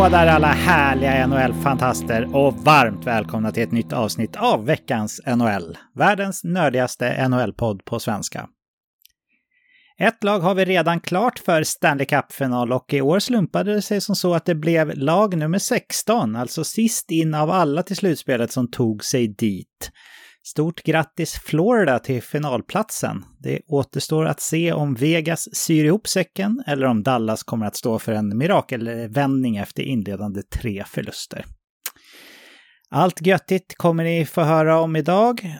[0.00, 5.78] Hallå där alla härliga NHL-fantaster och varmt välkomna till ett nytt avsnitt av veckans NHL.
[5.94, 8.48] Världens nördigaste NHL-podd på svenska.
[9.98, 14.00] Ett lag har vi redan klart för Stanley Cup-final och i år slumpade det sig
[14.00, 18.52] som så att det blev lag nummer 16, alltså sist in av alla till slutspelet
[18.52, 19.90] som tog sig dit.
[20.50, 23.24] Stort grattis Florida till finalplatsen.
[23.38, 27.98] Det återstår att se om Vegas syr ihop säcken eller om Dallas kommer att stå
[27.98, 31.44] för en mirakelvändning efter inledande tre förluster.
[32.90, 35.56] Allt göttigt kommer ni få höra om idag.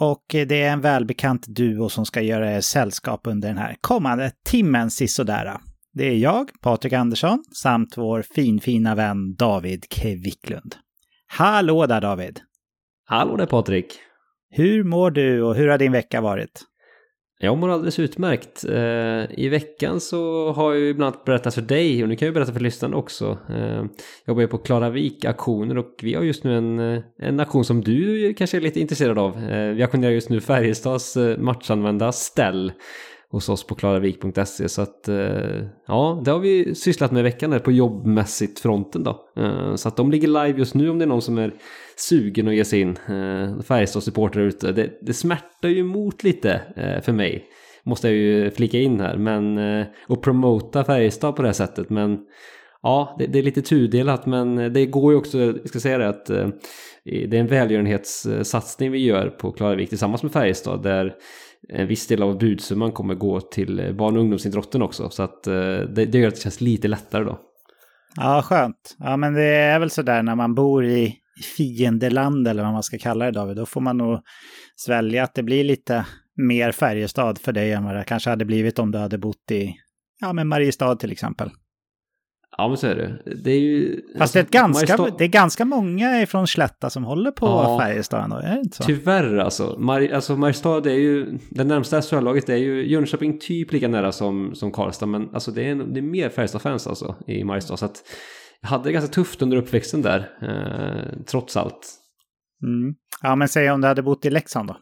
[0.00, 4.32] Och det är en välbekant duo som ska göra er sällskap under den här kommande
[4.44, 5.56] timmen sisådär.
[5.92, 10.76] Det är jag, Patrik Andersson, samt vår finfina vän David Kviklund.
[11.26, 12.40] Hallå där David!
[13.04, 14.00] Hallå där Patrik!
[14.50, 16.64] Hur mår du och hur har din vecka varit?
[17.40, 18.64] Jag mår alldeles utmärkt.
[18.64, 22.34] Eh, I veckan så har jag ju ibland berättat för dig och nu kan jag
[22.34, 23.38] berätta för lyssnarna också.
[23.50, 23.88] Eh, jag
[24.26, 27.80] jobbar ju på Klaravik auktioner och vi har just nu en, eh, en auktion som
[27.80, 29.36] du kanske är lite intresserad av.
[29.74, 32.72] Vi auktionerar just nu Färjestads matchanvända ställ
[33.30, 34.68] hos oss på klaravik.se.
[34.68, 35.08] Så att
[35.86, 39.28] ja, det har vi sysslat med i veckan här på jobbmässigt fronten då.
[39.76, 41.52] Så att de ligger live just nu om det är någon som är
[41.98, 42.98] sugen att ge sig in.
[43.08, 44.72] Eh, Färjestad-supportrar ute.
[44.72, 47.44] Det, det smärtar ju emot lite eh, för mig.
[47.84, 49.16] Måste jag ju flika in här.
[49.16, 51.90] Men, eh, och promota Färjestad på det här sättet.
[51.90, 52.18] Men
[52.82, 54.26] ja, det, det, är lite tudelat.
[54.26, 56.48] Men det går ju också, jag ska säga det att eh,
[57.04, 60.82] det är en välgörenhetssatsning vi gör på Klaravik tillsammans med Färjestad.
[60.82, 61.14] Där
[61.68, 65.10] en viss del av budsumman kommer gå till barn och ungdomsidrotten också.
[65.10, 67.38] Så att eh, det, det gör att det känns lite lättare då.
[68.16, 68.96] Ja, skönt.
[68.98, 71.14] Ja, men det är väl så där när man bor i
[71.56, 74.20] fiendeland eller vad man ska kalla det David, då får man nog
[74.76, 76.06] svälja att det blir lite
[76.36, 79.74] mer Färjestad för dig än vad det kanske hade blivit om du hade bott i
[80.20, 81.50] ja, men Mariestad till exempel.
[82.56, 83.34] Ja, men så är det.
[83.44, 84.00] Det är ju...
[84.18, 85.18] Fast det är, ganska, Mariestad...
[85.18, 88.76] det är ganska många från Slätta som håller på ja, Färjestad ändå, är det inte
[88.76, 88.82] så?
[88.82, 89.76] Tyvärr alltså.
[89.78, 94.54] Mar alltså Mariestad är ju, det närmsta SHL-laget är ju Jönköping typ lika nära som,
[94.54, 97.76] som Karlstad, men alltså det är, det är mer Färjestad-fans alltså i Mariestad.
[97.76, 98.02] Så att
[98.60, 101.94] jag hade det ganska tufft under uppväxten där, eh, trots allt.
[102.62, 102.94] Mm.
[103.22, 104.76] Ja, men säg om du hade bott i Leksand då?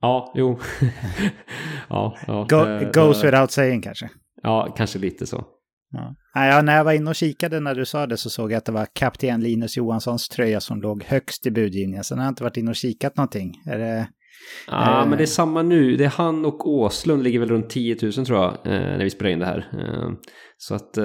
[0.00, 0.58] Ja, jo.
[1.88, 4.10] ja, ja, Go, eh, goes without saying kanske?
[4.42, 5.44] Ja, kanske lite så.
[5.90, 6.14] Ja.
[6.34, 8.64] Ja, när jag var inne och kikade när du sa det så såg jag att
[8.64, 12.04] det var kapten Linus Johanssons tröja som låg högst i budgivningen.
[12.04, 13.62] Sen har jag inte varit inne och kikat någonting.
[13.66, 14.08] Är det,
[14.70, 15.96] Ja, men det är samma nu.
[15.96, 19.10] Det är han och Åslund ligger väl runt 10 000 tror jag, eh, när vi
[19.10, 19.68] spelar in det här.
[19.72, 20.10] Eh,
[20.56, 21.04] så att eh,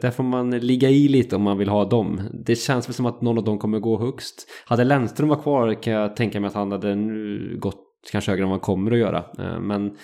[0.00, 2.20] där får man ligga i lite om man vill ha dem.
[2.46, 4.48] Det känns väl som att någon av dem kommer gå högst.
[4.66, 7.80] Hade Lennström var kvar kan jag tänka mig att han hade nu gått
[8.12, 9.24] kanske högre än vad han kommer att göra.
[9.60, 9.96] Men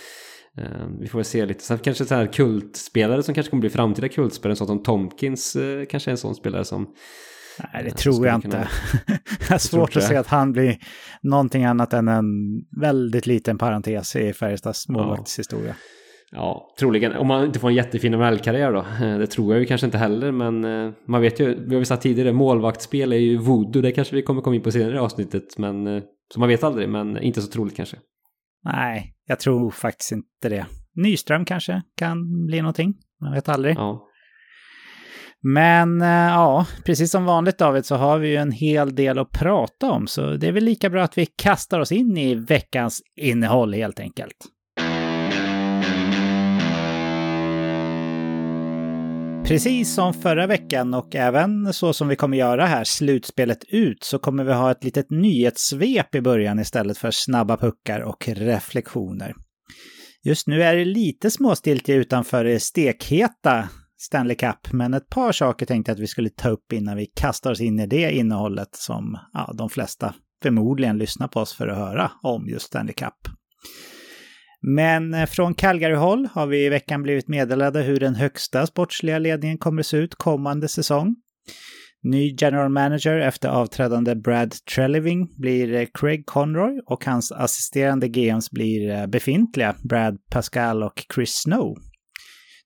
[1.00, 1.64] vi får väl se lite.
[1.64, 5.56] Sen kanske så här kultspelare som kanske kommer bli framtida kultspelare, så som Tomkins
[5.90, 6.86] kanske är en sån spelare som
[7.72, 8.68] Nej, det tror jag inte.
[9.48, 10.78] det är svårt att se att han blir
[11.22, 12.24] någonting annat än en
[12.80, 15.74] väldigt liten parentes i Färjestads målvaktshistoria.
[16.32, 17.16] Ja, troligen.
[17.16, 19.06] Om man inte får en jättefin NHL-karriär då.
[19.06, 21.80] Eh, det tror jag ju kanske inte heller, men eh, man vet ju, vi har
[21.80, 23.82] ju sagt tidigare, målvaktsspel är ju voodoo.
[23.82, 26.02] Det kanske vi kommer komma in på senare i avsnittet, men eh,
[26.34, 27.96] så man vet aldrig, men inte så troligt kanske.
[28.64, 30.66] Nej, jag tror faktiskt inte det.
[30.94, 32.94] Nyström kanske kan bli någonting.
[33.20, 33.76] Man vet aldrig.
[33.76, 34.06] Ja.
[35.42, 39.30] Men eh, ja, precis som vanligt David så har vi ju en hel del att
[39.30, 43.02] prata om, så det är väl lika bra att vi kastar oss in i veckans
[43.16, 44.36] innehåll helt enkelt.
[49.50, 54.18] Precis som förra veckan och även så som vi kommer göra här, slutspelet ut, så
[54.18, 59.34] kommer vi ha ett litet nyhetssvep i början istället för snabba puckar och reflektioner.
[60.24, 63.68] Just nu är det lite småstiltje utanför det stekheta
[64.00, 67.06] Stanley Cup, men ett par saker tänkte jag att vi skulle ta upp innan vi
[67.06, 71.68] kastar oss in i det innehållet som ja, de flesta förmodligen lyssnar på oss för
[71.68, 73.14] att höra om just Stanley Cup.
[74.62, 79.58] Men eh, från Calgary-håll har vi i veckan blivit meddelade hur den högsta sportsliga ledningen
[79.58, 81.16] kommer att se ut kommande säsong.
[82.02, 88.50] Ny general manager efter avträdande Brad Treleving blir eh, Craig Conroy och hans assisterande GMs
[88.50, 91.76] blir eh, befintliga Brad Pascal och Chris Snow.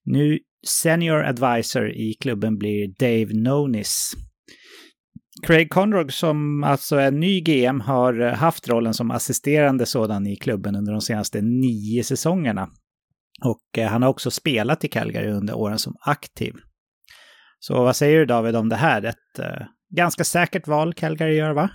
[0.05, 4.13] Nu senior advisor i klubben blir Dave Nonis.
[5.47, 10.37] Craig Conrog som alltså är ny GM har eh, haft rollen som assisterande sådan i
[10.37, 12.69] klubben under de senaste nio säsongerna.
[13.45, 16.55] Och eh, han har också spelat i Calgary under åren som aktiv.
[17.59, 19.03] Så vad säger du David om det här?
[19.03, 19.67] Ett uh,
[19.97, 21.71] ganska säkert val Calgary gör va?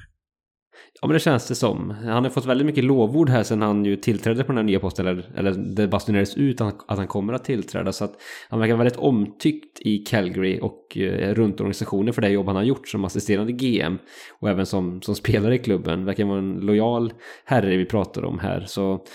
[1.01, 1.89] Ja men det känns det som.
[1.89, 4.79] Han har fått väldigt mycket lovord här sen han ju tillträdde på den här nya
[4.79, 5.07] posten.
[5.07, 7.91] Eller, eller det basunerades ut att han kommer att tillträda.
[7.91, 8.13] Så att
[8.49, 12.63] han verkar väldigt omtyckt i Calgary och eh, runt organisationen för det jobb han har
[12.63, 13.97] gjort som assisterande GM.
[14.39, 16.05] Och även som, som spelare i klubben.
[16.05, 17.13] Verkar vara en lojal
[17.45, 18.65] herre vi pratar om här.
[18.67, 19.05] Så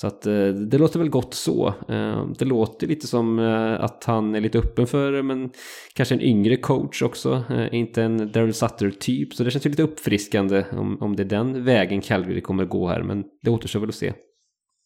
[0.00, 1.74] så att eh, det låter väl gott så.
[1.88, 5.50] Eh, det låter lite som eh, att han är lite öppen för men
[5.94, 7.44] kanske en yngre coach också.
[7.72, 9.34] Inte en Daryl Sutter-typ.
[9.34, 12.88] Så det känns ju lite uppfriskande om, om det är den vägen Calgary kommer gå
[12.88, 13.02] här.
[13.02, 14.12] Men det återstår väl att se.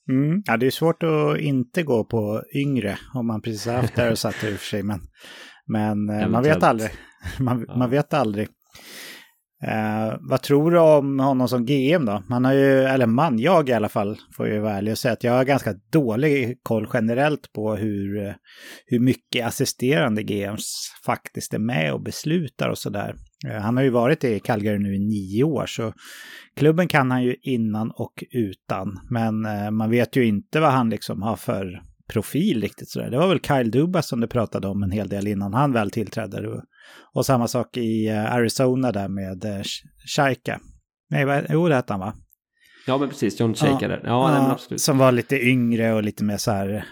[0.08, 0.42] Mm.
[0.46, 4.16] Ja, det är svårt att inte gå på yngre om man precis har haft Daryl
[4.16, 4.82] Sutter i och för sig.
[4.82, 5.00] Men,
[5.66, 6.90] men man vet aldrig.
[7.38, 7.76] Man, ja.
[7.76, 8.48] man vet aldrig.
[9.66, 12.22] Eh, vad tror du om honom som GM då?
[12.28, 15.12] Man har ju, eller man, jag i alla fall, får ju vara ärlig och säga
[15.12, 18.32] att jag har ganska dålig koll generellt på hur, eh,
[18.86, 23.14] hur mycket assisterande GMs faktiskt är med och beslutar och sådär.
[23.46, 25.92] Eh, han har ju varit i Calgary nu i nio år, så
[26.56, 29.00] klubben kan han ju innan och utan.
[29.10, 31.82] Men eh, man vet ju inte vad han liksom har för
[32.12, 33.10] profil riktigt sådär.
[33.10, 35.90] Det var väl Kyle Dubas som du pratade om en hel del innan han väl
[35.90, 36.62] tillträdde.
[37.14, 39.62] Och samma sak i eh, Arizona där med eh,
[40.16, 40.60] Shaika.
[41.10, 42.14] Nej, jo det hette han va?
[42.86, 43.40] Ja, men precis.
[43.40, 43.98] John Shaika ja.
[44.04, 44.80] Ja, ja absolut.
[44.80, 46.84] Som var lite yngre och lite mer så här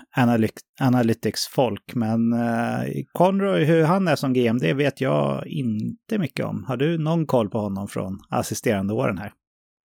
[0.81, 1.95] analytics-folk.
[1.95, 6.65] Men uh, Conroy, hur han är som GM, det vet jag inte mycket om.
[6.69, 9.33] Har du någon koll på honom från assisterande åren här?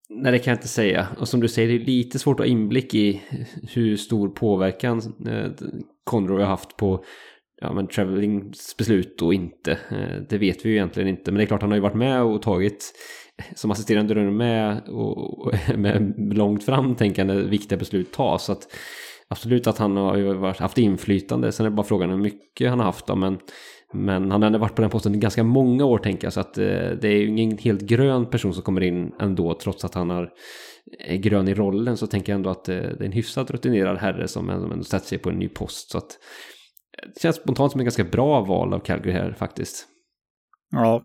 [0.09, 1.07] Nej, det kan jag inte säga.
[1.19, 3.21] Och som du säger, det är lite svårt att ha inblick i
[3.73, 5.51] hur stor påverkan eh,
[6.03, 7.03] Conroy har haft på
[7.61, 9.71] ja, men Travelings beslut och inte.
[9.71, 11.31] Eh, det vet vi ju egentligen inte.
[11.31, 12.93] Men det är klart, han har ju varit med och tagit
[13.37, 18.45] eh, som assisterande runner med och med långt framtänkande viktiga beslut tas.
[18.45, 18.67] Så att
[19.27, 21.51] absolut att han har ju varit, haft inflytande.
[21.51, 23.07] Sen är det bara frågan hur mycket han har haft.
[23.07, 23.37] Då, men,
[23.93, 26.33] men han har ändå varit på den posten i ganska många år tänker jag.
[26.33, 29.85] Så att eh, det är ju ingen helt grön person som kommer in ändå trots
[29.85, 30.29] att han är
[31.07, 33.97] eh, grön i rollen så tänker jag ändå att eh, det är en hyfsat rutinerad
[33.97, 35.91] herre som ändå sätter sig på en ny post.
[35.91, 36.17] Så att
[37.13, 39.87] det känns spontant som ett ganska bra val av Calgary här faktiskt.
[40.71, 41.03] Ja.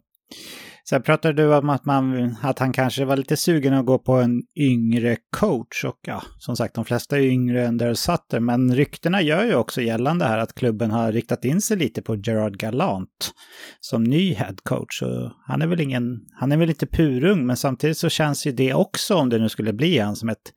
[0.88, 4.12] Sen pratade du om att, man, att han kanske var lite sugen att gå på
[4.12, 5.84] en yngre coach.
[5.84, 8.40] Och ja, som sagt, de flesta är yngre än Daryl Sutter.
[8.40, 12.16] Men ryktena gör ju också gällande här att klubben har riktat in sig lite på
[12.16, 13.32] Gerard Galant
[13.80, 15.02] som ny head coach.
[15.02, 18.52] Och han är väl ingen, han är väl lite purung, men samtidigt så känns ju
[18.52, 20.52] det också, om det nu skulle bli han, som ett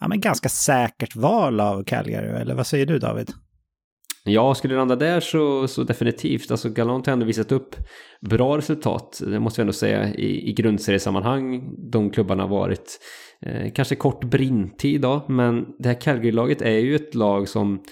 [0.00, 2.28] ja, men ganska säkert val av Calgary.
[2.28, 3.30] Eller vad säger du David?
[4.24, 6.50] Ja, skulle det landa där så, så definitivt.
[6.50, 7.76] Alltså Galant har ändå visat upp
[8.20, 11.74] bra resultat, det måste vi ändå säga, i, i grundseriesammanhang.
[11.90, 13.00] De klubbarna har varit
[13.46, 17.82] eh, kanske kort brintid då, men det här Calgary-laget är ju ett lag som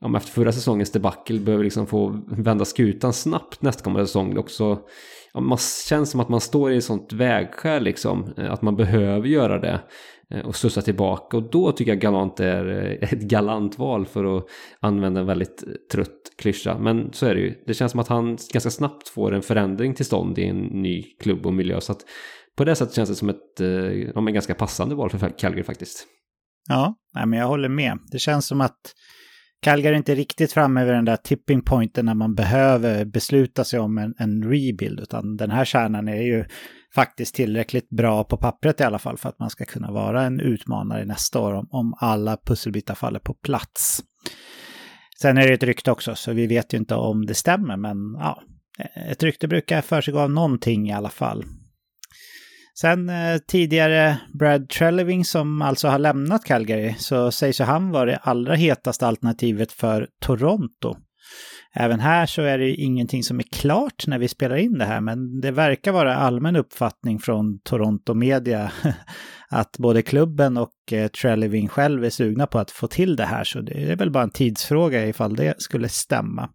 [0.00, 4.38] ja, efter förra säsongens debacle behöver liksom få vända skutan snabbt nästkommande säsong.
[4.38, 4.78] också,
[5.34, 5.58] ja, man
[5.88, 9.58] känns som att man står i ett sånt vägskäl liksom, eh, att man behöver göra
[9.58, 9.80] det.
[10.34, 11.36] Eh, och slussa tillbaka.
[11.36, 14.46] Och då tycker jag Galant är eh, ett galant val för att
[14.80, 16.78] använda en väldigt eh, trött klyscha.
[16.78, 17.54] Men så är det ju.
[17.66, 21.02] Det känns som att han ganska snabbt får en förändring till stånd i en ny
[21.02, 21.80] klubb och miljö.
[21.80, 22.00] Så att
[22.56, 23.60] på det sättet känns det som ett
[24.14, 26.06] ja, men ganska passande val för Calgary faktiskt.
[26.68, 26.94] Ja,
[27.26, 27.98] men jag håller med.
[28.12, 28.80] Det känns som att
[29.64, 33.80] Calgary är inte riktigt framme vid den där tipping pointen när man behöver besluta sig
[33.80, 35.00] om en, en rebuild.
[35.00, 36.44] Utan den här kärnan är ju
[36.94, 40.40] faktiskt tillräckligt bra på pappret i alla fall för att man ska kunna vara en
[40.40, 44.00] utmanare nästa år om, om alla pusselbitar faller på plats.
[45.20, 47.96] Sen är det ett rykte också, så vi vet ju inte om det stämmer, men
[48.18, 48.42] ja,
[49.10, 51.44] ett rykte brukar försiggå av någonting i alla fall.
[52.80, 58.04] Sen eh, tidigare Brad Treleving som alltså har lämnat Calgary så sägs ju han vara
[58.04, 60.96] det allra hetaste alternativet för Toronto.
[61.74, 65.00] Även här så är det ingenting som är klart när vi spelar in det här,
[65.00, 68.72] men det verkar vara allmän uppfattning från Toronto Media
[69.48, 73.44] att både klubben och eh, Treleving själv är sugna på att få till det här,
[73.44, 76.50] så det är väl bara en tidsfråga ifall det skulle stämma.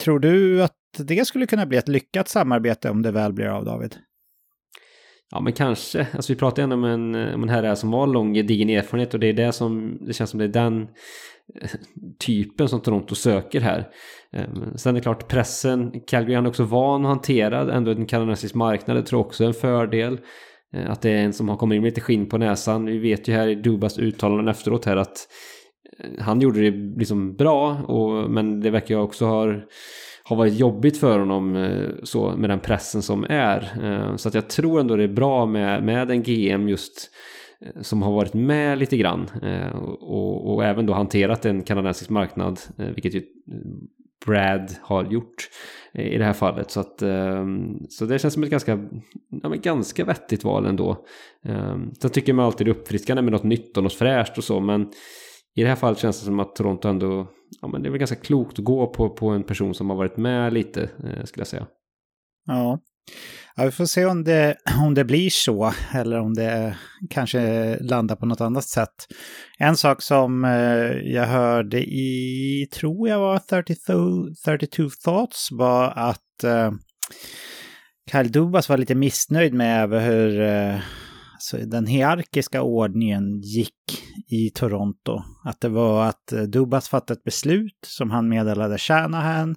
[0.00, 3.64] Tror du att det skulle kunna bli ett lyckat samarbete om det väl blir av,
[3.64, 3.96] David?
[5.30, 6.06] Ja men kanske.
[6.14, 9.20] Alltså vi pratar ändå om en, om en herre som har lång gedigen erfarenhet och
[9.20, 10.82] det är det som det känns som det är den
[11.60, 11.70] eh,
[12.26, 13.88] typen som Toronto söker här.
[14.32, 18.54] Ehm, sen är det klart pressen, Calgary är också van att hantera ändå en kanadensisk
[18.54, 20.20] marknad, det tror jag också är en fördel.
[20.74, 22.86] Eh, att det är en som har kommit in med lite skinn på näsan.
[22.86, 25.28] Vi vet ju här i Dubas uttalanden efteråt här att
[25.98, 29.54] eh, han gjorde det liksom bra, och, men det verkar ju också ha
[30.24, 33.72] har varit jobbigt för honom eh, så med den pressen som är.
[33.82, 37.10] Eh, så att jag tror ändå det är bra med, med en GM just
[37.60, 39.30] eh, som har varit med lite grann
[40.00, 43.22] och, och även då hanterat en kanadensisk marknad, vilket ju
[44.26, 45.48] Brad har gjort
[45.92, 46.70] i det här fallet.
[46.70, 46.98] Så, att,
[47.88, 48.72] så det känns som ett ganska,
[49.42, 51.04] ja, men ganska vettigt val ändå.
[52.00, 54.60] Sen tycker man alltid det är uppfriskande med något nytt och något fräscht och så,
[54.60, 54.90] men
[55.56, 57.26] i det här fallet känns det som att Toronto ändå,
[57.60, 59.96] ja men det är väl ganska klokt att gå på, på en person som har
[59.96, 61.66] varit med lite, eh, skulle jag säga.
[62.46, 62.80] Ja.
[63.56, 66.76] ja, vi får se om det, om det blir så eller om det
[67.10, 69.06] kanske landar på något annat sätt.
[69.58, 73.94] En sak som eh, jag hörde i, tror jag var 32,
[74.44, 76.72] 32 Thoughts, var att eh,
[78.10, 80.78] Kyle Dubas var lite missnöjd med hur eh,
[81.52, 83.74] alltså, den hierarkiska ordningen gick
[84.30, 85.22] i Toronto.
[85.44, 89.56] Att det var att eh, Dubas fattade ett beslut som han meddelade Shanahan.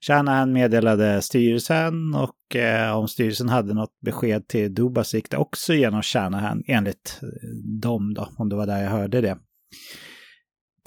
[0.00, 5.74] Shanahan meddelade styrelsen och eh, om styrelsen hade något besked till Dubas gick det också
[5.74, 7.28] genom Shanahan enligt eh,
[7.80, 9.38] dem då, om det var där jag hörde det.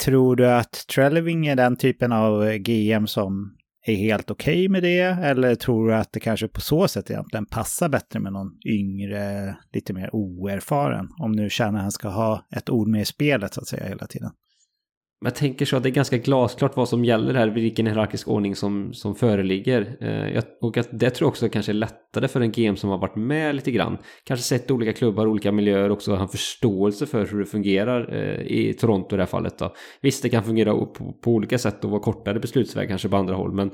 [0.04, 3.56] Tror du att Trelleving är den typen av eh, GM som
[3.90, 5.00] är helt okej okay med det?
[5.00, 9.56] Eller tror du att det kanske på så sätt egentligen passar bättre med någon yngre,
[9.72, 11.08] lite mer oerfaren?
[11.18, 14.30] Om nu kärnan ska ha ett ord med i spelet så att säga hela tiden.
[15.24, 18.56] Jag tänker så att det är ganska glasklart vad som gäller här, vilken hierarkisk ordning
[18.56, 19.96] som, som föreligger.
[20.00, 22.98] Eh, och att det tror jag också kanske är lättare för en GM som har
[22.98, 23.98] varit med lite grann.
[24.24, 28.40] Kanske sett olika klubbar, olika miljöer, också har en förståelse för hur det fungerar eh,
[28.46, 29.58] i Toronto i det här fallet.
[29.58, 29.74] Då.
[30.00, 33.34] Visst, det kan fungera på, på olika sätt och vara kortare beslutsväg kanske på andra
[33.34, 33.70] håll, men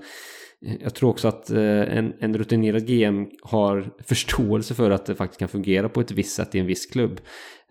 [0.66, 5.14] eh, jag tror också att eh, en, en rutinerad GM har förståelse för att det
[5.14, 7.20] faktiskt kan fungera på ett visst sätt i en viss klubb.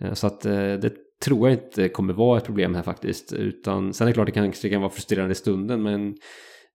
[0.02, 3.34] Eh, så att det tror jag inte kommer vara ett problem här faktiskt.
[3.34, 6.08] Utan sen är det klart det kanske kan vara frustrerande i stunden men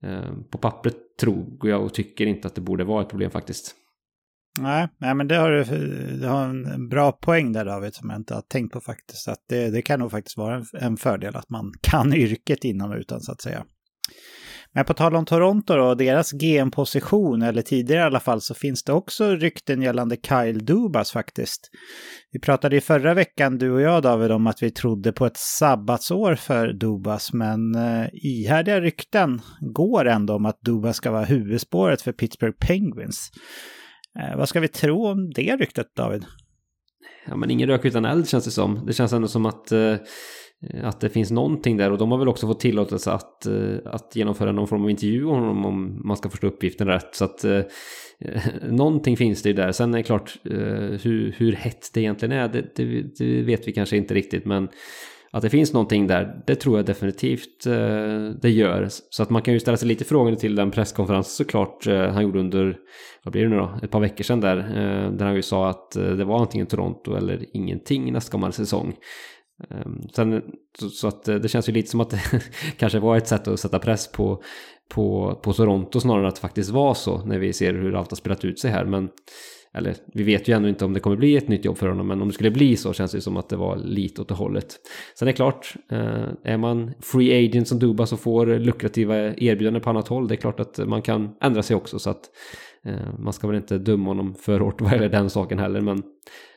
[0.02, 3.76] eh, på pappret tror jag och tycker inte att det borde vara ett problem faktiskt.
[4.58, 5.64] Nej, nej men det har du,
[6.20, 9.28] du har en bra poäng där David som jag inte har tänkt på faktiskt.
[9.28, 12.90] Att det, det kan nog faktiskt vara en, en fördel att man kan yrket innan
[12.90, 13.64] och utan så att säga.
[14.74, 18.82] Men på tal om Toronto då, deras GM-position, eller tidigare i alla fall, så finns
[18.82, 21.70] det också rykten gällande Kyle Dubas faktiskt.
[22.32, 25.36] Vi pratade i förra veckan, du och jag David, om att vi trodde på ett
[25.36, 32.02] sabbatsår för Dubas, men eh, ihärdiga rykten går ändå om att Dubas ska vara huvudspåret
[32.02, 33.30] för Pittsburgh Penguins.
[34.18, 36.24] Eh, vad ska vi tro om det ryktet, David?
[37.26, 38.86] Ja, men ingen rök utan eld känns det som.
[38.86, 39.96] Det känns ändå som att eh Eh,
[40.68, 43.76] Eh, att det finns någonting där och de har väl också fått tillåtelse att, eh,
[43.84, 47.14] att genomföra någon form av intervju om honom om man ska förstå uppgiften rätt.
[47.14, 47.60] Så att eh,
[48.70, 49.72] någonting finns det ju där.
[49.72, 50.52] Sen är det klart eh,
[51.02, 54.44] hur, hur hett det egentligen är, det, det, det, vet vi kanske inte riktigt.
[54.44, 54.68] Men
[55.32, 58.88] att det finns någonting där, det tror jag definitivt eh, det gör.
[59.10, 62.22] Så att man kan ju ställa sig lite frågande till den presskonferens såklart eh, han
[62.22, 62.76] gjorde under,
[63.22, 64.56] vad blir det nu då, ett par veckor sedan där.
[64.56, 68.96] Eh, där han ju sa att det var antingen Toronto eller ingenting nästkommande säsong.
[69.70, 70.42] Ehm, sen,
[70.92, 72.22] så, att eh, det känns ju lite som att det
[72.76, 74.42] kanske var ett sätt att sätta press på,
[74.88, 78.16] på, på Toronto snarare att det faktiskt var så när vi ser hur allt har
[78.16, 78.84] spelat ut sig här.
[78.84, 79.08] Men,
[79.74, 82.06] eller vi vet ju ännu inte om det kommer bli ett nytt jobb för honom,
[82.06, 84.34] men om det skulle bli så känns det som att det var lite åt det
[84.34, 84.76] hållet.
[85.18, 89.82] Sen är det klart, eh, är man free agent som Duba så får lukrativa erbjudanden
[89.82, 91.98] på annat håll, det är klart att man kan ändra sig också.
[91.98, 92.22] Så att
[92.84, 96.02] eh, man ska väl inte döma honom för hårt vad gäller den saken heller, men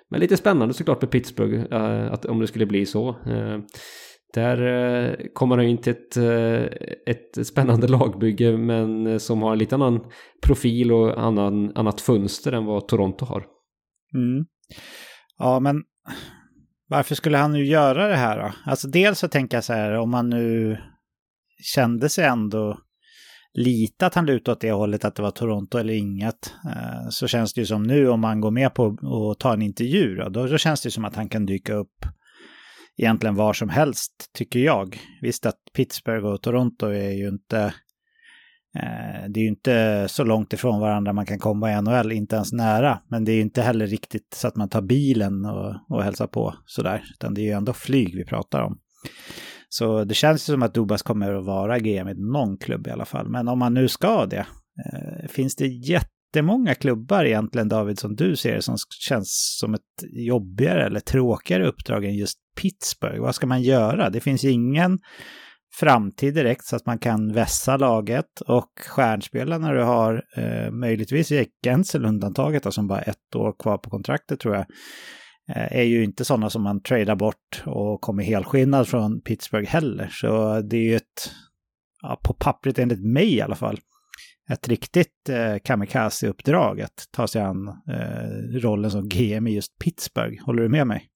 [0.10, 3.10] men lite spännande såklart med Pittsburgh, eh, att, om det skulle bli så.
[3.10, 3.60] Eh,
[4.33, 6.17] där eh, kommer han in till ett,
[7.05, 10.00] ett spännande lagbygge men som har en lite annan
[10.43, 13.45] profil och annan, annat fönster än vad Toronto har.
[14.15, 14.45] Mm.
[15.38, 15.83] Ja, men
[16.89, 18.51] varför skulle han nu göra det här då?
[18.65, 20.77] Alltså dels så tänker jag så här, om man nu
[21.75, 22.77] kände sig ändå
[23.53, 26.53] lite att han lutar åt det hållet att det var Toronto eller inget.
[26.65, 28.98] Eh, så känns det ju som nu om man går med på
[29.31, 32.05] att ta en intervju då, då känns det som att han kan dyka upp
[32.98, 34.98] egentligen var som helst, tycker jag.
[35.22, 37.60] Visst att Pittsburgh och Toronto är ju inte
[38.75, 42.36] eh, det är ju inte så långt ifrån varandra man kan komma i NHL, inte
[42.36, 43.00] ens nära.
[43.07, 46.27] Men det är ju inte heller riktigt så att man tar bilen och, och hälsar
[46.27, 47.03] på sådär.
[47.13, 48.79] Utan det är ju ändå flyg vi pratar om.
[49.74, 52.92] Så det känns ju som att Dubas kommer att vara GM i någon klubb i
[52.92, 53.30] alla fall.
[53.30, 54.46] Men om man nu ska det,
[54.86, 60.86] eh, finns det jättemånga klubbar egentligen, David, som du ser som känns som ett jobbigare
[60.86, 63.22] eller tråkigare uppdrag än just Pittsburgh?
[63.22, 64.10] Vad ska man göra?
[64.10, 65.00] Det finns ingen
[65.80, 71.51] framtid direkt så att man kan vässa laget och stjärnspelarna du har, eh, möjligtvis Jake
[71.63, 74.65] Gensel undantaget, som bara ett år kvar på kontraktet tror jag,
[75.50, 80.07] Eh, är ju inte sådana som man tradar bort och kommer helskinnad från Pittsburgh heller.
[80.12, 81.31] Så det är ju ett,
[82.01, 83.79] ja, på pappret enligt mig i alla fall,
[84.50, 90.45] ett riktigt eh, kamikaze-uppdrag att ta sig an eh, rollen som GM i just Pittsburgh.
[90.45, 91.09] Håller du med mig?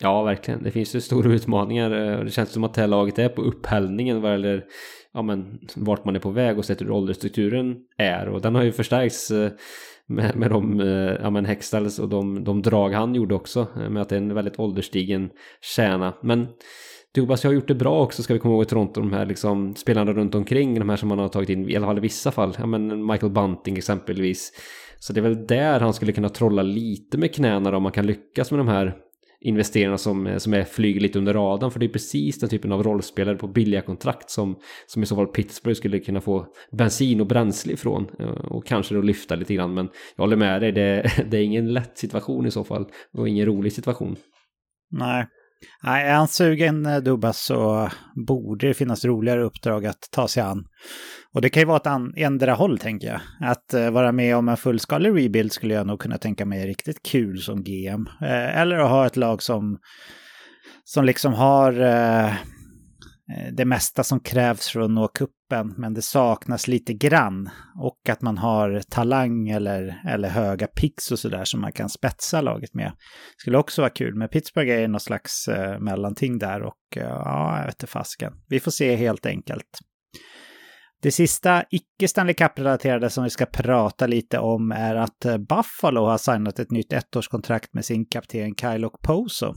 [0.00, 0.62] Ja, verkligen.
[0.62, 1.90] Det finns ju stora utmaningar.
[1.90, 4.64] Eh, det känns som att det här laget är på upphällningen vad gäller
[5.12, 8.28] ja, men, vart man är på väg och sett hur åldersstrukturen är.
[8.28, 9.52] Och den har ju förstärkts eh,
[10.08, 13.66] med, med de eh, ja, men Hextals och de, de drag han gjorde också.
[13.76, 15.30] Eh, med att det är en väldigt ålderstigen
[15.76, 16.14] kärna.
[16.22, 16.46] Men
[17.14, 19.00] Dubas har gjort det bra också ska vi komma ihåg i Toronto.
[19.00, 20.78] De här liksom spelarna runt omkring.
[20.78, 22.56] De här som man har tagit in, i alla fall i vissa fall.
[22.58, 24.52] Ja, men Michael Bunting exempelvis.
[25.00, 27.92] Så det är väl där han skulle kunna trolla lite med knäna då, om man
[27.92, 28.96] kan lyckas med de här
[29.40, 31.70] investerarna som, eh, som är, flyger lite under radarn.
[31.70, 35.16] För det är precis den typen av rollspelare på billiga kontrakt som, som i så
[35.16, 38.06] fall Pittsburgh skulle kunna få bensin och bränsle ifrån.
[38.18, 39.74] Eh, och kanske då lyfta lite grann.
[39.74, 42.86] Men jag håller med dig, det, det är ingen lätt situation i så fall.
[43.12, 44.16] Och ingen rolig situation.
[44.90, 45.26] Nej,
[45.82, 47.90] Nej, är han sugen eh, dubbas Dubas så
[48.26, 50.64] borde det finnas roligare uppdrag att ta sig an.
[51.34, 53.20] Och det kan ju vara ett ändra håll tänker jag.
[53.40, 56.66] Att uh, vara med om en fullskalig rebuild skulle jag nog kunna tänka mig är
[56.66, 58.08] riktigt kul som GM.
[58.22, 59.78] Uh, eh, eller att ha ett lag som,
[60.84, 62.34] som liksom har uh, Eh,
[63.36, 67.50] Eh, det mesta som krävs för att nå kuppen men det saknas lite grann.
[67.82, 72.40] Och att man har talang eller, eller höga picks och sådär som man kan spetsa
[72.40, 72.92] laget med.
[73.36, 77.58] Skulle också vara kul, men Pittsburgh är någon slags eh, mellanting där och eh, ja,
[77.58, 78.32] jag vet inte fasken.
[78.48, 79.78] Vi får se helt enkelt.
[81.02, 86.04] Det sista icke Stanley Cup-relaterade som vi ska prata lite om är att eh, Buffalo
[86.04, 89.54] har signat ett nytt ettårskontrakt med sin kapten Kyle Poso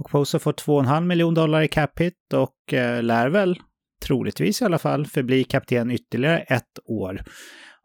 [0.00, 3.58] och Poser får 2,5 miljoner dollar i cap hit och eh, lär väl,
[4.06, 7.22] troligtvis i alla fall, förbli kapten ytterligare ett år.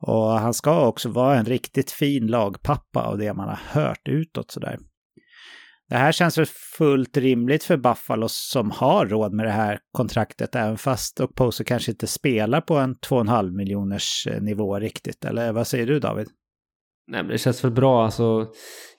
[0.02, 4.52] Och han ska också vara en riktigt fin lagpappa av det man har hört utåt
[4.52, 4.78] sådär.
[5.90, 6.46] Det här känns väl
[6.78, 11.92] fullt rimligt för Buffalo som har råd med det här kontraktet, även fast Poser kanske
[11.92, 15.26] inte spelar på en 2,5 miljoners eh, nivå riktigt.
[15.26, 16.28] Eller vad säger du David?
[17.08, 18.48] Nej men det känns väl bra alltså.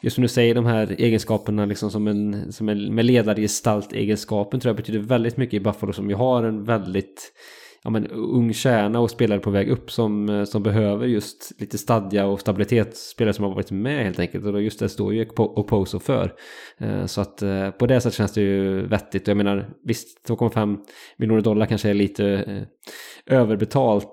[0.00, 4.70] Just som du säger de här egenskaperna liksom som en, som en med ledargestalt-egenskapen tror
[4.70, 7.32] jag betyder väldigt mycket i Buffalo som ju har en väldigt
[7.82, 11.78] ja, men, ung kärna och spelare på väg upp som, eh, som behöver just lite
[11.78, 12.96] stadga och stabilitet.
[12.96, 14.44] Spelare som har varit med helt enkelt.
[14.44, 16.32] Och just det står ju Oposo för.
[16.78, 19.22] Eh, så att eh, på det sättet känns det ju vettigt.
[19.22, 20.78] Och jag menar visst 2,5
[21.16, 22.66] miljoner dollar kanske är lite
[23.26, 24.12] överbetalt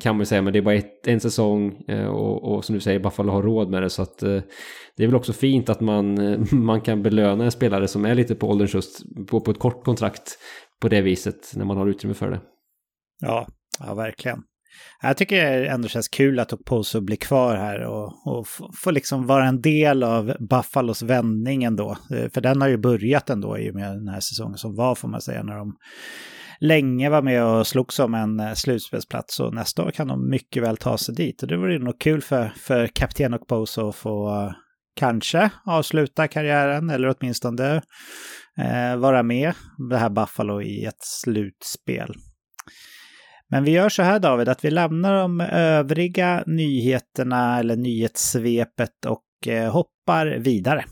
[0.00, 0.42] kan man ju säga.
[0.42, 3.70] Men det är bara ett, en säsong och, och som du säger Buffalo har råd
[3.70, 3.90] med det.
[3.90, 6.18] Så att det är väl också fint att man,
[6.52, 9.84] man kan belöna en spelare som är lite på ålderns höst på, på ett kort
[9.84, 10.38] kontrakt
[10.80, 12.40] på det viset när man har utrymme för det.
[13.20, 13.46] Ja,
[13.78, 14.42] ja verkligen.
[15.02, 18.46] Jag tycker det ändå känns kul att Okposo blir kvar här och, och
[18.82, 21.96] får liksom vara en del av Buffalos vändning ändå.
[22.10, 24.94] Eh, för den har ju börjat ändå i och med den här säsongen som var
[24.94, 25.76] får man säga när de
[26.60, 30.62] länge var med och slogs om en eh, slutspelsplats och nästa år kan de mycket
[30.62, 31.42] väl ta sig dit.
[31.42, 34.52] Och det vore nog kul för, för kapten Okposo att få eh,
[34.96, 37.82] kanske avsluta karriären eller åtminstone
[38.58, 39.52] eh, vara med
[39.90, 42.14] det här Buffalo i ett slutspel.
[43.50, 49.48] Men vi gör så här David, att vi lämnar de övriga nyheterna eller nyhetssvepet och
[49.48, 50.84] eh, hoppar vidare.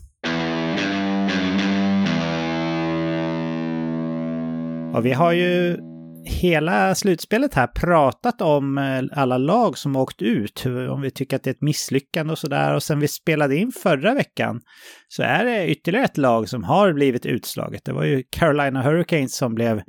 [4.95, 5.79] Och vi har ju
[6.27, 11.43] hela slutspelet här pratat om eh, alla lag som åkt ut, om vi tycker att
[11.43, 12.75] det är ett misslyckande och sådär.
[12.75, 14.61] Och sen vi spelade in förra veckan
[15.09, 17.85] så är det ytterligare ett lag som har blivit utslaget.
[17.85, 19.83] Det var ju Carolina Hurricanes som blev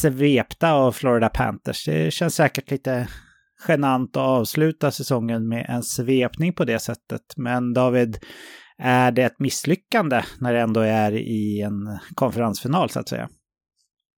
[0.00, 1.84] svepta av Florida Panthers.
[1.84, 3.08] Det känns säkert lite
[3.68, 7.22] genant att avsluta säsongen med en svepning på det sättet.
[7.36, 8.18] Men David,
[8.78, 13.28] är det ett misslyckande när det ändå är i en konferensfinal så att säga?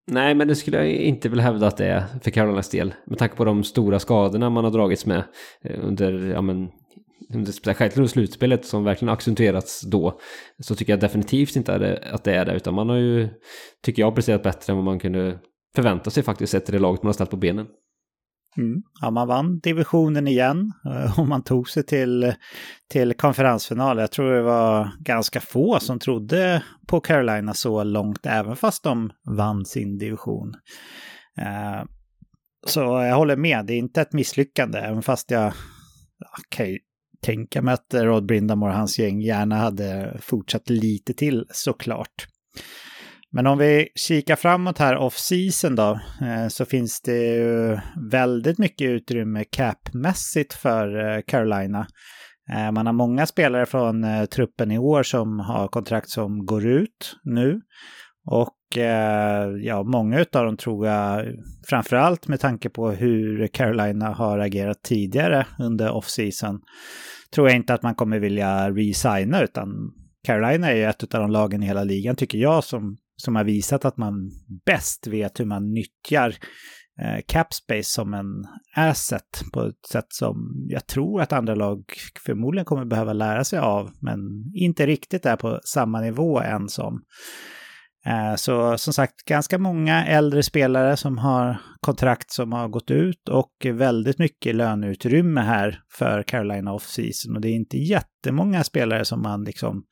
[0.07, 2.93] Nej, men det skulle jag inte vilja hävda att det är för Carolinas del.
[3.05, 5.23] Med tanke på de stora skadorna man har dragits med
[5.63, 6.69] eh, under, ja men,
[7.33, 7.53] under
[7.97, 10.19] under slutspelet som verkligen accentuerats då.
[10.59, 13.29] Så tycker jag definitivt inte att det är det, utan man har ju,
[13.83, 15.39] tycker jag, presterat bättre än vad man kunde
[15.75, 17.67] förvänta sig faktiskt sett till det laget man har ställt på benen.
[18.57, 18.81] Mm.
[19.01, 22.33] Ja, man vann divisionen igen eh, och man tog sig till,
[22.89, 23.97] till konferensfinal.
[23.97, 29.11] Jag tror det var ganska få som trodde på Carolina så långt, även fast de
[29.29, 30.53] vann sin division.
[31.37, 31.85] Eh,
[32.67, 35.53] så jag håller med, det är inte ett misslyckande, även fast jag
[36.49, 36.79] kan ju
[37.21, 42.27] tänka mig att Rod Brindamore och hans gäng gärna hade fortsatt lite till såklart.
[43.33, 47.77] Men om vi kikar framåt här off-season då, eh, så finns det ju
[48.11, 51.87] väldigt mycket utrymme capmässigt för eh, Carolina.
[52.53, 57.15] Eh, man har många spelare från truppen i år som har kontrakt som går ut
[57.23, 57.61] nu.
[58.25, 58.57] Och
[59.61, 61.25] ja, många av dem tror jag,
[61.69, 66.59] framförallt med tanke på hur Carolina har agerat tidigare under off-season,
[67.35, 69.91] tror jag inte att man kommer vilja resigna utan
[70.23, 73.43] Carolina är ju ett av de lagen i hela ligan, tycker jag, som, som har
[73.43, 74.31] visat att man
[74.65, 76.35] bäst vet hur man nyttjar
[77.01, 81.83] eh, capspace som en asset på ett sätt som jag tror att andra lag
[82.25, 84.19] förmodligen kommer behöva lära sig av, men
[84.55, 87.01] inte riktigt är på samma nivå än som.
[88.05, 93.29] Eh, så som sagt, ganska många äldre spelare som har kontrakt som har gått ut
[93.29, 97.35] och väldigt mycket löneutrymme här för Carolina off-season.
[97.35, 99.83] Och det är inte jättemånga spelare som man liksom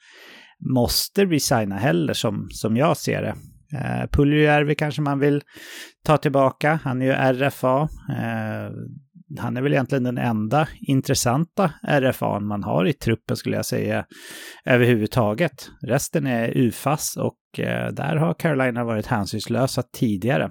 [0.60, 3.36] måste resigna heller som, som jag ser det.
[3.78, 5.42] Eh, Puljujärvi kanske man vill
[6.06, 6.80] ta tillbaka.
[6.84, 7.82] Han är ju RFA.
[8.10, 8.72] Eh,
[9.40, 14.06] han är väl egentligen den enda intressanta RFA man har i truppen skulle jag säga
[14.66, 15.70] överhuvudtaget.
[15.82, 20.50] Resten är UFAS och eh, där har Carolina varit hänsynslösa tidigare.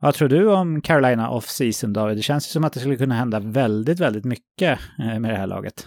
[0.00, 2.16] Vad tror du om Carolina off-season David?
[2.16, 5.36] Det känns ju som att det skulle kunna hända väldigt, väldigt mycket eh, med det
[5.36, 5.86] här laget.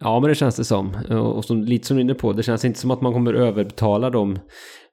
[0.00, 0.94] Ja, men det känns det som.
[1.10, 3.34] Och som, lite som du är inne på, det känns inte som att man kommer
[3.34, 4.38] överbetala de,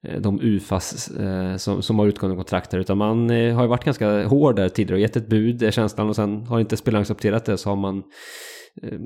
[0.03, 3.69] eh, de UFAs eh, som, som har utgående kontrakt här, utan man eh, har ju
[3.69, 6.77] varit ganska hård där tidigare och gett ett bud, är känslan, och sen har inte
[6.77, 8.03] spelarna accepterat det så har man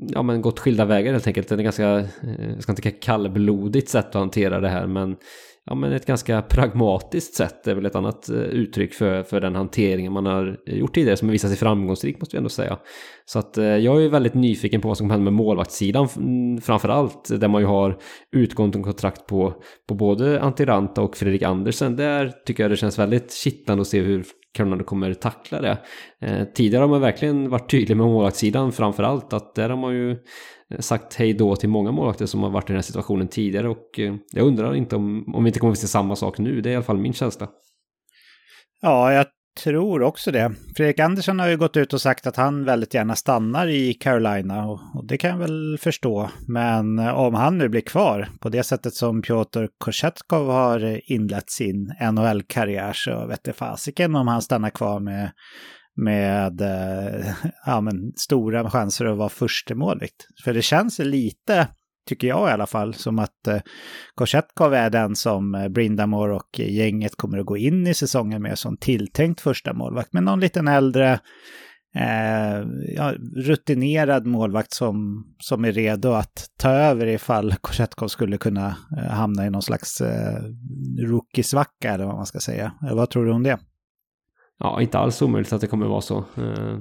[0.09, 1.47] ja, men gått skilda vägar helt enkelt.
[1.47, 5.15] Det är ett ganska, jag ska inte säga kallblodigt sätt att hantera det här, men
[5.65, 9.55] ja, men ett ganska pragmatiskt sätt är väl ett annat eh, uttryck för, för den
[9.55, 12.77] hanteringen man har gjort tidigare som visat sig framgångsrik måste vi ändå säga.
[13.25, 16.61] Så att eh, jag är väldigt nyfiken på vad som kommer hända med målvaktssidan mm,
[16.61, 17.97] framför allt där man ju har
[18.35, 19.53] utgående kontrakt på,
[19.87, 21.95] på både Antiranta och Fredrik Andersen.
[21.95, 25.77] Där tycker jag det känns väldigt kittlande att se hur Carolina kommer tackla det.
[26.21, 29.93] Eh, tidigare har man verkligen varit tydlig med målvaktssidan framför allt att där har man
[29.93, 30.17] ju
[30.79, 33.99] sagt hej då till många målvakter som har varit i den här situationen tidigare och
[33.99, 36.61] eh, jag undrar inte om, om vi inte kommer att se samma sak nu.
[36.61, 37.47] Det är i alla fall min känsla.
[38.81, 39.25] Ja, jag
[39.59, 40.51] tror också det.
[40.77, 44.65] Fredrik Andersson har ju gått ut och sagt att han väldigt gärna stannar i Carolina
[44.65, 46.29] och, och det kan jag väl förstå.
[46.47, 51.49] Men eh, om han nu blir kvar på det sättet som Piotr Korsetkov har inlett
[51.49, 55.31] sin NHL-karriär så vet det fasiken om han stannar kvar med
[55.95, 57.33] med eh,
[57.65, 60.27] ja, men, stora chanser att vara första målvikt.
[60.43, 61.67] För det känns lite,
[62.09, 63.61] tycker jag i alla fall, som att eh,
[64.15, 68.59] Korsetkov är den som eh, Brindamore och gänget kommer att gå in i säsongen med
[68.59, 70.13] som tilltänkt första målvakt.
[70.13, 71.19] Men någon liten äldre,
[71.95, 78.75] eh, ja, rutinerad målvakt som, som är redo att ta över ifall Korsetkov skulle kunna
[78.97, 80.41] eh, hamna i någon slags eh,
[80.99, 82.71] rookie-svacka eller vad man ska säga.
[82.91, 83.59] Vad tror du om det?
[84.61, 86.17] Ja, inte alls omöjligt att det kommer vara så.
[86.17, 86.77] Eh,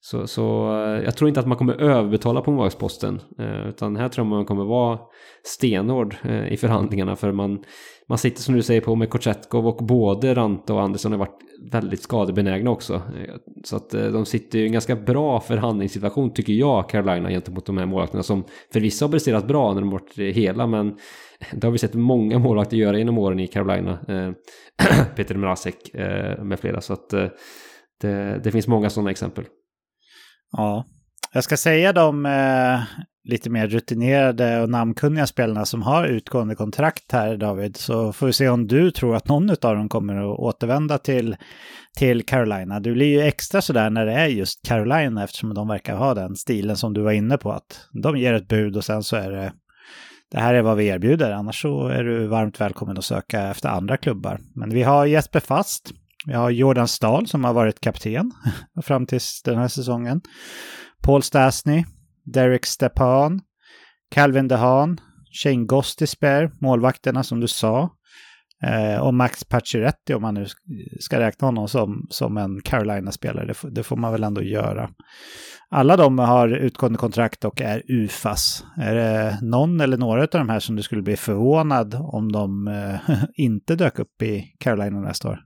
[0.00, 3.20] så, så eh, jag tror inte att man kommer överbetala på målvaktsposten.
[3.38, 4.98] Eh, utan här tror jag man kommer vara
[5.44, 6.16] stenhård
[6.48, 7.16] i förhandlingarna.
[7.16, 7.64] För man,
[8.08, 11.40] man sitter som du säger på med Kotsetkov och både Ranta och Andersson har varit
[11.72, 13.02] väldigt skadebenägna också.
[13.64, 17.66] Så att eh, de sitter ju i en ganska bra förhandlingssituation tycker jag, Carolina, gentemot
[17.66, 20.66] de här målvakterna som förvisso har presterat bra när de varit hela.
[20.66, 20.96] Men
[21.52, 23.98] det har vi sett många målvakter göra genom åren i Carolina.
[24.08, 24.32] Eh,
[25.16, 26.80] Peter Mrazek eh, med flera.
[26.80, 27.10] Så att
[28.00, 29.44] det, det finns många sådana exempel.
[30.52, 30.84] Ja,
[31.36, 32.80] jag ska säga de eh,
[33.24, 37.76] lite mer rutinerade och namnkunniga spelarna som har utgående kontrakt här, David.
[37.76, 41.36] Så får vi se om du tror att någon av dem kommer att återvända till,
[41.98, 42.80] till Carolina.
[42.80, 46.36] Du blir ju extra sådär när det är just Carolina eftersom de verkar ha den
[46.36, 47.52] stilen som du var inne på.
[47.52, 49.52] Att de ger ett bud och sen så är det
[50.30, 53.68] det här är vad vi erbjuder, annars så är du varmt välkommen att söka efter
[53.68, 54.40] andra klubbar.
[54.54, 55.92] Men vi har Jesper Fast,
[56.26, 58.32] vi har Jordan Stahl som har varit kapten
[58.82, 60.20] fram till den här säsongen.
[61.02, 61.84] Paul Stasny,
[62.24, 63.40] Derek Stepan,
[64.10, 65.00] Calvin DeHaan,
[65.42, 67.90] Shane Gostisbehere, målvakterna som du sa.
[68.62, 70.46] Eh, och Max Pacioretty om man nu
[71.00, 73.46] ska räkna honom som, som en Carolina-spelare.
[73.46, 74.90] Det, det, får man väl ändå göra.
[75.70, 78.64] Alla de har utgående kontrakt och är UFAS.
[78.76, 82.68] Är det någon eller några av de här som du skulle bli förvånad om de
[82.68, 85.40] eh, inte dök upp i Carolina nästa år?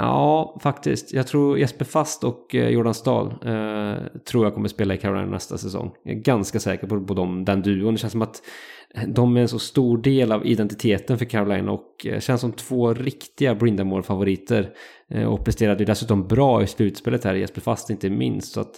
[0.00, 1.12] Ja, faktiskt.
[1.12, 5.30] Jag tror Jesper Fast och eh, Jordan Stahl eh, tror jag kommer spela i Carolina
[5.30, 5.92] nästa säsong.
[6.02, 7.94] Jag är ganska säker på, på dem, den duon.
[7.94, 8.42] Det känns som att
[9.06, 12.94] de är en så stor del av identiteten för Carolina och eh, känns som två
[12.94, 14.70] riktiga Brindamore-favoriter.
[15.08, 18.52] Eh, och presterade ju dessutom bra i slutspelet här, Jesper Fast inte minst.
[18.52, 18.74] Så att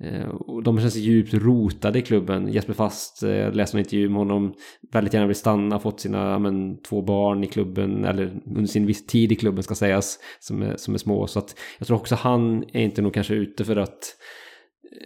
[0.00, 2.48] Eh, och de känns djupt rotade i klubben.
[2.48, 4.54] Jesper Fast, eh, jag läste en intervju med honom,
[4.92, 9.06] väldigt gärna vill stanna, fått sina men, två barn i klubben, eller under sin viss
[9.06, 11.26] tid i klubben ska sägas, som är, som är små.
[11.26, 14.16] Så att jag tror också han är inte nog kanske ute för att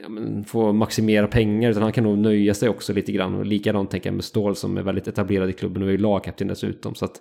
[0.03, 3.35] ja, men, få maximera pengar, utan han kan nog nöja sig också lite grann.
[3.35, 6.49] Och likadant tänker jag med Ståhl som är väldigt etablerad i klubben och är lagkapten
[6.49, 6.95] dessutom.
[6.95, 7.17] Så att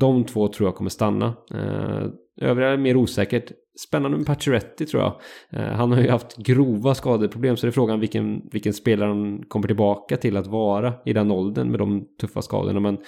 [0.00, 1.26] de två tror jag kommer stanna.
[1.54, 2.06] Eh,
[2.40, 3.52] Övriga är mer osäkert.
[3.88, 5.20] Spännande med Pacioretty tror jag.
[5.50, 9.42] Eh, han har ju haft grova skadeproblem så det är frågan vilken, vilken spelare han
[9.48, 12.80] kommer tillbaka till att vara i den åldern med de tuffa skadorna.
[12.80, 12.98] Men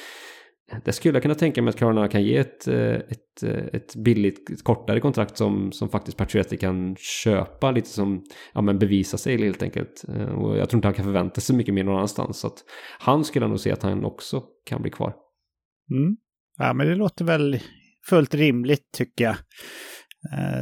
[0.84, 3.96] det skulle jag kunna tänka mig att Carolina kan ge ett, eh, ett, eh, ett
[3.96, 9.18] billigt, ett kortare kontrakt som, som faktiskt Pacioretty kan köpa lite som, ja men bevisa
[9.18, 10.04] sig helt enkelt.
[10.36, 12.38] Och jag tror inte han kan förvänta sig mycket mer någon annanstans.
[12.38, 12.64] Så att
[12.98, 15.14] han skulle nog se att han också kan bli kvar.
[15.90, 16.16] Mm.
[16.58, 17.58] Ja men det låter väl
[18.09, 19.37] fullt rimligt tycker jag.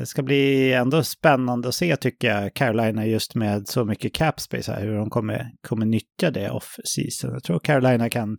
[0.01, 4.41] Det ska bli ändå spännande att se tycker jag, Carolina just med så mycket cap
[4.41, 7.33] space här, hur de kommer, kommer nyttja det off-season.
[7.33, 8.37] Jag tror Carolina kan,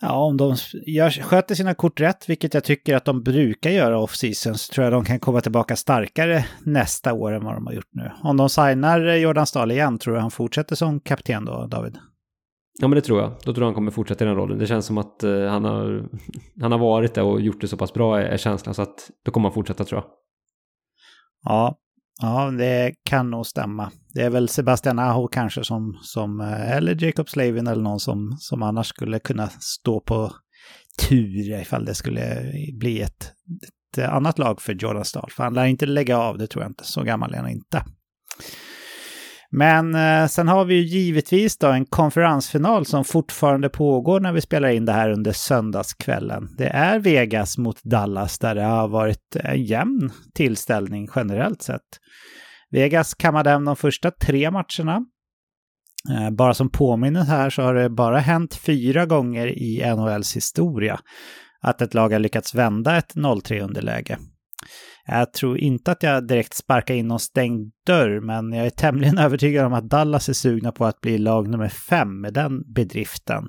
[0.00, 0.56] ja om de
[0.86, 4.84] gör, sköter sina kort rätt, vilket jag tycker att de brukar göra off-season, så tror
[4.84, 8.10] jag de kan komma tillbaka starkare nästa år än vad de har gjort nu.
[8.22, 11.98] Om de signar eh, Jordan Stahl igen, tror du han fortsätter som kapten då, David?
[12.80, 13.30] Ja men det tror jag.
[13.30, 14.58] Då tror jag han kommer fortsätta i den rollen.
[14.58, 16.08] Det känns som att eh, han, har,
[16.60, 18.74] han har varit där och gjort det så pass bra är känslan.
[18.74, 20.10] Så att då kommer han fortsätta tror jag.
[21.44, 21.78] Ja,
[22.20, 23.90] ja det kan nog stämma.
[24.14, 28.36] Det är väl Sebastian Aho kanske som, som eh, eller Jacob Slavin eller någon som,
[28.38, 30.32] som annars skulle kunna stå på
[31.08, 33.32] tur ifall det skulle bli ett,
[33.94, 35.30] ett annat lag för Jordan Stahl.
[35.30, 36.84] För han lär inte lägga av, det tror jag inte.
[36.84, 37.84] Så gammal är han inte.
[39.54, 44.40] Men eh, sen har vi ju givetvis då en konferensfinal som fortfarande pågår när vi
[44.40, 46.48] spelar in det här under söndagskvällen.
[46.58, 51.80] Det är Vegas mot Dallas där det har varit en jämn tillställning generellt sett.
[52.70, 55.04] Vegas kammade hem de första tre matcherna.
[56.10, 61.00] Eh, bara som påminner här så har det bara hänt fyra gånger i NHLs historia
[61.62, 64.18] att ett lag har lyckats vända ett 0-3 underläge.
[65.06, 69.18] Jag tror inte att jag direkt sparkar in någon stängd dörr, men jag är tämligen
[69.26, 73.48] övertygad om att Dallas är sugna på att bli lag nummer fem med den bedriften.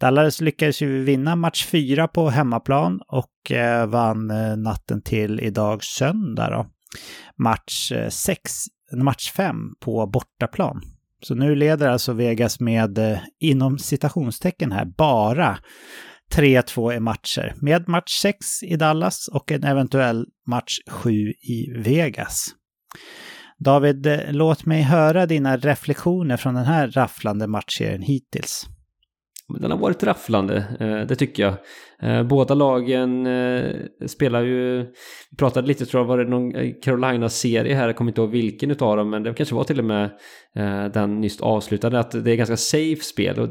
[0.00, 5.84] Dallas lyckades ju vinna match fyra på hemmaplan och eh, vann eh, natten till idag
[5.84, 6.66] söndag då.
[7.36, 8.52] Match eh, sex,
[8.92, 10.82] match fem på bortaplan.
[11.22, 15.58] Så nu leder alltså Vegas med, inom citationstecken här, bara
[16.34, 22.46] 3-2 i matcher med match 6 i Dallas och en eventuell match 7 i Vegas.
[23.58, 28.66] David, låt mig höra dina reflektioner från den här rafflande matchserien hittills.
[29.48, 31.54] Den har varit rafflande, eh, det tycker jag.
[32.02, 33.70] Eh, båda lagen eh,
[34.06, 34.82] spelar ju,
[35.30, 38.70] vi pratade lite tror jag, var det någon Carolina-serie här, jag kommer inte ihåg vilken
[38.70, 40.10] utav dem, men det kanske var till och med
[40.94, 43.40] den nyss avslutade, att det är ganska safe spel.
[43.40, 43.48] Och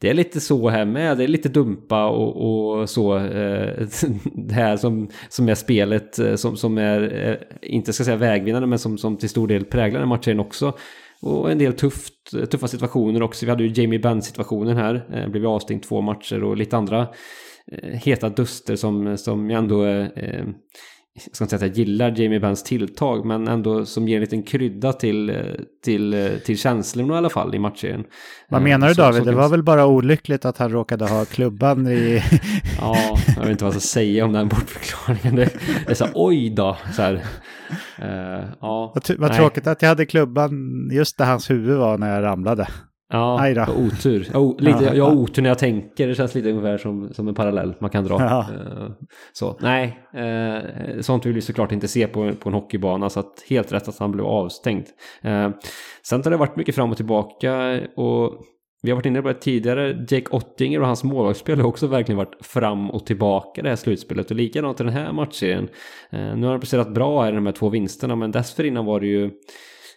[0.00, 3.16] det är lite så här med, det är lite dumpa och, och så.
[3.16, 3.86] Eh,
[4.34, 8.66] det här som, som är spelet eh, som, som är, eh, inte ska säga vägvinnande,
[8.66, 10.72] men som, som till stor del präglar den matchen också.
[11.22, 13.46] Och en del tufft, tuffa situationer också.
[13.46, 17.08] Vi hade ju Jamie Benn-situationen här, eh, blev avstängd två matcher och lite andra
[17.72, 20.46] eh, heta duster som, som jag ändå eh,
[21.14, 24.20] jag ska inte säga att jag gillar Jamie Benns tilltag, men ändå som ger en
[24.20, 25.38] liten krydda till,
[25.84, 28.04] till, till känslorna i alla fall i matchen.
[28.48, 29.24] Vad menar du David?
[29.24, 32.22] det var väl bara olyckligt att han råkade ha klubban i...
[32.80, 35.36] ja, jag vet inte vad jag ska säga om den bortförklaringen.
[35.36, 37.14] Det är så här, oj då, så här.
[38.02, 40.52] Uh, ja, vad, vad tråkigt att jag hade klubban
[40.92, 42.68] just där hans huvud var när jag ramlade.
[43.12, 44.28] Ja, otur.
[44.32, 46.08] Jag, lite, jag har otur när jag tänker.
[46.08, 48.20] Det känns lite ungefär som, som en parallell man kan dra.
[48.20, 48.46] Ja.
[48.52, 48.90] Uh,
[49.32, 53.10] så nej, uh, sånt vill vi såklart inte se på, på en hockeybana.
[53.10, 54.84] Så att helt rätt att han blev avstängd.
[55.24, 55.50] Uh,
[56.02, 57.80] sen har det varit mycket fram och tillbaka.
[57.96, 58.32] Och
[58.82, 60.06] vi har varit inne på det tidigare.
[60.08, 64.30] Jake Ottinger och hans målvaktsspel har också verkligen varit fram och tillbaka det här slutspelet.
[64.30, 65.68] Och likadant i den här matchserien.
[66.10, 68.16] nu har han presterat bra i de här två vinsterna.
[68.16, 69.30] Men dessförinnan var det ju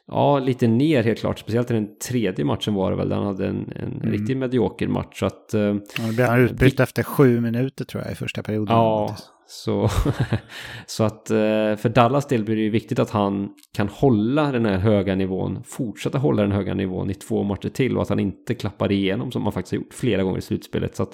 [0.08, 1.40] Ja, lite ner helt klart.
[1.40, 3.12] Speciellt i den tredje matchen var det väl.
[3.12, 4.12] Han hade en, en mm.
[4.12, 5.20] riktigt medioker match.
[5.20, 8.44] Så att, eh, ja, då blev han utbytt efter sju minuter tror jag i första
[8.44, 8.76] perioden.
[8.76, 9.90] Ja, så,
[10.86, 14.66] så att eh, för Dallas del blir det ju viktigt att han kan hålla den
[14.66, 18.20] här höga nivån, fortsätta hålla den höga nivån i två matcher till och att han
[18.20, 20.96] inte klappar igenom som han faktiskt har gjort flera gånger i slutspelet.
[20.96, 21.14] Så att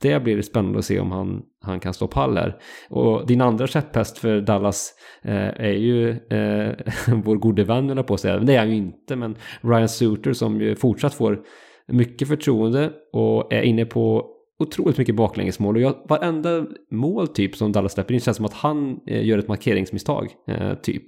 [0.00, 2.56] det blir spännande att se om han, han kan stå pall här.
[2.90, 4.90] Och din andra käpphäst för Dallas
[5.22, 6.74] eh, är ju eh,
[7.24, 8.38] vår gode vän, på att säga.
[8.38, 11.40] Det är han ju inte, men Ryan Suter som ju fortsatt får
[11.86, 14.26] mycket förtroende och är inne på
[14.62, 15.76] otroligt mycket baklängesmål.
[15.76, 19.38] Och jag, varenda mål typ som Dallas släpper in känns som att han eh, gör
[19.38, 20.28] ett markeringsmisstag.
[20.46, 21.04] Eh, typ.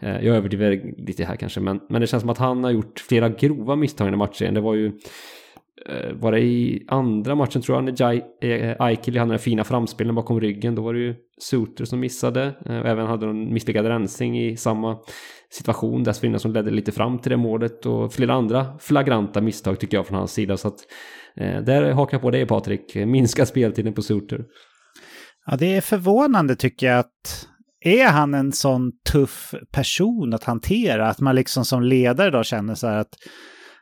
[0.00, 3.00] Eh, jag överdriver lite här kanske, men, men det känns som att han har gjort
[3.00, 4.54] flera grova misstag i matchen.
[4.54, 4.86] Det var ju
[5.86, 9.64] eh, var det i andra matchen tror jag när Jai, eh, Aikili hade den fina
[9.64, 10.74] framspelen bakom ryggen.
[10.74, 12.42] Då var det ju Suter som missade.
[12.66, 14.98] Eh, även hade en misslyckad rensning i samma
[15.50, 17.86] situation dessförinnan som ledde lite fram till det målet.
[17.86, 20.56] Och flera andra flagranta misstag tycker jag från hans sida.
[20.56, 20.78] Så att
[21.36, 22.94] eh, där hakar jag på dig Patrik.
[22.94, 24.44] Minska speltiden på Suter.
[25.46, 27.48] Ja, det är förvånande tycker jag att
[27.80, 31.08] är han en sån tuff person att hantera?
[31.08, 33.14] Att man liksom som ledare då känner så här att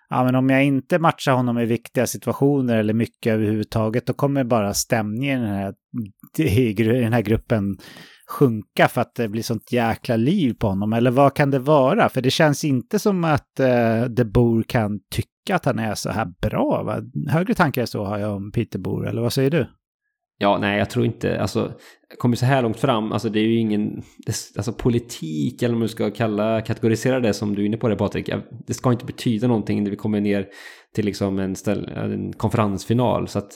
[0.08, 4.44] ja, men om jag inte matchar honom i viktiga situationer eller mycket överhuvudtaget, då kommer
[4.44, 5.74] bara stämningen i den här,
[6.38, 7.76] i den här gruppen
[8.28, 10.92] sjunka för att det blir sånt jäkla liv på honom?
[10.92, 12.08] Eller vad kan det vara?
[12.08, 16.10] För det känns inte som att eh, De Boer kan tycka att han är så
[16.10, 16.82] här bra.
[16.82, 17.02] Va?
[17.30, 19.66] Högre tankar så har jag om Peter Boer, eller vad säger du?
[20.38, 21.72] Ja, nej, jag tror inte, alltså,
[22.18, 24.02] kommer så här långt fram, alltså det är ju ingen,
[24.56, 27.96] alltså politik eller om du ska kalla, kategorisera det som du är inne på det
[27.96, 28.30] Patrik,
[28.66, 30.46] det ska inte betyda någonting när vi kommer ner
[30.94, 33.52] till liksom en, ställ, en konferensfinal, så att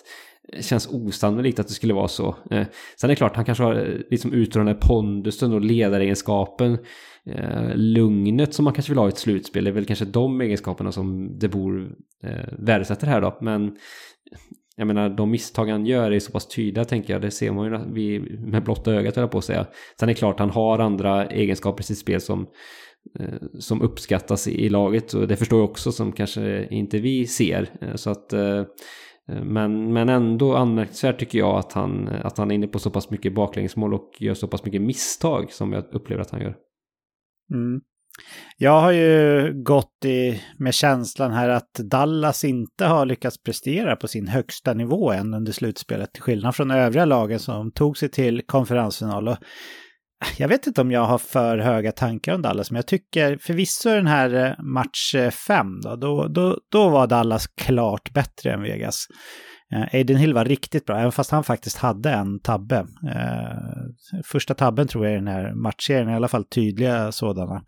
[0.60, 2.28] känns osannolikt att det skulle vara så.
[2.50, 6.78] Eh, sen är det klart, han kanske har eh, liksom utrådande pondusen och ledaregenskapen,
[7.26, 10.40] eh, lugnet som man kanske vill ha i ett slutspel, det är väl kanske de
[10.40, 13.76] egenskaperna som det bor eh, värdesätter här då, men
[14.80, 17.22] jag menar de misstag han gör är så pass tydliga tänker jag.
[17.22, 19.66] Det ser man ju med blotta ögat höll jag på att säga.
[20.00, 22.46] Sen är det klart han har andra egenskaper i sitt spel som,
[23.18, 25.14] eh, som uppskattas i, laget.
[25.14, 27.68] Och det förstår jag också som kanske inte vi ser.
[27.80, 28.62] Eh, så att, eh,
[29.30, 32.90] Eh, men, men ändå anmärkningsvärt tycker jag att han, att han är inne på så
[32.90, 36.54] pass mycket baklängesmål och gör så pass mycket misstag som jag upplever att han gör.
[37.54, 37.80] Mm.
[38.56, 44.08] Jag har ju gått i, med känslan här att Dallas inte har lyckats prestera på
[44.08, 48.42] sin högsta nivå än under slutspelet, till skillnad från övriga lagen som tog sig till
[48.46, 49.28] konferensfinal.
[49.28, 49.36] Och
[50.38, 53.88] jag vet inte om jag har för höga tankar om Dallas, men jag tycker förvisso
[53.88, 58.62] den här eh, match eh, 5, då, då, då, då var Dallas klart bättre än
[58.62, 59.06] Vegas.
[59.72, 62.86] Eh, Aiden Hill var riktigt bra, även fast han faktiskt hade en tabbe.
[63.08, 67.62] Eh, första tabben tror jag i den här matchserien, i alla fall tydliga sådana.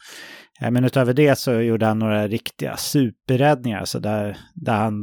[0.61, 4.95] Eh, men utöver det så gjorde han några riktiga superräddningar, så där, där han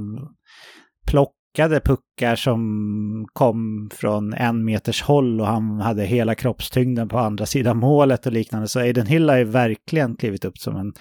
[1.56, 7.46] plockade puckar som kom från en meters håll och han hade hela kroppstyngden på andra
[7.46, 8.68] sidan målet och liknande.
[8.68, 10.94] Så Aiden Hill har ju verkligen klivit upp som en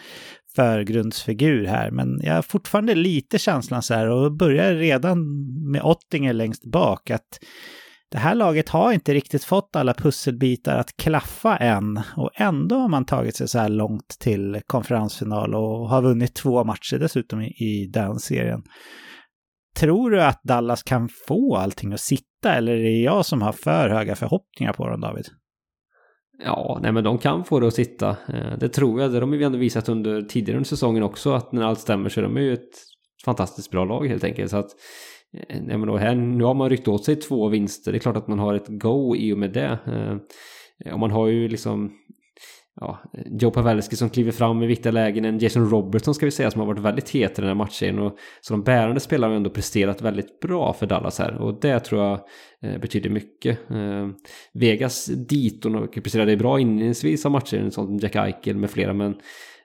[0.56, 1.90] förgrundsfigur här.
[1.90, 5.18] Men jag har fortfarande lite känslan så här och börjar redan
[5.70, 7.38] med Ottinger längst bak att
[8.10, 12.88] det här laget har inte riktigt fått alla pusselbitar att klaffa än och ändå har
[12.88, 17.90] man tagit sig så här långt till konferensfinal och har vunnit två matcher dessutom i,
[17.92, 18.62] den serien.
[19.80, 23.52] Tror du att Dallas kan få allting att sitta eller är det jag som har
[23.52, 25.26] för höga förhoppningar på dem, David?
[26.44, 28.10] Ja, nej men de kan få det att sitta.
[28.10, 29.12] Eh, det tror jag.
[29.12, 32.20] Det har vi ändå visat under tidigare under säsongen också att när allt stämmer så
[32.20, 32.70] är de ju ett
[33.24, 34.50] fantastiskt bra lag helt enkelt.
[34.50, 34.70] Så att,
[35.36, 37.92] eh, nej men då här, nu har man ryckt åt sig två vinster.
[37.92, 39.78] Det är klart att man har ett go i och med det.
[39.86, 41.92] Eh, och man har ju liksom
[42.80, 46.50] ja, Joe Pavelski som kliver fram i viktiga lägen, en Jason Robertson ska vi säga
[46.50, 47.98] som har varit väldigt het i den här matchen.
[47.98, 51.80] Och, så de bärande spelarna har ändå presterat väldigt bra för Dallas här och det
[51.80, 52.20] tror jag
[52.62, 53.70] eh, betyder mycket.
[53.70, 54.08] Eh,
[54.54, 59.14] Vegas Dito presterade bra inledningsvis av matchen, som Jack Eichel med flera, men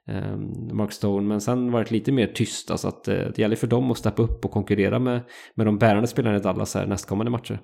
[0.08, 0.38] eh,
[0.74, 3.92] Mark Stone, men sen varit lite mer tysta så alltså att det gäller för dem
[3.92, 5.22] att steppa upp och konkurrera med,
[5.56, 7.60] med de bärande spelarna i Dallas här nästkommande matcher.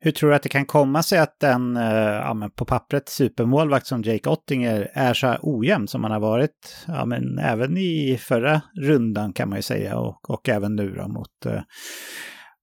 [0.00, 3.86] Hur tror du att det kan komma sig att en eh, ja, på pappret supermålvakt
[3.86, 8.18] som Jake Ottinger är så här ojämn som han har varit ja, men även i
[8.20, 11.60] förra rundan kan man ju säga och, och även nu då mot, eh,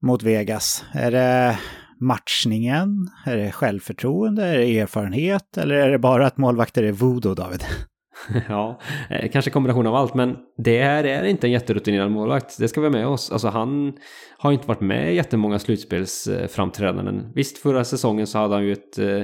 [0.01, 0.85] mot Vegas?
[0.93, 1.59] Är det
[1.99, 3.09] matchningen?
[3.25, 4.45] Är det självförtroende?
[4.45, 5.57] Är det erfarenhet?
[5.57, 7.63] Eller är det bara att målvakter är voodoo, David?
[8.49, 12.59] ja, eh, kanske kombination av allt, men det här är inte en jätterutinerad målvakt.
[12.59, 13.31] Det ska vi ha med oss.
[13.31, 13.93] Alltså han
[14.37, 17.31] har inte varit med i jättemånga slutspelsframträdanden.
[17.35, 19.21] Visst, förra säsongen så hade han ju ett, eh,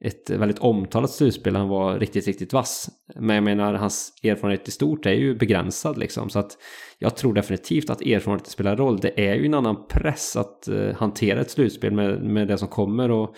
[0.00, 1.56] ett väldigt omtalat slutspel.
[1.56, 2.90] Han var riktigt, riktigt vass.
[3.14, 6.30] Men jag menar, hans erfarenhet i stort är ju begränsad liksom.
[6.30, 6.52] Så att
[6.98, 9.00] jag tror definitivt att erfarenhet spelar roll.
[9.00, 12.68] Det är ju en annan press att eh, hantera ett slutspel med, med det som
[12.68, 13.10] kommer.
[13.10, 13.34] Och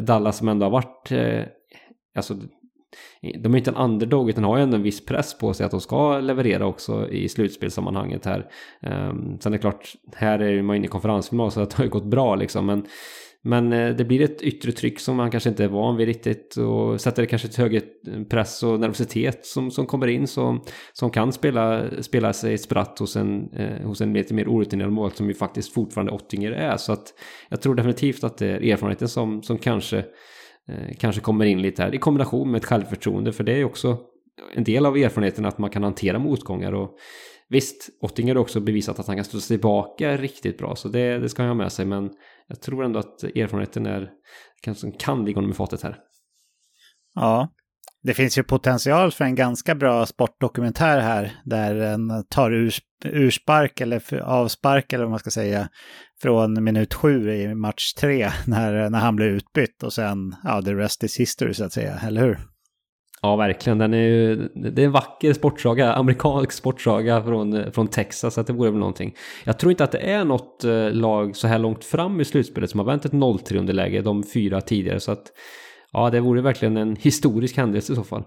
[0.00, 1.12] Dallas som ändå har varit
[2.16, 2.34] Alltså
[3.38, 5.70] de är inte en underdog utan har ju ändå en viss press på sig att
[5.70, 8.46] de ska leverera också i slutspelssammanhanget här.
[8.82, 11.90] Um, sen är det klart, här är man inne i konferensfinal så det har ju
[11.90, 12.66] gått bra liksom.
[12.66, 12.86] Men,
[13.42, 16.56] men eh, det blir ett yttre tryck som man kanske inte är van vid riktigt
[16.56, 17.80] och sätter det kanske ett högre
[18.30, 23.16] press och nervositet som, som kommer in som, som kan spela, spela sig spratt hos
[23.16, 26.76] en, eh, hos en lite mer orutinerad mål som ju faktiskt fortfarande Ottinger är.
[26.76, 27.14] Så att
[27.48, 30.04] jag tror definitivt att det är erfarenheten som, som kanske
[30.68, 33.98] Eh, kanske kommer in lite här i kombination med ett självförtroende för det är också
[34.54, 36.72] en del av erfarenheten att man kan hantera motgångar.
[36.72, 36.96] Och
[37.48, 41.28] visst, Ottinger har också bevisat att han kan stå tillbaka riktigt bra så det, det
[41.28, 41.86] ska han ha med sig.
[41.86, 42.10] Men
[42.46, 44.10] jag tror ändå att erfarenheten är
[44.62, 45.98] kanske kan ligga honom i fatet här.
[47.14, 47.48] Ja,
[48.04, 52.74] det finns ju potential för en ganska bra sportdokumentär här där en tar ur,
[53.04, 55.68] urspark eller avspark eller vad man ska säga
[56.22, 60.74] från minut sju i match tre när, när han blir utbytt och sen, ja, the
[60.74, 62.38] rest is history så att säga, eller hur?
[63.22, 63.78] Ja, verkligen.
[63.78, 68.46] Den är ju, det är en vacker sportsaga, amerikansk sportsaga från, från Texas, så att
[68.46, 69.14] det vore väl någonting.
[69.44, 72.70] Jag tror inte att det är något eh, lag så här långt fram i slutspelet
[72.70, 75.26] som har vänt ett 0-3 underläge, de fyra tidigare, så att
[75.94, 78.24] ja, det vore verkligen en historisk händelse i så fall.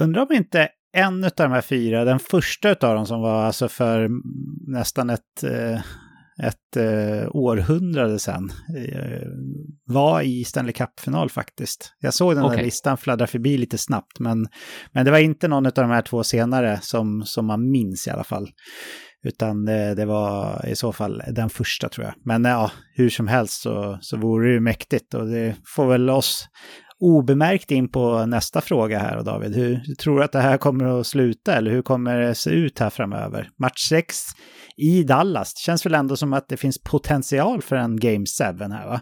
[0.00, 3.68] Undrar om inte en av de här fyra, den första av dem som var alltså
[3.68, 4.10] för
[4.72, 5.80] nästan ett, eh,
[6.46, 9.28] ett eh, århundrade sedan, eh,
[9.84, 11.94] var i Stanley Cup-final faktiskt.
[12.00, 12.56] Jag såg den okay.
[12.56, 14.46] där listan fladdra förbi lite snabbt, men,
[14.92, 18.10] men det var inte någon av de här två senare som, som man minns i
[18.10, 18.48] alla fall.
[19.24, 22.14] Utan eh, det, var i så fall den första tror jag.
[22.24, 26.10] Men ja, hur som helst så, så vore det ju mäktigt och det får väl
[26.10, 26.48] oss
[26.98, 29.54] obemärkt in på nästa fråga här och David.
[29.56, 32.78] Hur tror du att det här kommer att sluta eller hur kommer det se ut
[32.78, 33.48] här framöver?
[33.58, 34.24] Match 6
[34.76, 38.44] i Dallas, det känns väl ändå som att det finns potential för en Game 7
[38.44, 39.00] här va?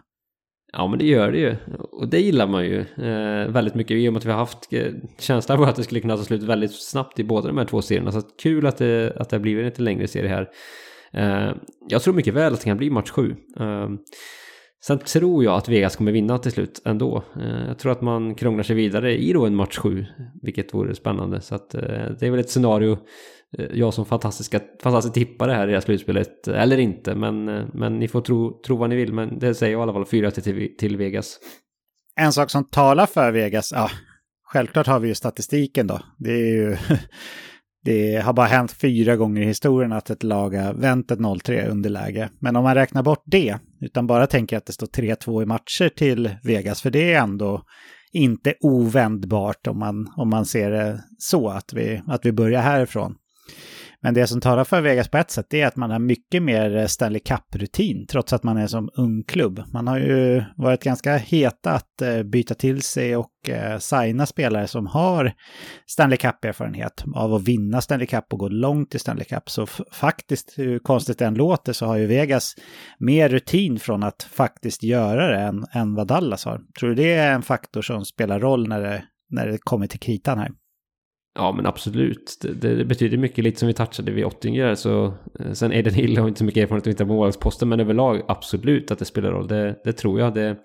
[0.73, 1.57] Ja men det gör det ju.
[1.93, 4.73] Och det gillar man ju eh, väldigt mycket i och med att vi har haft
[4.73, 7.65] eh, känslan av att det skulle kunna ta slut väldigt snabbt i båda de här
[7.65, 8.13] två serierna.
[8.13, 10.49] Så kul att det, att det har blivit en lite längre serie här.
[11.13, 11.55] Eh,
[11.89, 13.35] jag tror mycket väl att det kan bli match sju.
[13.61, 13.89] Eh,
[14.87, 17.25] sen tror jag att Vegas kommer vinna till slut ändå.
[17.37, 20.07] Eh, jag tror att man krånglar sig vidare i då en match sju,
[20.43, 21.41] vilket vore spännande.
[21.41, 21.81] Så att, eh,
[22.21, 22.99] det är väl ett scenario
[23.59, 27.99] eh, jag som fantastiska, fantastisk tippare här i det här slutspelet, eller inte, men, men
[27.99, 30.31] ni får tro, tro vad ni vill, men det säger jag i alla fall fyra
[30.31, 31.39] till, till Vegas.
[32.17, 33.91] En sak som talar för Vegas, ja,
[34.45, 36.01] självklart har vi ju statistiken då.
[36.19, 36.77] Det är ju,
[37.85, 41.69] det har bara hänt fyra gånger i historien att ett lag har vänt ett 0-3
[41.69, 42.31] underläge.
[42.39, 45.89] Men om man räknar bort det, utan bara tänker att det står 3-2 i matcher
[45.89, 47.63] till Vegas, för det är ändå
[48.13, 53.15] inte ovändbart om man, om man ser det så, att vi, att vi börjar härifrån.
[54.03, 56.77] Men det som talar för Vegas på ett sätt är att man har mycket mer
[56.77, 59.63] eh, Stanley Cup-rutin trots att man är som ung klubb.
[59.73, 64.67] Man har ju varit ganska heta att eh, byta till sig och eh, signa spelare
[64.67, 65.33] som har
[65.87, 69.51] Stanley Cup-erfarenhet av att vinna Stanley Cup och gå långt i Stanley Cup.
[69.51, 72.55] Så faktiskt, hur konstigt det än låter, så har ju Vegas
[72.99, 76.61] mer rutin från att faktiskt göra det än, än vad Dallas har.
[76.81, 80.01] Tror du det är en faktor som spelar roll när det, när det kommer till
[80.01, 80.51] kritan här?
[81.35, 82.39] Ja men absolut.
[82.43, 84.75] Det, det, betyder mycket, lite som vi touchade vid Ottinger.
[84.75, 85.05] Så,
[85.39, 88.91] eh, sen Aiden Hill har inte så mycket erfarenhet av inte målvaktsposten, men överlag absolut
[88.91, 89.49] att det spelar roll.
[89.49, 90.35] Det, det tror jag.
[90.35, 90.57] Det,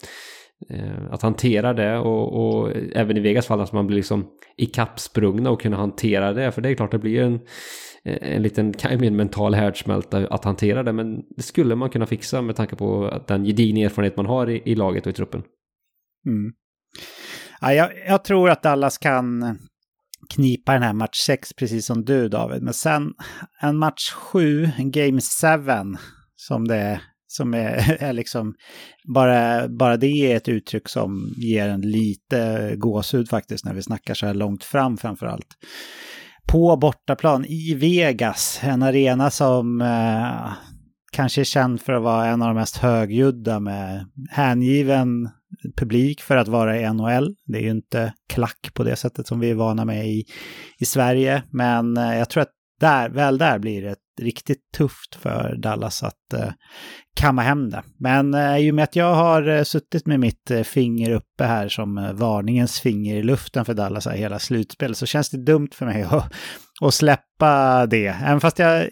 [0.70, 5.50] eh, att hantera det och, och, även i Vegas fall att man blir liksom ikappsprungna
[5.50, 6.52] och kunna hantera det.
[6.52, 7.40] För det är klart det blir en,
[8.04, 10.94] en liten en mental härdsmälta att hantera det.
[10.94, 14.62] Men det skulle man kunna fixa med tanke på den gedigna erfarenhet man har i,
[14.66, 15.44] i laget och i truppen.
[16.26, 16.54] Mm.
[17.62, 19.58] Ja, jag, jag tror att Dallas kan
[20.30, 22.62] knipa den här match 6, precis som du David.
[22.62, 23.14] Men sen
[23.62, 25.98] en match 7, en game 7,
[26.36, 28.56] som det är, som är, är liksom,
[29.14, 34.14] bara, bara det är ett uttryck som ger en lite gåshud faktiskt när vi snackar
[34.14, 35.48] så här långt fram framför allt.
[36.48, 40.54] På bortaplan i Vegas, en arena som eh,
[41.12, 45.30] kanske är känd för att vara en av de mest högljudda med hängiven
[45.78, 47.36] publik för att vara i NHL.
[47.46, 50.26] Det är ju inte klack på det sättet som vi är vana med i,
[50.80, 55.56] i Sverige, men eh, jag tror att där, väl där blir det riktigt tufft för
[55.62, 56.52] Dallas att uh,
[57.20, 57.84] kamma hem det.
[58.00, 61.44] Men uh, i och med att jag har uh, suttit med mitt uh, finger uppe
[61.44, 65.44] här som uh, varningens finger i luften för Dallas här hela slutspelet så känns det
[65.44, 66.34] dumt för mig att,
[66.82, 68.08] att släppa det.
[68.08, 68.88] Även fast jag,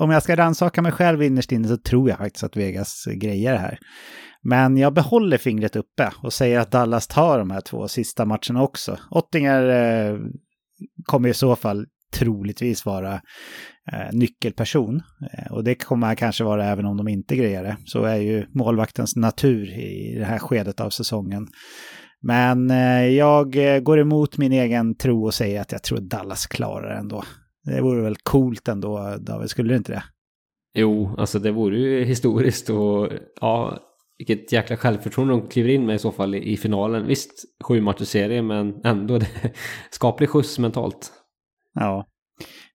[0.00, 3.52] om jag ska rannsaka mig själv innerst inne så tror jag faktiskt att Vegas grejer
[3.52, 3.78] det här.
[4.42, 8.62] Men jag behåller fingret uppe och säger att Dallas tar de här två sista matcherna
[8.62, 8.98] också.
[9.10, 10.18] Ottinger eh,
[11.04, 13.14] kommer i så fall troligtvis vara
[13.92, 15.02] eh, nyckelperson.
[15.32, 17.76] Eh, och det kommer han kanske vara även om de inte grejer det.
[17.84, 21.46] Så är ju målvaktens natur i det här skedet av säsongen.
[22.22, 26.46] Men eh, jag eh, går emot min egen tro och säger att jag tror Dallas
[26.46, 27.24] klarar det ändå.
[27.64, 30.02] Det vore väl coolt ändå, David, skulle det inte det?
[30.74, 33.08] Jo, alltså det vore ju historiskt och
[33.40, 33.78] ja,
[34.18, 37.06] vilket jäkla självförtroende de kliver in med i så fall i, finalen.
[37.06, 39.28] Visst, sju matcher serie, men ändå det,
[39.90, 41.12] skaplig skjuts mentalt.
[41.74, 42.06] Ja.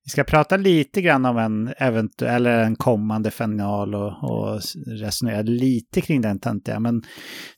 [0.05, 5.41] Vi ska prata lite grann om en eventuell, eller en kommande final och, och resonera
[5.41, 6.81] lite kring den tänkte jag.
[6.81, 7.03] Men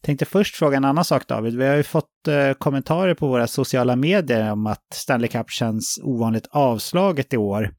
[0.01, 1.57] tänkte först fråga en annan sak David.
[1.57, 5.99] Vi har ju fått eh, kommentarer på våra sociala medier om att Stanley Cup känns
[6.03, 7.71] ovanligt avslaget i år.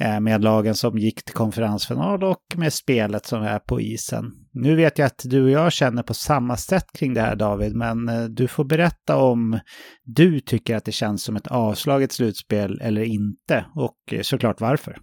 [0.00, 4.32] Eh, med lagen som gick till konferensfinal och med spelet som är på isen.
[4.52, 7.76] Nu vet jag att du och jag känner på samma sätt kring det här David,
[7.76, 9.58] men eh, du får berätta om
[10.04, 14.98] du tycker att det känns som ett avslaget slutspel eller inte och eh, såklart varför.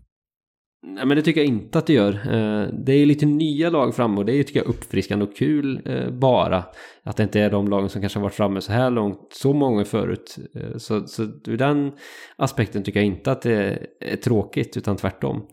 [0.84, 2.14] Nej men det tycker jag inte att det gör.
[2.14, 5.82] Eh, det är lite nya lag framme och det är tycker jag uppfriskande och kul
[5.86, 6.64] eh, bara.
[7.04, 9.54] Att det inte är de lagen som kanske har varit framme så här långt så
[9.54, 10.36] många förut.
[10.56, 11.92] Eh, så, så ur den
[12.36, 15.48] aspekten tycker jag inte att det är tråkigt utan tvärtom.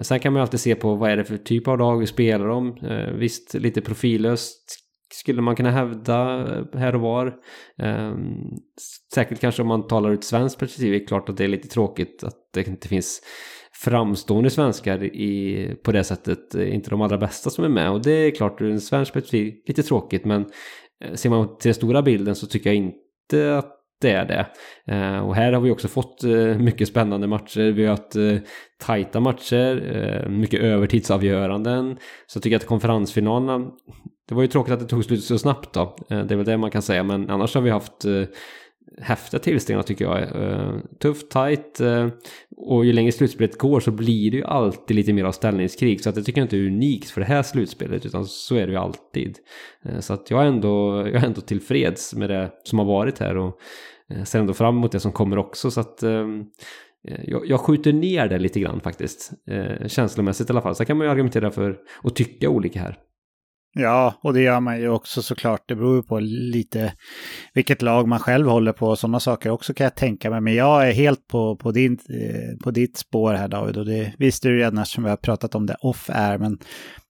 [0.00, 2.06] Sen kan man ju alltid se på vad är det för typ av lag vi
[2.06, 2.78] spelar om.
[3.18, 4.80] Visst lite profillöst
[5.14, 6.14] skulle man kunna hävda
[6.74, 7.34] här och var.
[9.14, 11.48] Säkert kanske om man talar ur ett svenskt perspektiv är det klart att det är
[11.48, 13.20] lite tråkigt att det inte finns
[13.74, 17.90] framstående svenskar i, på det sättet, eh, inte de allra bästa som är med.
[17.90, 20.46] Och det är klart ur en svensk perspektiv lite tråkigt men
[21.04, 23.70] eh, ser man till den stora bilden så tycker jag inte att
[24.00, 24.46] det är det.
[24.94, 26.22] Eh, och här har vi också fått
[26.58, 27.72] mycket spännande matcher.
[27.72, 28.16] Vi har haft
[28.78, 31.96] tajta matcher, mycket övertidsavgöranden.
[32.26, 33.70] Så jag tycker att konferensfinalerna,
[34.28, 35.96] det var ju tråkigt att det tog slut så snabbt då.
[36.08, 38.04] Det är väl det man kan säga, men annars har vi haft
[39.00, 40.28] häftiga tillställningar tycker jag.
[41.00, 41.80] Tufft, tajt
[42.56, 46.00] och ju längre slutspelet går så blir det ju alltid lite mer av ställningskrig.
[46.00, 48.72] Så att jag tycker inte är unikt för det här slutspelet utan så är det
[48.72, 49.38] ju alltid.
[49.84, 53.18] Eh, så att jag är, ändå, jag är ändå tillfreds med det som har varit
[53.18, 53.58] här och
[54.10, 55.70] eh, ser ändå fram emot det som kommer också.
[55.70, 56.40] Så att ehm,
[57.08, 59.32] eh, jag, jag skjuter ner det lite grann faktiskt.
[59.86, 60.74] känslomässigt i alla fall.
[60.74, 62.98] Så kan man ju argumentera för och tycka olika här.
[63.76, 65.68] Ja, och det gör man ju också såklart.
[65.68, 66.92] Det beror ju på lite
[67.54, 70.40] vilket lag man själv håller på och sådana saker också kan jag tänka mig.
[70.40, 74.14] Men jag är helt på, på, din, eh, på ditt spår här David och det
[74.18, 76.38] visste du redan eftersom vi har pratat om det off-air.
[76.38, 76.58] Men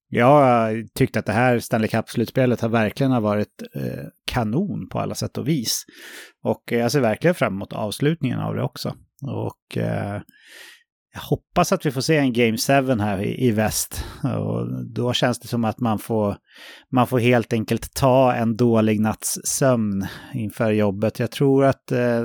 [0.09, 5.15] jag tyckte att det här Stanley Cup-slutspelet har verkligen har varit eh, kanon på alla
[5.15, 5.85] sätt och vis.
[6.43, 8.95] Och eh, jag ser verkligen fram emot avslutningen av det också.
[9.27, 10.21] Och eh,
[11.15, 14.05] jag hoppas att vi får se en Game 7 här i, i väst.
[14.23, 16.37] Och då känns det som att man får,
[16.93, 21.19] man får helt enkelt ta en dålig natts sömn inför jobbet.
[21.19, 22.23] Jag tror att eh,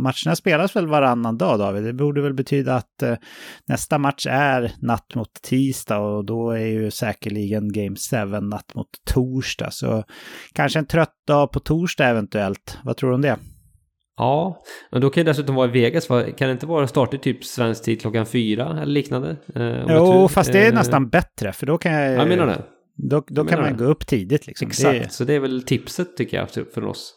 [0.00, 1.84] matcherna spelas väl varannan dag, David.
[1.84, 3.14] Det borde väl betyda att eh,
[3.66, 8.88] nästa match är natt mot tisdag och då är ju säkerligen Game 7 natt mot
[9.04, 9.70] torsdag.
[9.70, 10.04] Så
[10.52, 12.78] kanske en trött dag på torsdag eventuellt.
[12.84, 13.36] Vad tror du om det?
[14.20, 16.06] Ja, men då kan det dessutom vara i Vegas.
[16.06, 19.36] Kan det inte vara startigt typ svensk tid klockan fyra eller liknande?
[19.54, 22.12] Eh, jo, fast det är eh, nästan bättre för då kan jag...
[22.12, 22.62] Jag menar det.
[22.96, 23.78] Då, då kan man det.
[23.78, 24.68] gå upp tidigt liksom.
[24.68, 25.12] Exakt, det...
[25.12, 27.14] så det är väl tipset tycker jag för oss.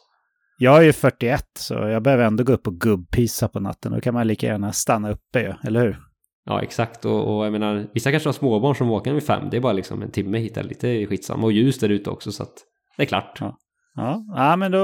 [0.57, 3.91] Jag är ju 41 så jag behöver ändå gå upp och gubbpissa på natten.
[3.91, 5.99] Då kan man lika gärna stanna uppe ju, eller hur?
[6.45, 7.05] Ja, exakt.
[7.05, 9.47] Och, och jag menar, vissa kanske har småbarn som åker vid fem.
[9.51, 11.43] Det är bara liksom en timme hit eller lite skitsamma.
[11.43, 12.53] Och ljus där ute också så att
[12.97, 13.37] det är klart.
[13.39, 13.57] Ja.
[13.95, 14.79] Ja, ja men då,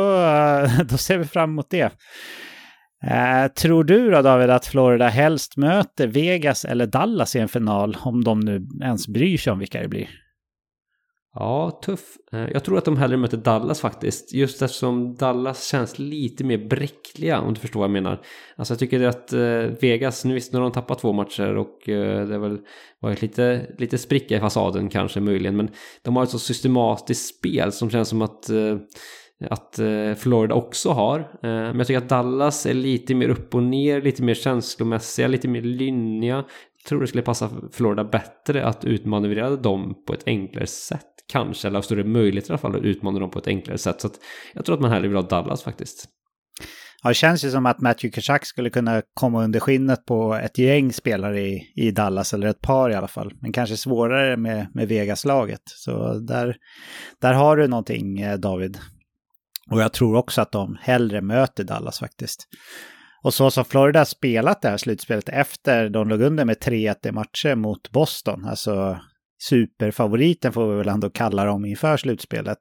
[0.90, 1.94] då ser vi fram emot det.
[3.04, 7.98] Eh, tror du då David att Florida helst möter Vegas eller Dallas i en final
[8.00, 10.10] om de nu ens bryr sig om vilka det blir?
[11.34, 12.18] Ja, tuff.
[12.32, 14.34] Eh, jag tror att de hellre möter Dallas faktiskt.
[14.34, 18.22] Just eftersom Dallas känns lite mer bräckliga om du förstår vad jag menar.
[18.56, 19.40] Alltså jag tycker att eh,
[19.82, 22.60] Vegas, nu visst nu har de tappat två matcher och eh, det har väl
[23.00, 25.58] varit lite, lite spricka i fasaden kanske möjligen.
[25.58, 25.70] Men
[26.02, 28.50] de har ett så systematiskt spel som känns som att
[29.50, 29.80] att
[30.18, 31.32] Florida också har.
[31.42, 35.48] Men jag tycker att Dallas är lite mer upp och ner, lite mer känslomässiga, lite
[35.48, 36.36] mer lynniga.
[36.36, 41.68] Jag tror det skulle passa Florida bättre att utmanövrera dem på ett enklare sätt kanske,
[41.68, 44.02] eller har större möjligheter i alla fall att utmana dem på ett enklare sätt.
[44.02, 44.20] Så att
[44.54, 46.06] jag tror att man hellre vill ha Dallas faktiskt.
[47.04, 50.58] Ja, det känns ju som att Matthew Kachak skulle kunna komma under skinnet på ett
[50.58, 53.32] gäng spelare i, i Dallas, eller ett par i alla fall.
[53.42, 55.62] Men kanske svårare med, med Vegas-laget.
[55.66, 56.56] Så där,
[57.22, 58.78] där har du någonting, eh, David.
[59.72, 62.48] Och jag tror också att de hellre möter Dallas faktiskt.
[63.24, 67.12] Och så som Florida spelat det här slutspelet efter de låg under med 3-1 i
[67.12, 69.00] matcher mot Boston, alltså
[69.40, 72.60] superfavoriten får vi väl ändå kalla dem inför slutspelet.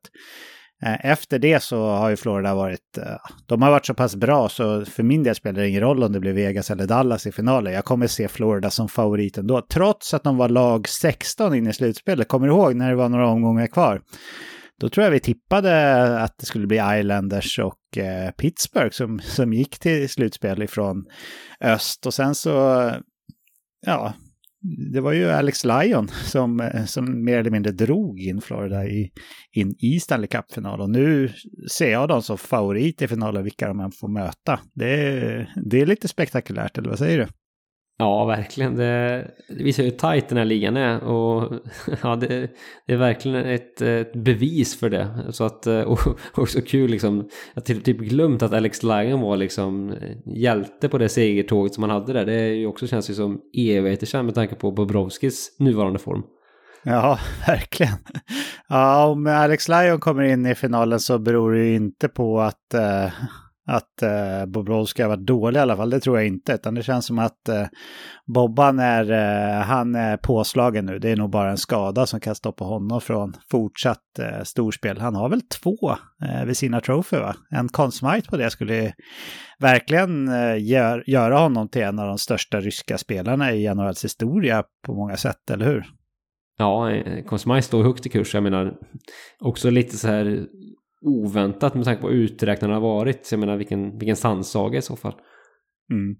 [0.83, 3.16] Eh, efter det så har ju Florida varit, eh,
[3.47, 6.12] de har varit så pass bra så för min del spelar det ingen roll om
[6.12, 7.72] det blir Vegas eller Dallas i finalen.
[7.72, 11.72] Jag kommer se Florida som favoriten då, trots att de var lag 16 in i
[11.72, 12.29] slutspelet.
[12.29, 14.03] Kommer du ihåg när det var några omgångar kvar?
[14.81, 19.53] Då tror jag vi tippade att det skulle bli Islanders och eh, Pittsburgh som, som
[19.53, 21.05] gick till slutspel ifrån
[21.61, 22.07] öst.
[22.07, 22.51] Och sen så,
[23.87, 24.14] ja,
[24.93, 29.11] det var ju Alex Lyon som, eh, som mer eller mindre drog in Florida i,
[29.53, 30.81] in i Stanley Cup-final.
[30.81, 31.33] Och nu
[31.71, 34.61] ser jag dem som favorit i finalen vilka de än får möta.
[34.75, 37.27] Det, det är lite spektakulärt, eller vad säger du?
[38.01, 38.76] Ja, verkligen.
[38.76, 41.05] Det, det visar hur tajt den här ligan är.
[41.05, 41.53] Och
[42.03, 42.51] ja, det,
[42.86, 45.09] det är verkligen ett, ett, bevis för det.
[45.30, 45.99] Så att, eh, och
[46.34, 47.28] också kul liksom.
[47.55, 49.94] Jag har typ glömt att Alex Lyon var liksom
[50.26, 52.26] hjälte på det segertåget som han hade där.
[52.26, 56.22] Det är ju också känns ju som evigheter sedan med tanke på Bobrovskis nuvarande form.
[56.82, 57.99] Ja, verkligen.
[58.68, 62.74] Ja, om Alex Lyon kommer in i finalen så beror det ju inte på att
[62.74, 63.09] eh
[63.69, 65.91] att eh, Bobrovski har varit dålig i alla fall.
[65.91, 66.53] Det tror jag inte.
[66.53, 67.66] Utan det känns som att eh,
[68.35, 70.99] Bobban är, eh, han är påslagen nu.
[70.99, 74.99] Det är nog bara en skada som kan stoppa honom från fortsatt eh, storspel.
[74.99, 77.35] Han har väl två eh, vid sina trofé va?
[77.51, 78.93] En Consmite på det skulle
[79.59, 84.62] verkligen eh, gör, göra honom till en av de största ryska spelarna i NHLs historia
[84.87, 85.85] på många sätt, eller hur?
[86.59, 88.35] Ja, eh, Consmite står högt i kurs.
[88.35, 88.75] Jag menar,
[89.41, 90.47] också lite så här
[91.01, 93.26] oväntat med tanke på hur uträknarna har varit.
[93.26, 95.14] Så jag menar vilken, vilken sannsaga i så fall.
[95.92, 96.16] Mm.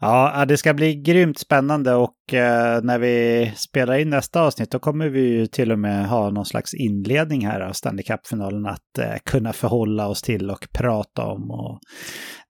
[0.00, 4.78] Ja, det ska bli grymt spännande och eh, när vi spelar in nästa avsnitt då
[4.78, 8.98] kommer vi ju till och med ha någon slags inledning här av Stanley Cup-finalen att
[8.98, 11.50] eh, kunna förhålla oss till och prata om.
[11.50, 11.80] Och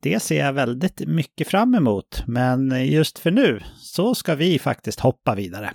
[0.02, 2.24] det ser jag väldigt mycket fram emot.
[2.26, 5.70] Men just för nu så ska vi faktiskt hoppa vidare.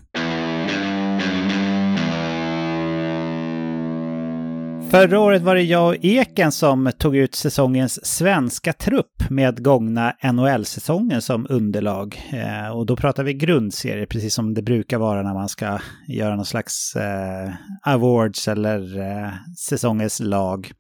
[4.92, 10.14] Förra året var det jag och Eken som tog ut säsongens svenska trupp med gångna
[10.24, 12.22] NHL-säsongen som underlag.
[12.32, 16.36] Eh, och då pratar vi grundserie, precis som det brukar vara när man ska göra
[16.36, 20.72] någon slags eh, awards eller eh, säsongens lag.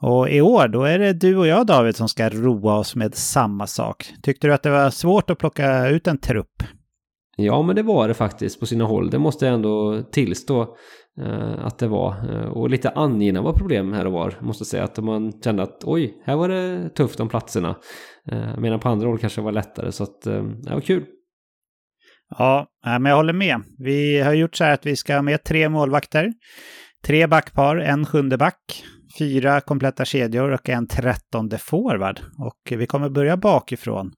[0.00, 3.14] Och i år, då är det du och jag David som ska roa oss med
[3.14, 4.14] samma sak.
[4.22, 6.62] Tyckte du att det var svårt att plocka ut en trupp?
[7.36, 9.10] Ja, men det var det faktiskt på sina håll.
[9.10, 10.76] Det måste jag ändå tillstå
[11.18, 12.14] Eh, att det var.
[12.32, 14.34] Eh, och lite angenäma problem här och var.
[14.40, 17.76] Måste säga att man kände att oj, här var det tufft om platserna.
[18.30, 19.92] Eh, medan på andra håll kanske det var lättare.
[19.92, 21.04] Så att det var kul.
[22.38, 23.62] Ja, men jag håller med.
[23.78, 26.32] Vi har gjort så här att vi ska ha med tre målvakter.
[27.04, 28.84] Tre backpar, en sjunde back,
[29.18, 32.20] fyra kompletta kedjor och en trettonde forward.
[32.38, 34.12] Och vi kommer börja bakifrån.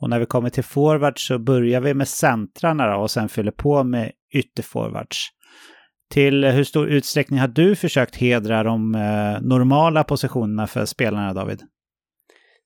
[0.00, 3.84] Och när vi kommer till forwards så börjar vi med centrarna och sen fyller på
[3.84, 5.35] med ytterforwards.
[6.10, 11.62] Till hur stor utsträckning har du försökt hedra de eh, normala positionerna för spelarna, David?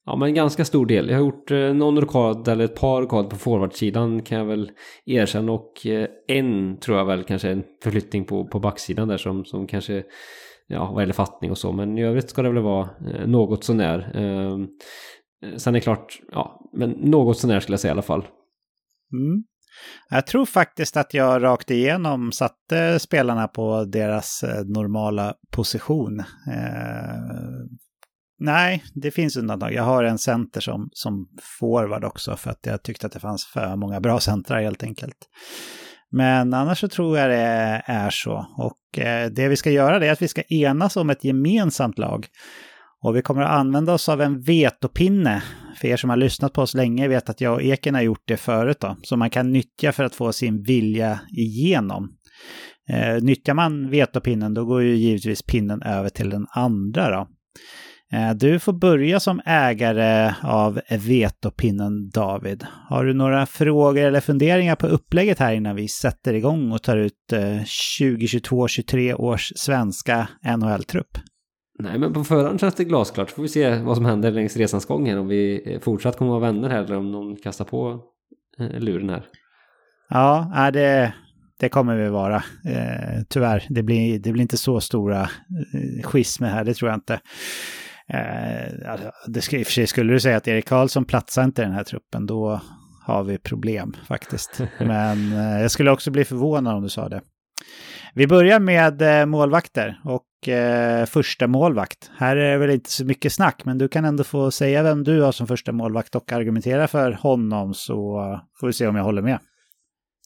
[0.06, 1.08] Ja, men ganska stor del.
[1.08, 4.70] Jag har gjort eh, någon rokad eller ett par rokad på forwardsidan kan jag väl
[5.06, 9.44] erkänna och eh, en tror jag väl kanske en förflyttning på, på backsidan där som,
[9.44, 10.02] som kanske
[10.66, 11.72] ja, vad gäller fattning och så.
[11.72, 12.88] Men i övrigt ska det väl vara
[13.26, 13.98] något sånär.
[14.14, 14.58] Eh,
[15.56, 18.26] sen är det klart, ja, men något sånär skulle jag säga i alla fall.
[19.12, 19.44] Mm.
[20.08, 26.20] Jag tror faktiskt att jag rakt igenom satte spelarna på deras eh, normala position.
[26.20, 27.64] Eh,
[28.38, 29.72] nej, det finns undantag.
[29.72, 31.28] Jag har en center som, som
[31.60, 35.16] forward också för att jag tyckte att det fanns för många bra centrar helt enkelt.
[36.12, 38.46] Men annars så tror jag det är så.
[38.56, 42.26] Och eh, det vi ska göra är att vi ska enas om ett gemensamt lag.
[43.02, 45.42] Och vi kommer att använda oss av en vetopinne.
[45.80, 48.22] För er som har lyssnat på oss länge vet att jag och Eken har gjort
[48.24, 48.96] det förut då.
[49.02, 52.08] Som man kan nyttja för att få sin vilja igenom.
[52.90, 57.28] Eh, nyttjar man vetopinnen då går ju givetvis pinnen över till den andra då.
[58.12, 62.66] Eh, du får börja som ägare av vetopinnen David.
[62.88, 66.96] Har du några frågor eller funderingar på upplägget här innan vi sätter igång och tar
[66.96, 67.60] ut eh,
[68.00, 70.28] 2022-23 års svenska
[70.58, 71.18] NHL-trupp?
[71.82, 73.30] Nej, men på förhand känns det glasklart.
[73.30, 75.18] Så får vi se vad som händer längs resans gång här.
[75.18, 78.02] Om vi fortsatt kommer att vara vänner här eller om någon kastar på
[78.58, 79.24] eh, luren här.
[80.08, 81.14] Ja, det,
[81.60, 82.36] det kommer vi vara.
[82.66, 86.96] Eh, tyvärr, det blir, det blir inte så stora eh, schismer här, det tror jag
[86.96, 87.20] inte.
[88.08, 91.44] Eh, alltså, det ska, I och för sig skulle du säga att Erik Karlsson platsar
[91.44, 92.60] inte i den här truppen, då
[93.02, 94.62] har vi problem faktiskt.
[94.78, 97.20] Men eh, jag skulle också bli förvånad om du sa det.
[98.14, 102.10] Vi börjar med eh, målvakter och eh, första målvakt.
[102.16, 105.04] Här är det väl inte så mycket snack, men du kan ändå få säga vem
[105.04, 108.24] du har som första målvakt och argumentera för honom så
[108.60, 109.38] får vi se om jag håller med.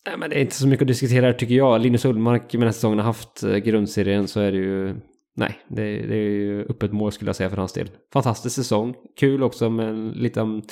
[0.07, 1.81] Nej, men det är inte så mycket att diskutera tycker jag.
[1.81, 4.97] Linus Ullmark med den här säsongen har haft eh, grundserien så är det ju...
[5.37, 7.91] Nej, det, det är ju öppet mål skulle jag säga för hans del.
[8.13, 8.95] Fantastisk säsong.
[9.21, 10.63] Kul också med lite um,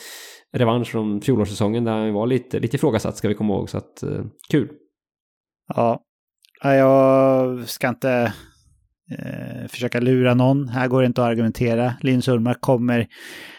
[0.52, 3.70] revansch från fjolårssäsongen där han var lite, lite ifrågasatt ska vi komma ihåg.
[3.70, 4.68] Så att, uh, kul.
[5.74, 6.02] Ja,
[6.62, 8.32] jag ska inte
[9.10, 10.68] eh, försöka lura någon.
[10.68, 11.94] Här går det inte att argumentera.
[12.00, 13.06] Linus Ullmark kommer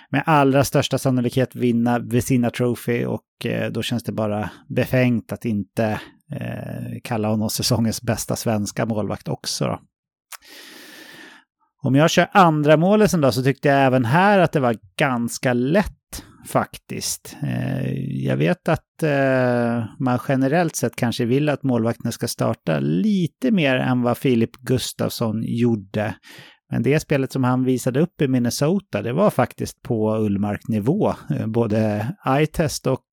[0.09, 5.45] med allra största sannolikhet vinna Vesina Trophy och eh, då känns det bara befängt att
[5.45, 5.99] inte
[6.31, 9.65] eh, kalla honom säsongens bästa svenska målvakt också.
[9.65, 9.79] Då.
[11.83, 15.53] Om jag kör andra målet då så tyckte jag även här att det var ganska
[15.53, 15.97] lätt
[16.45, 17.37] faktiskt.
[17.43, 17.93] Eh,
[18.25, 23.75] jag vet att eh, man generellt sett kanske vill att målvakterna ska starta lite mer
[23.75, 26.15] än vad Filip Gustafsson gjorde.
[26.71, 31.13] Men det spelet som han visade upp i Minnesota, det var faktiskt på Ullmark-nivå.
[31.29, 33.03] Eh, både eye-test och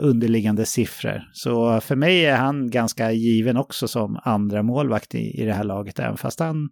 [0.00, 1.22] underliggande siffror.
[1.32, 5.64] Så för mig är han ganska given också som andra målvakt i, i det här
[5.64, 6.68] laget, även fast han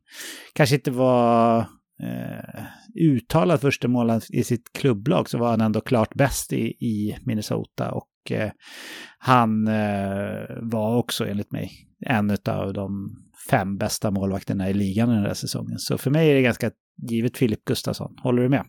[0.54, 1.64] kanske inte var
[2.02, 2.64] eh,
[3.10, 7.90] uttalad första målen i sitt klubblag så var han ändå klart bäst i, i Minnesota.
[7.92, 8.50] Och eh,
[9.18, 11.70] han eh, var också enligt mig
[12.06, 13.16] en av de
[13.50, 15.78] fem bästa målvakterna i ligan den här säsongen.
[15.78, 16.70] Så för mig är det ganska
[17.10, 18.16] givet Filip Gustafsson.
[18.22, 18.64] Håller du med?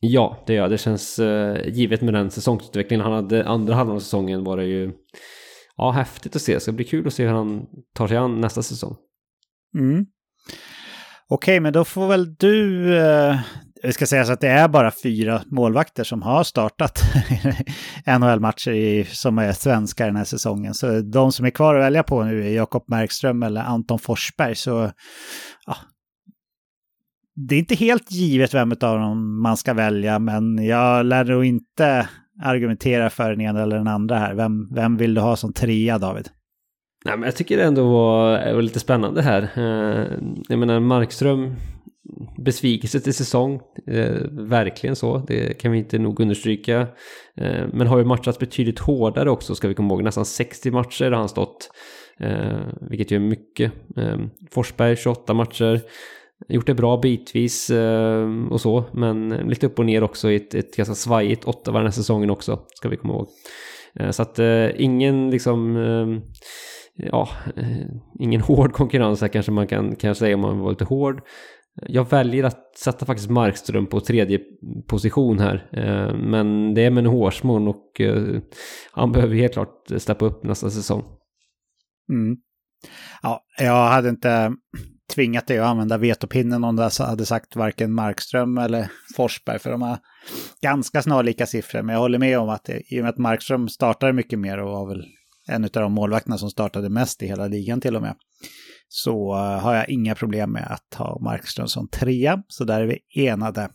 [0.00, 0.70] Ja, det gör jag.
[0.70, 3.46] Det känns uh, givet med den säsongsutvecklingen han hade.
[3.48, 4.92] Andra halvan av säsongen var det ju
[5.76, 6.52] ja, häftigt att se.
[6.52, 8.96] Så det ska bli kul att se hur han tar sig an nästa säsong.
[9.78, 10.06] Mm.
[11.32, 12.96] Okej, men då får väl du...
[12.98, 13.38] Eh,
[13.82, 17.02] det ska sägas att det är bara fyra målvakter som har startat
[18.06, 20.74] NHL-matcher som är svenska den här säsongen.
[20.74, 24.54] Så de som är kvar att välja på nu är Jakob Markström eller Anton Forsberg.
[24.54, 24.90] Så
[25.66, 25.76] ja,
[27.48, 31.44] det är inte helt givet vem av dem man ska välja, men jag lär nog
[31.44, 32.08] inte
[32.42, 34.34] argumentera för den ena eller den andra här.
[34.34, 36.28] Vem, vem vill du ha som trea, David?
[37.04, 39.42] Nej, men jag tycker det ändå var, var lite spännande här.
[39.56, 41.54] Eh, jag menar Markström,
[42.38, 46.80] besvikelse till säsong, eh, verkligen så, det kan vi inte nog understryka.
[47.36, 50.02] Eh, men har ju matchats betydligt hårdare också, ska vi komma ihåg.
[50.02, 51.70] Nästan 60 matcher har han stått,
[52.80, 53.72] vilket ju är mycket.
[54.50, 55.80] Forsberg 28 matcher,
[56.48, 57.70] gjort det bra bitvis
[58.50, 61.82] och så, men lite upp och ner också i ett, ett ganska svajigt åtta den
[61.82, 63.28] här säsongen också, ska vi komma ihåg.
[64.10, 64.38] Så att
[64.76, 65.76] ingen liksom
[67.02, 67.86] ja, eh,
[68.18, 71.22] ingen hård konkurrens här kanske man kan, kan säga om man var lite hård.
[71.86, 74.40] Jag väljer att sätta faktiskt Markström på tredje
[74.88, 75.68] position här.
[75.72, 78.40] Eh, men det är med en hårsmån och eh,
[78.92, 81.04] han behöver helt klart steppa upp nästa säsong.
[82.12, 82.36] Mm.
[83.22, 84.52] Ja, jag hade inte
[85.14, 89.82] tvingat dig att använda vetopinnen om du hade sagt varken Markström eller Forsberg, för de
[89.82, 89.98] har
[90.62, 91.82] ganska snarlika siffror.
[91.82, 94.70] Men jag håller med om att i och med att Markström startade mycket mer och
[94.70, 95.04] var väl
[95.50, 98.14] en av de målvakterna som startade mest i hela ligan till och med,
[98.88, 102.42] så eh, har jag inga problem med att ha Markström som trea.
[102.48, 103.68] Så där är vi enade.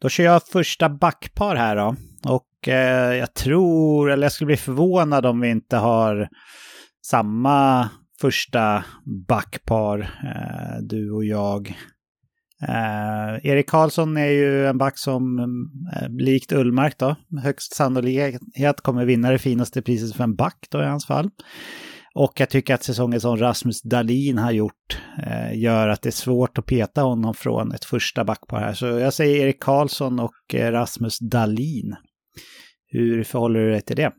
[0.00, 1.96] Då kör jag första backpar här då.
[2.28, 6.28] Och eh, jag tror, eller jag skulle bli förvånad om vi inte har
[7.06, 7.88] samma
[8.20, 8.84] första
[9.28, 11.78] backpar, eh, du och jag.
[12.68, 15.38] Eh, Erik Karlsson är ju en back som,
[15.96, 20.82] eh, likt Ullmark då, högst sannolikhet kommer vinna det finaste priset för en back då
[20.82, 21.30] i hans fall.
[22.14, 26.10] Och jag tycker att säsongen som Rasmus Dahlin har gjort eh, gör att det är
[26.10, 28.72] svårt att peta honom från ett första backpar här.
[28.72, 31.96] Så jag säger Erik Karlsson och eh, Rasmus Dahlin.
[32.86, 34.12] Hur förhåller du dig till det?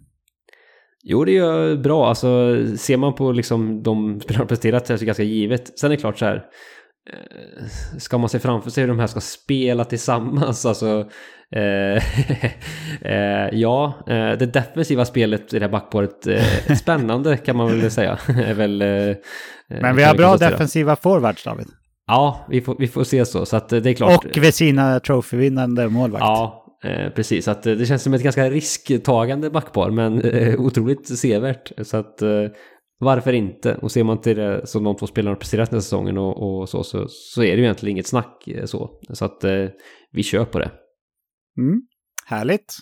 [1.04, 2.10] Jo, det är bra.
[2.10, 5.80] Alltså, ser man på liksom de spelarna presterat så är det ganska givet.
[5.80, 6.44] Sen är det klart så här,
[7.97, 10.66] ska man se framför sig hur de här ska spela tillsammans?
[10.66, 11.10] Alltså,
[11.56, 12.04] eh,
[13.12, 17.91] eh, ja, eh, det defensiva spelet i det här backparet, eh, spännande kan man väl
[17.91, 18.20] säga.
[18.56, 19.16] väl, eh,
[19.68, 21.68] Men vi har bra defensiva forwards, David.
[22.08, 23.45] Ja, vi får, vi får se så.
[23.45, 24.26] Så att det är klart.
[24.26, 26.22] Och vid sina trofévinnande målvakt.
[26.22, 27.47] Ja, eh, precis.
[27.47, 31.72] Att det känns som ett ganska risktagande backpar, men eh, otroligt sevärt.
[31.82, 32.22] Så att
[33.02, 33.76] varför inte?
[33.76, 36.62] Och ser man till det som de två spelarna har presterat den här säsongen och,
[36.62, 38.99] och så, så, så, är det ju egentligen inget snack eh, så.
[39.10, 39.66] Så att eh,
[40.12, 40.72] vi kör på det.
[41.58, 41.82] Mm,
[42.26, 42.78] härligt.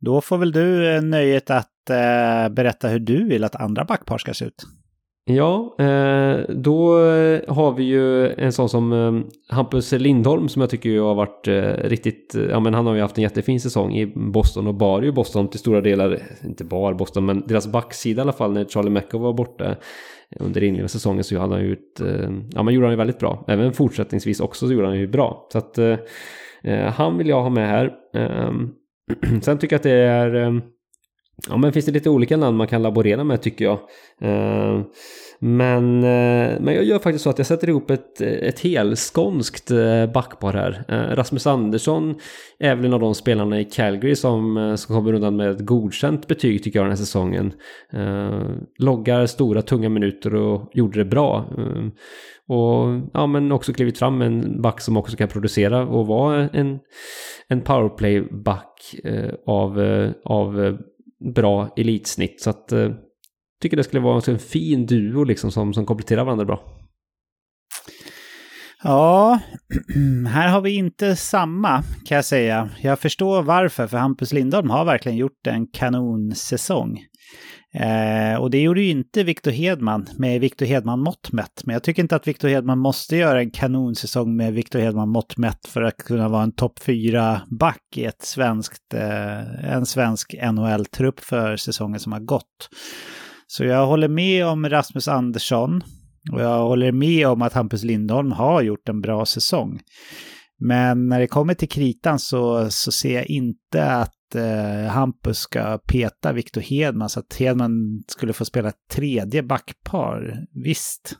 [0.00, 4.18] Då får väl du eh, nöjet att eh, berätta hur du vill att andra backpar
[4.18, 4.62] ska se ut.
[5.24, 9.12] Ja, eh, då eh, har vi ju en sån som eh,
[9.56, 11.48] Hampus Lindholm som jag tycker har varit
[11.84, 15.12] riktigt, ja men han har ju haft en jättefin säsong i Boston och bar ju
[15.12, 18.90] Boston till stora delar, inte bar Boston men deras backsida i alla fall när Charlie
[18.90, 19.76] Mecko var borta
[20.40, 22.00] under inledningen av säsongen så hade han ju ett,
[22.54, 23.44] ja men gjorde han ju väldigt bra.
[23.48, 25.48] Även fortsättningsvis också så gjorde han ju bra.
[25.52, 25.78] Så att
[26.94, 27.92] han vill jag ha med här.
[28.14, 28.70] Ehm,
[29.42, 30.62] sen tycker jag att det är ehm,
[31.48, 33.78] Ja men finns det lite olika namn man kan laborera med tycker jag.
[34.20, 34.80] Eh,
[35.38, 40.06] men, eh, men jag gör faktiskt så att jag sätter ihop ett, ett helskånskt eh,
[40.06, 40.84] backpar här.
[41.14, 42.14] Rasmus Andersson
[42.58, 46.26] är väl en av de spelarna i Calgary som, som kommer undan med ett godkänt
[46.26, 47.52] betyg tycker jag den här säsongen.
[48.78, 51.46] Loggar stora tunga minuter och gjorde det bra.
[52.48, 56.78] Och ja, men också klivit fram en back som också kan producera och vara en,
[57.48, 58.94] en powerplay-back
[59.46, 59.80] av,
[60.24, 60.78] av
[61.34, 62.40] bra elitsnitt.
[62.40, 62.90] Så att eh,
[63.62, 66.60] tycker det skulle vara en fin duo liksom som, som kompletterar varandra bra.
[68.82, 69.40] Ja,
[70.28, 72.70] här har vi inte samma kan jag säga.
[72.80, 76.98] Jag förstår varför, för Hampus Lindholm har verkligen gjort en kanonsäsong.
[77.74, 81.62] Eh, och det gjorde ju inte Victor Hedman med Victor Hedman mått mätt.
[81.64, 85.36] Men jag tycker inte att Victor Hedman måste göra en kanonsäsong med Victor Hedman mått
[85.36, 90.34] mätt för att kunna vara en topp fyra back i ett svenskt, eh, en svensk
[90.52, 92.68] NHL-trupp för säsongen som har gått.
[93.46, 95.82] Så jag håller med om Rasmus Andersson
[96.32, 99.80] och jag håller med om att Hampus Lindholm har gjort en bra säsong.
[100.58, 105.78] Men när det kommer till kritan så, så ser jag inte att eh, Hampus ska
[105.78, 110.46] peta Viktor Hedman så att Hedman skulle få spela tredje backpar.
[110.64, 111.16] Visst,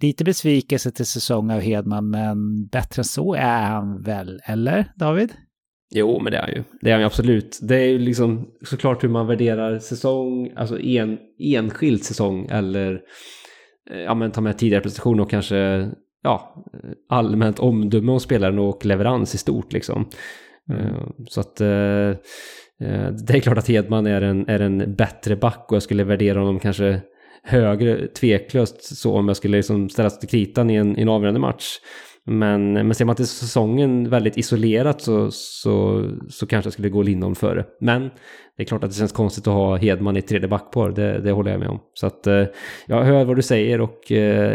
[0.00, 5.32] lite besvikelse till säsong av Hedman, men bättre än så är han väl, eller David?
[5.94, 6.64] Jo, men det är han ju.
[6.80, 7.58] Det är han ju absolut.
[7.62, 13.00] Det är ju liksom såklart hur man värderar säsong, alltså en, enskild säsong eller
[13.90, 15.90] eh, ja, men ta med tidigare prestation och kanske
[16.22, 16.64] ja,
[17.08, 20.08] allmänt omdöme om spelaren och leverans i stort liksom.
[20.70, 20.86] Mm.
[20.86, 20.94] Eh,
[21.28, 22.08] så att eh,
[22.80, 26.04] eh, det är klart att Hedman är en, är en bättre back och jag skulle
[26.04, 27.00] värdera honom kanske
[27.42, 31.40] högre, tveklöst så om jag skulle liksom ställas till kritan i en, i en avgörande
[31.40, 31.64] match.
[32.28, 37.02] Men, men ser man till säsongen väldigt isolerat så, så, så kanske jag skulle gå
[37.02, 37.64] Lindholm före.
[37.80, 38.02] Men
[38.56, 41.32] det är klart att det känns konstigt att ha Hedman i tredje backpar, det, det
[41.32, 41.80] håller jag med om.
[41.94, 42.26] Så att
[42.86, 44.10] jag hör vad du säger och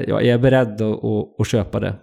[0.07, 1.95] jag är beredd att, att, att köpa det.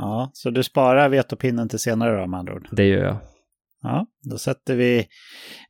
[0.00, 2.68] Ja, så du sparar vetopinnen till senare då med andra ord?
[2.70, 3.16] Det gör jag.
[3.82, 5.06] Ja, då sätter vi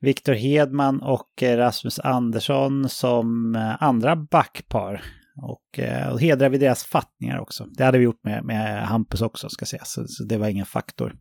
[0.00, 5.02] Viktor Hedman och Rasmus Andersson som eh, andra backpar.
[5.42, 7.66] Och, eh, och hedrar vi deras fattningar också.
[7.76, 9.92] Det hade vi gjort med, med Hampus också, ska sägas.
[9.92, 11.14] Så, så det var ingen faktor.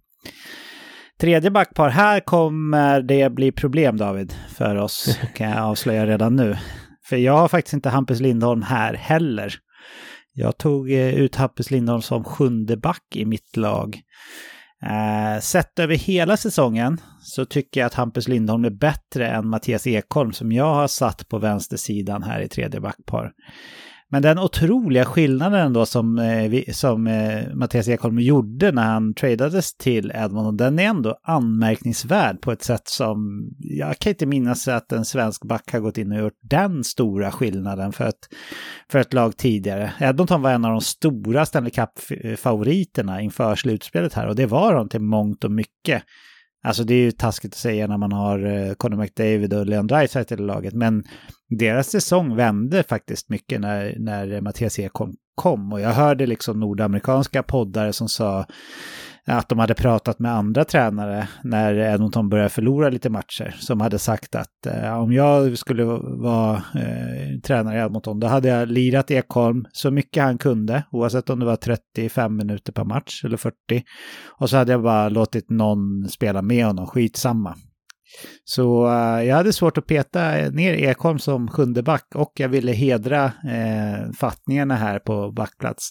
[1.19, 6.57] Tredje backpar, här kommer det bli problem David för oss, kan jag avslöja redan nu.
[7.03, 9.53] För jag har faktiskt inte Hampus Lindholm här heller.
[10.39, 14.01] Jag tog eh, ut Hampus Lindholm som sjunde back i mitt lag.
[14.83, 19.87] Eh, sett över hela säsongen så tycker jag att Hampus Lindholm är bättre än Mattias
[19.87, 23.31] Ekholm som jag har satt på vänstersidan här i tredje backpar.
[24.11, 29.73] Men den otroliga skillnaden då som, eh, som eh, Mattias Ekholm gjorde när han tradades
[29.77, 34.91] till Edmonton, den är ändå anmärkningsvärd på ett sätt som jag kan inte minnas att
[34.91, 38.27] en svensk back har gått in och gjort den stora skillnaden för ett,
[38.91, 39.91] för ett lag tidigare.
[39.99, 44.89] Edmonton var en av de stora Stanley Cup-favoriterna inför slutspelet här och det var de
[44.89, 46.03] till mångt och mycket.
[46.63, 49.87] Alltså det är ju taskigt att säga när man har eh, Conor McDavid och Leon
[49.87, 51.03] Draisaitl i laget, men
[51.49, 55.73] deras säsong vände faktiskt mycket när, när Mattias Ekholm kom.
[55.73, 58.45] Och jag hörde liksom nordamerikanska poddare som sa
[59.25, 63.55] att de hade pratat med andra tränare när Edmonton började förlora lite matcher.
[63.59, 68.47] Som hade sagt att eh, om jag skulle vara eh, tränare i Edmonton då hade
[68.47, 70.83] jag lirat Ekholm så mycket han kunde.
[70.91, 73.55] Oavsett om det var 35 minuter per match eller 40.
[74.39, 77.55] Och så hade jag bara låtit någon spela med honom, skitsamma.
[78.43, 82.71] Så uh, jag hade svårt att peta ner Ekholm som sjunde back och jag ville
[82.71, 85.89] hedra uh, fattningarna här på backplats.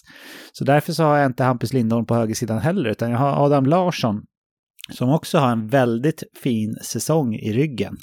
[0.51, 3.65] Så därför så har jag inte Hampus Lindholm på högersidan heller, utan jag har Adam
[3.65, 4.21] Larsson
[4.91, 7.97] som också har en väldigt fin säsong i ryggen.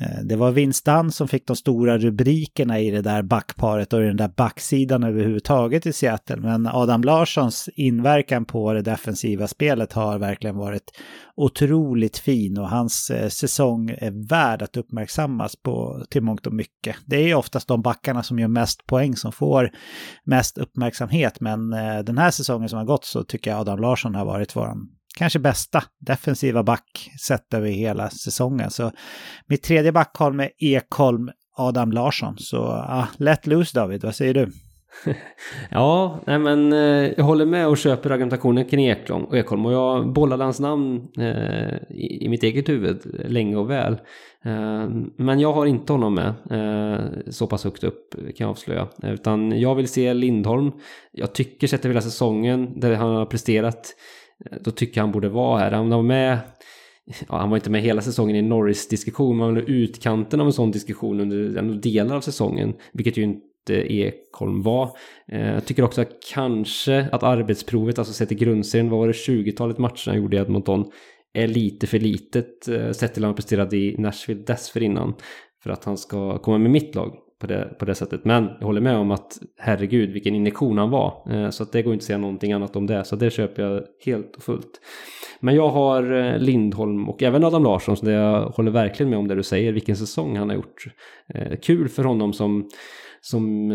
[0.00, 4.06] Eh, det var Vinstan som fick de stora rubrikerna i det där backparet och i
[4.06, 6.36] den där backsidan överhuvudtaget i Seattle.
[6.36, 10.90] Men Adam Larssons inverkan på det defensiva spelet har verkligen varit
[11.36, 16.96] otroligt fin och hans eh, säsong är värd att uppmärksammas på till mångt och mycket.
[17.06, 19.70] Det är ju oftast de backarna som gör mest poäng som får
[20.24, 24.14] mest uppmärksamhet, men eh, den här säsongen som har gått så tycker jag Adam Larsson
[24.14, 24.74] har varit vår
[25.16, 28.70] kanske bästa defensiva back sett över hela säsongen.
[28.70, 28.92] Så
[29.46, 32.38] mitt tredje backholm med Ekholm, Adam Larsson.
[32.38, 34.52] Så ah, let loose David, vad säger du?
[35.70, 39.72] ja, nej men eh, jag håller med och köper argumentationen kring Ekholm och Ekholm och
[39.72, 43.92] jag bollade hans namn eh, i, i, mitt eget huvud länge och väl.
[44.44, 48.88] Eh, men jag har inte honom med eh, så pass högt upp kan jag avslöja.
[49.02, 50.72] Utan jag vill se Lindholm.
[51.12, 53.94] Jag tycker sett över hela säsongen där han har presterat
[54.46, 55.70] Eh, då tycker jag han borde vara här.
[55.70, 56.38] Han var med
[57.28, 60.52] Ja, han var inte med hela säsongen i Norris-diskussion, men han var utkanten av en
[60.52, 64.96] sån diskussion under delar av säsongen, vilket ju inte Ekholm var.
[65.32, 69.12] Eh, jag tycker också att kanske att arbetsprovet, alltså sett i grundserien, vad var det
[69.12, 70.90] 20-talet matcher han gjorde i Edmonton,
[71.32, 75.14] är lite för litet eh, sett till att han presterade i Nashville dessförinnan
[75.62, 78.24] för att han ska komma med mitt lag på det, på det sättet.
[78.24, 81.22] Men jag håller med om att herregud vilken injektion han var.
[81.30, 83.04] Eh, så att det går inte att säga någonting annat om det.
[83.04, 84.80] Så det köper jag helt och fullt.
[85.40, 89.18] Men jag har eh, Lindholm och även Adam Larsson, så det jag håller verkligen med
[89.18, 90.84] om det du säger, vilken säsong han har gjort.
[91.34, 92.68] Eh, kul för honom som,
[93.20, 93.70] som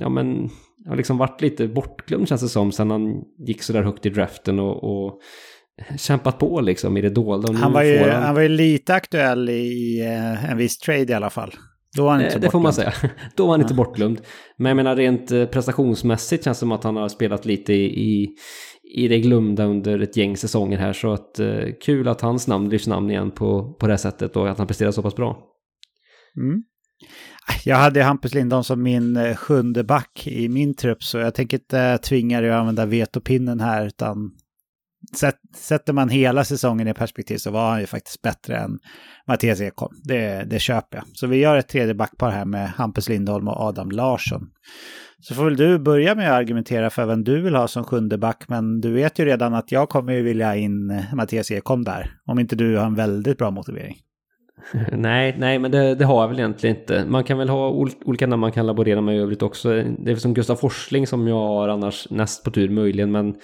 [0.00, 0.48] ja men,
[0.88, 4.10] har liksom varit lite bortglömd känns det som sen han gick så där högt i
[4.10, 5.20] draften och, och
[5.98, 7.52] kämpat på liksom i det dolda.
[7.52, 8.22] Han var, ju, han...
[8.22, 10.00] han var ju lite aktuell i
[10.48, 11.54] en viss trade i alla fall.
[11.96, 12.92] Då var han inte det, det får man säga.
[13.36, 14.20] Då var han inte bortglömd.
[14.56, 18.28] Men jag menar rent prestationsmässigt känns det som att han har spelat lite i,
[18.94, 20.92] i det glömda under ett gäng säsonger här.
[20.92, 24.50] Så att eh, kul att hans namn lyfts namn igen på, på det sättet och
[24.50, 25.46] att han presterar så pass bra.
[26.36, 26.62] Mm.
[27.64, 31.56] Jag hade Hampus Lindholm som min eh, sjunde back i min trupp så jag tänker
[31.56, 34.30] inte tvinga dig att använda vetopinnen här utan
[35.56, 38.78] sätter man hela säsongen i perspektiv så var han ju faktiskt bättre än
[39.26, 39.96] Mattias Ekholm.
[40.04, 41.04] Det, det köper jag.
[41.12, 44.50] Så vi gör ett tredje backpar här med Hampus Lindholm och Adam Larsson.
[45.20, 48.18] Så får väl du börja med att argumentera för vem du vill ha som sjunde
[48.18, 52.12] back, men du vet ju redan att jag kommer ju vilja in Mattias Ekholm där,
[52.26, 53.96] om inte du har en väldigt bra motivering.
[54.92, 57.04] nej, nej, men det, det, har jag väl egentligen inte.
[57.08, 59.68] Man kan väl ha ol olika namn man kan laborera med i övrigt också.
[59.98, 63.34] Det är som Gustav Forsling som jag har annars näst på tur möjligen, men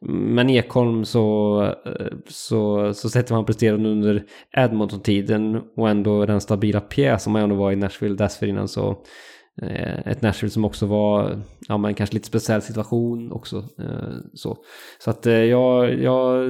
[0.00, 4.24] men Ekholm så, eh, så, så sätter man presterande under
[4.56, 8.96] Edmonton-tiden och ändå den stabila pjäs som man ändå var i Nashville dessförinnan så
[9.62, 13.56] Eh, ett Nashville som också var, ja men kanske lite speciell situation också.
[13.56, 14.56] Eh, så
[14.98, 16.48] så att eh, jag, jag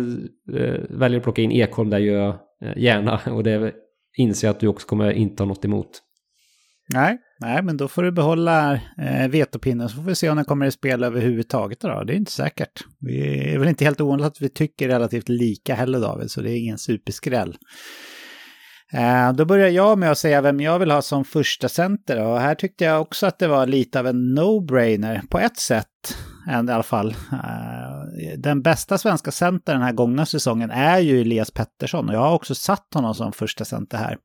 [0.52, 3.72] eh, väljer att plocka in Ekholm där gör jag eh, gärna och det
[4.16, 6.02] inser jag att du också kommer inte ha något emot.
[6.94, 10.44] Nej, nej, men då får du behålla eh, vetopinnen så får vi se om den
[10.44, 11.80] kommer i spel överhuvudtaget.
[11.80, 12.04] Då.
[12.04, 12.84] Det är inte säkert.
[13.00, 16.50] Vi är väl inte helt ovanligt att vi tycker relativt lika heller David, så det
[16.50, 17.56] är ingen superskräll.
[18.92, 22.40] Eh, då börjar jag med att säga vem jag vill ha som första center och
[22.40, 26.16] här tyckte jag också att det var lite av en no-brainer på ett sätt
[26.48, 27.10] eh, i alla fall.
[27.32, 27.97] Eh,
[28.36, 32.34] den bästa svenska center den här gångna säsongen är ju Elias Pettersson och jag har
[32.34, 34.16] också satt honom som första center här.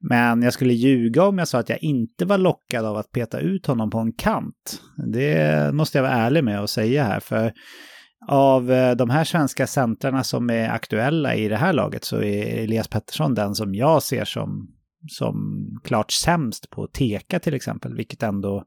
[0.00, 3.40] Men jag skulle ljuga om jag sa att jag inte var lockad av att peta
[3.40, 4.82] ut honom på en kant.
[5.12, 7.52] Det måste jag vara ärlig med att säga här, för
[8.26, 12.64] av eh, de här svenska centrarna som är aktuella i det här laget så är
[12.64, 14.68] Elias Pettersson den som jag ser som,
[15.08, 15.36] som
[15.84, 18.64] klart sämst på att teka till exempel, vilket ändå,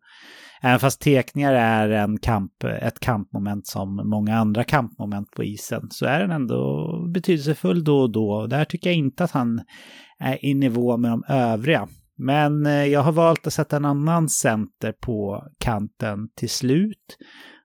[0.63, 6.05] även fast tekningar är en kamp, ett kampmoment som många andra kampmoment på isen, så
[6.05, 8.31] är den ändå betydelsefull då och då.
[8.31, 9.61] Och där tycker jag inte att han
[10.19, 11.87] är i nivå med de övriga.
[12.17, 17.17] Men eh, jag har valt att sätta en annan center på kanten till slut.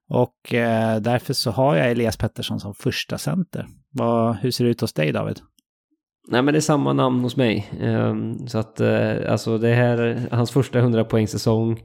[0.09, 3.67] Och eh, därför så har jag Elias Pettersson som första center.
[3.91, 5.41] Vad, hur ser det ut hos dig David?
[6.29, 7.71] Nej men det är samma namn hos mig.
[7.81, 11.81] Ehm, så att eh, alltså det här, hans första 100 poäng säsong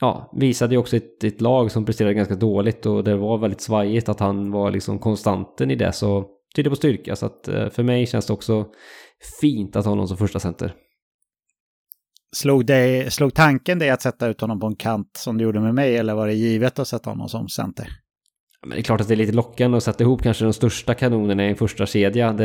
[0.00, 3.60] ja, visade ju också ett, ett lag som presterade ganska dåligt och det var väldigt
[3.60, 6.24] svajigt att han var liksom konstanten i det så
[6.54, 8.66] tyder på styrka så att eh, för mig känns det också
[9.40, 10.74] fint att ha honom som första center.
[12.36, 15.60] Slog, det, slog tanken dig att sätta ut honom på en kant som du gjorde
[15.60, 17.88] med mig eller var det givet att sätta honom som center?
[18.60, 20.94] Men det är klart att det är lite lockande att sätta ihop kanske de största
[20.94, 22.32] kanonerna i en första kedja.
[22.32, 22.44] Det,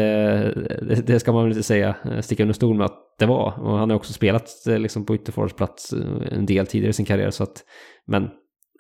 [0.82, 3.60] det, det, ska man väl inte säga, sticka under stol med att det var.
[3.60, 7.06] Och han har också spelat eh, liksom på ytterforwardsplats eh, en del tidigare i sin
[7.06, 7.30] karriär.
[7.30, 7.64] Så att,
[8.08, 8.30] men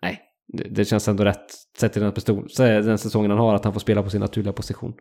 [0.01, 3.63] nej, det, det känns ändå rätt sett till den, pistol, den säsongen han har att
[3.63, 4.93] han får spela på sin naturliga position.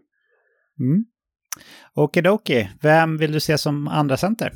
[0.81, 1.05] Mm.
[1.95, 4.53] Okidoki, vem vill du se som andra center?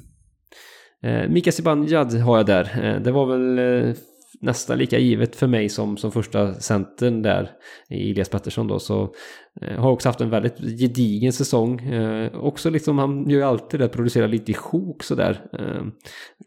[1.03, 2.85] Eh, Mika Zibanejad har jag där.
[2.85, 3.95] Eh, det var väl eh,
[4.41, 7.51] nästan lika givet för mig som, som första centern där
[7.89, 8.79] i Elias Pettersson då.
[8.79, 9.15] Så
[9.61, 11.81] eh, har också haft en väldigt gedigen säsong.
[11.81, 15.41] Eh, också liksom, han gör ju alltid det, producerar lite i sjok sådär.
[15.53, 15.83] Eh,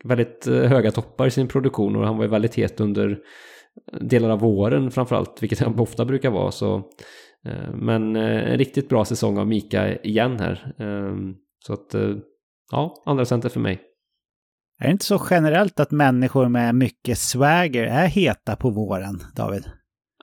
[0.03, 3.19] väldigt eh, höga toppar i sin produktion och han var ju väldigt het under
[4.01, 6.51] delar av våren framförallt, vilket han ofta brukar vara.
[6.51, 6.75] Så,
[7.45, 10.73] eh, men eh, en riktigt bra säsong av Mika igen här.
[10.79, 11.15] Eh,
[11.65, 12.15] så att, eh,
[12.71, 13.88] ja, andra center för mig.
[14.79, 19.63] Är det inte så generellt att människor med mycket swagger är heta på våren, David?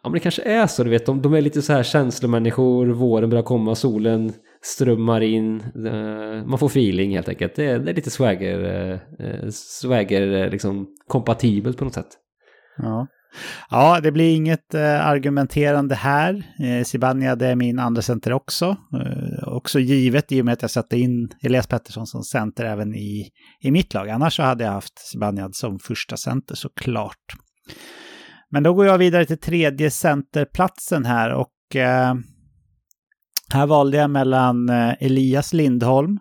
[0.03, 1.07] Ja, men det kanske är så, du vet.
[1.07, 4.33] De, de är lite så här känslomänniskor, våren börjar komma, solen
[4.63, 7.55] strömmar in, uh, man får feeling helt enkelt.
[7.55, 8.59] Det är, det är lite swagger,
[9.21, 12.09] uh, swagger liksom kompatibelt på något sätt.
[12.77, 13.07] Ja.
[13.71, 16.35] Ja, det blir inget eh, argumenterande här.
[16.35, 18.77] Eh, det är min andra center också.
[18.95, 22.95] Eh, också givet i och med att jag satte in Elias Pettersson som center även
[22.95, 23.29] i,
[23.61, 24.09] i mitt lag.
[24.09, 27.37] Annars så hade jag haft Sibania som första center såklart.
[28.51, 32.15] Men då går jag vidare till tredje centerplatsen här och eh,
[33.53, 36.19] här valde jag mellan eh, Elias Lindholm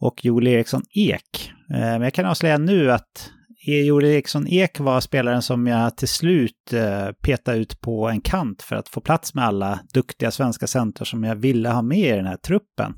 [0.00, 1.52] och Joel Eriksson Ek.
[1.74, 3.30] Eh, men jag kan avslöja nu att
[3.68, 8.62] Joel Eriksson Ek var spelaren som jag till slut eh, petade ut på en kant
[8.62, 12.16] för att få plats med alla duktiga svenska centrar som jag ville ha med i
[12.16, 12.94] den här truppen.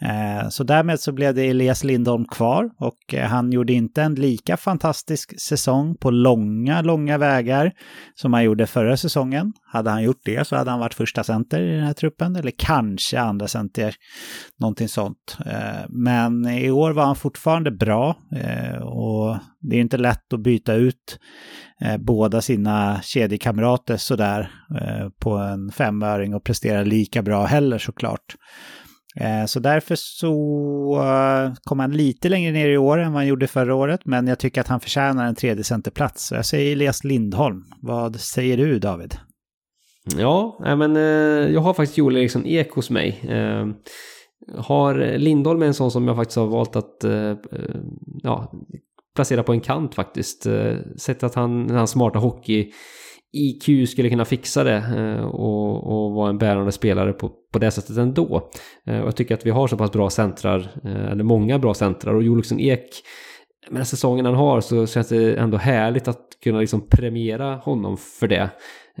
[0.00, 4.14] Eh, så därmed så blev det Elias Lindholm kvar och eh, han gjorde inte en
[4.14, 7.72] lika fantastisk säsong på långa, långa vägar
[8.14, 9.52] som han gjorde förra säsongen.
[9.62, 12.52] Hade han gjort det så hade han varit första center i den här truppen eller
[12.58, 13.94] kanske andra center,
[14.60, 15.38] någonting sånt.
[15.46, 18.16] Eh, men i år var han fortfarande bra
[18.82, 21.18] och det är inte lätt att byta ut
[21.98, 24.50] båda sina kedjekamrater sådär
[25.20, 28.36] på en femöring och prestera lika bra heller såklart.
[29.20, 30.34] Eh, så därför så
[31.02, 34.26] eh, kom han lite längre ner i år än vad han gjorde förra året, men
[34.26, 36.26] jag tycker att han förtjänar en tredje centerplats.
[36.26, 37.64] Så jag säger Elias Lindholm.
[37.80, 39.14] Vad säger du David?
[40.16, 43.20] Ja, men eh, jag har faktiskt Joel Eriksson Ek hos mig.
[44.56, 47.04] Har Lindholm är en sån som jag faktiskt har valt att
[48.22, 48.52] ja,
[49.14, 50.46] placera på en kant faktiskt.
[50.96, 52.72] Sett att han, den här smarta hockey
[53.34, 57.70] IQ skulle kunna fixa det eh, och, och vara en bärande spelare på, på det
[57.70, 58.50] sättet ändå.
[58.86, 61.74] Eh, och jag tycker att vi har så pass bra centrar, eh, eller många bra
[61.74, 62.90] centrar och Joel Ek
[63.70, 67.96] med den säsongen han har så känns det ändå härligt att kunna liksom premiera honom
[67.96, 68.50] för det.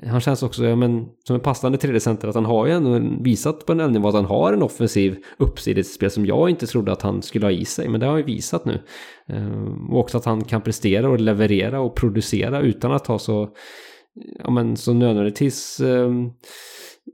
[0.06, 3.66] Han känns också ja, men, som en passande tredjecenter, att han har ju ändå visat
[3.66, 5.16] på en nivå att han har en offensiv
[5.84, 8.20] spel som jag inte trodde att han skulle ha i sig, men det har han
[8.20, 8.82] ju visat nu.
[9.90, 13.48] Och också att han kan prestera och leverera och producera utan att ha så
[14.38, 16.30] ja men så nödvändigtvis ehm,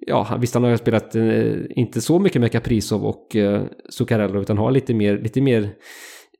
[0.07, 4.59] ja, visst han har spelat eh, inte så mycket med Kaprizov och eh, Zuccarello utan
[4.59, 5.71] har lite mer, lite mer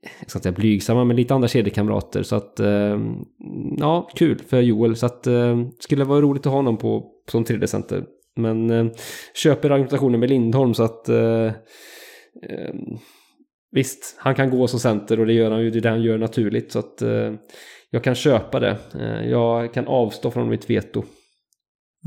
[0.01, 2.23] jag ska inte säga blygsamma, men lite andra kedjekamrater.
[2.23, 2.99] Så att, eh,
[3.77, 4.95] ja, kul för Joel.
[4.95, 8.05] Så att, eh, skulle vara roligt att ha honom på som tredje center.
[8.35, 8.85] Men eh,
[9.35, 11.51] köper argumentationen med Lindholm så att eh,
[12.49, 12.97] ehm,
[13.71, 16.03] visst, han kan gå som center och det gör han ju, det är det han
[16.03, 16.71] gör naturligt.
[16.71, 17.33] Så att eh,
[17.91, 18.77] jag kan köpa det.
[18.99, 20.99] Eh, jag kan avstå från mitt veto.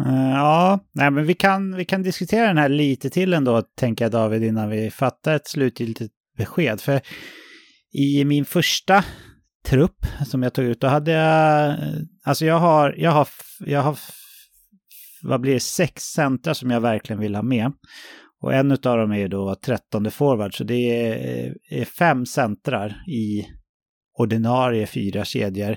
[0.06, 4.04] Eh, ja, nej, men vi kan, vi kan diskutera den här lite till ändå, tänker
[4.04, 6.80] jag David, innan vi fattar ett slutgiltigt besked.
[6.80, 7.00] För
[7.92, 9.04] i min första
[9.68, 11.76] trupp som jag tog ut, då hade jag,
[12.24, 13.28] alltså jag har, jag har,
[13.58, 13.98] jag har,
[15.22, 17.72] vad blir det, sex centra som jag verkligen vill ha med.
[18.42, 23.04] Och en av dem är ju då trettonde forward, så det är, är fem centrar
[23.08, 23.46] i
[24.18, 25.76] ordinarie fyra kedjor.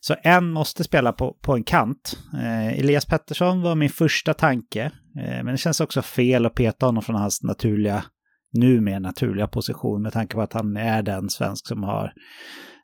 [0.00, 2.18] Så en måste spela på, på en kant.
[2.34, 4.84] Eh, Elias Pettersson var min första tanke,
[5.18, 8.04] eh, men det känns också fel att peta honom från hans naturliga,
[8.52, 12.12] numera naturliga position med tanke på att han är den svensk som har,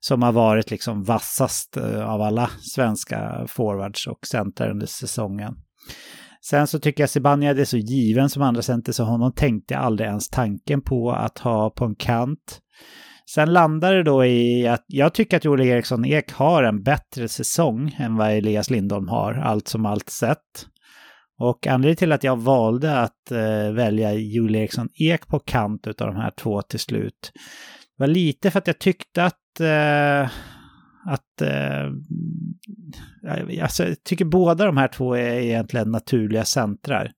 [0.01, 5.55] som har varit liksom vassast eh, av alla svenska forwards och center under säsongen.
[6.47, 9.83] Sen så tycker jag Zibanejad är så given som andra center så honom tänkte jag
[9.83, 12.61] aldrig ens tanken på att ha på en kant.
[13.35, 17.29] Sen landar det då i att jag tycker att Joel Eriksson Ek har en bättre
[17.29, 20.67] säsong än vad Elias Lindholm har, allt som allt sett.
[21.39, 25.95] Och anledningen till att jag valde att eh, välja Joel Eriksson Ek på kant av
[25.95, 27.33] de här två till slut
[27.97, 30.31] var lite för att jag tyckte att eh,
[31.07, 31.93] att eh,
[33.63, 37.13] alltså, jag tycker båda de här två är egentligen naturliga centrar.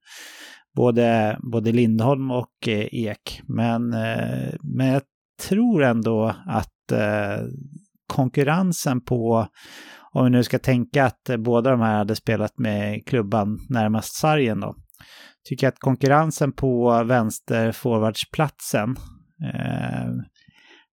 [0.76, 3.42] Både, både Lindholm och eh, Ek.
[3.46, 5.02] Men, eh, men jag
[5.48, 7.46] tror ändå att eh,
[8.06, 9.46] konkurrensen på,
[10.12, 14.16] om vi nu ska tänka att eh, båda de här hade spelat med klubban närmast
[14.16, 14.74] sargen då,
[15.48, 18.96] tycker att konkurrensen på vänsterforwardsplatsen
[19.54, 20.10] eh,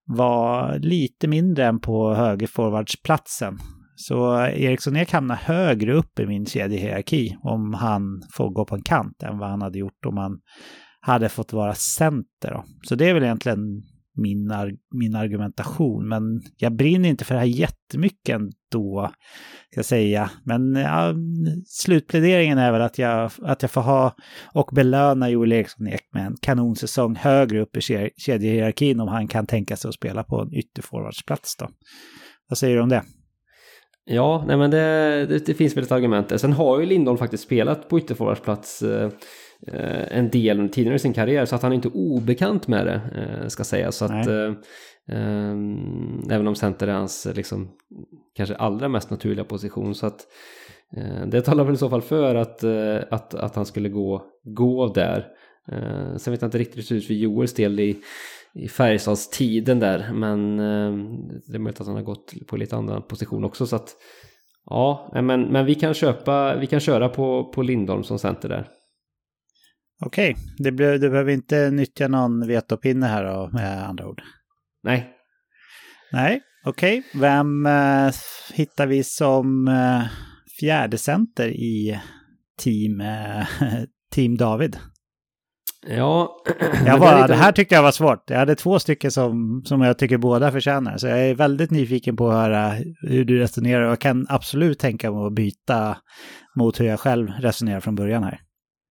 [0.06, 3.58] var lite mindre än på högerforwardsplatsen.
[3.96, 8.82] Så Eriksson Ek hamnar högre upp i min kedjehierarki om han får gå på en
[8.82, 10.40] kant än vad han hade gjort om han
[11.02, 12.52] hade fått vara center.
[12.52, 12.64] Då.
[12.84, 13.84] Så det är väl egentligen
[14.16, 14.54] min,
[14.92, 16.08] min argumentation.
[16.08, 19.12] Men jag brinner inte för det här jättemycket ändå,
[19.72, 20.32] ska jag säga.
[20.44, 21.14] Men ja,
[21.66, 24.16] slutpläderingen är väl att jag, att jag får ha
[24.54, 27.82] och belöna Joel Eriksson Ek med en kanonsäsong högre upp i
[28.18, 31.68] kedjehierarkin om han kan tänka sig att spela på en ytterforwardsplats då.
[32.50, 33.04] Vad säger du om det?
[34.12, 37.44] Ja, nej men det, det, det finns väl ett argument Sen har ju Lindholm faktiskt
[37.44, 39.10] spelat på ytterforwardsplats Eh,
[39.68, 43.02] en del under tidigare i sin karriär så att han är inte obekant med det
[43.16, 43.96] eh, ska sägas.
[43.96, 44.54] Så att, eh,
[46.32, 47.70] även om center är hans liksom,
[48.36, 49.96] kanske allra mest naturliga position.
[49.96, 50.28] Så att
[51.28, 52.64] det talar väl i så fall för att,
[53.10, 55.28] att, att han skulle gå, gå där.
[56.18, 57.98] Sen vet jag inte riktigt hur det ser ut för Joels del i,
[58.54, 60.12] i Färjestadstiden där.
[60.14, 60.58] Men
[61.48, 63.66] det är möjligt att han har gått på lite annan position också.
[63.66, 63.96] Så att
[64.66, 68.68] ja, men, men vi kan köpa, vi kan köra på, på Lindholm som center där.
[70.02, 70.72] Okej, okay.
[70.98, 74.22] du behöver inte nyttja någon vetopinne här då, med andra ord?
[74.84, 75.10] Nej.
[76.12, 77.00] Nej, okej.
[77.00, 77.22] Okay.
[77.22, 78.12] Vem eh,
[78.54, 80.02] hittar vi som eh,
[80.60, 82.00] fjärde center i
[82.60, 83.46] team, eh,
[84.12, 84.78] team David?
[85.88, 86.44] Ja,
[86.86, 88.30] jag var, det här tyckte jag var svårt.
[88.30, 90.98] Jag hade två stycken som, som jag tycker båda förtjänar.
[90.98, 93.82] Så jag är väldigt nyfiken på att höra hur du resonerar.
[93.82, 95.98] Jag kan absolut tänka mig att byta
[96.56, 98.40] mot hur jag själv resonerar från början här.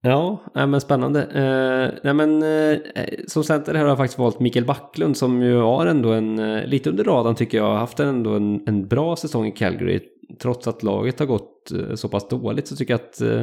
[0.03, 1.23] Ja, nej, men spännande.
[1.23, 2.79] Eh, nej, men, eh,
[3.27, 6.65] som center här har jag faktiskt valt Mikael Backlund som ju har ändå en, eh,
[6.65, 10.01] lite under radarn tycker jag, haft ändå en, en bra säsong i Calgary.
[10.43, 13.43] Trots att laget har gått eh, så pass dåligt så tycker jag att eh,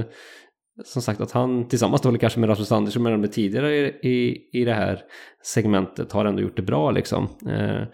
[0.84, 4.66] som sagt att han tillsammans då kanske med Rasmus Andersson med de tidigare i, i
[4.66, 5.02] det här
[5.44, 7.28] segmentet har ändå gjort det bra liksom.
[7.50, 7.88] Eh,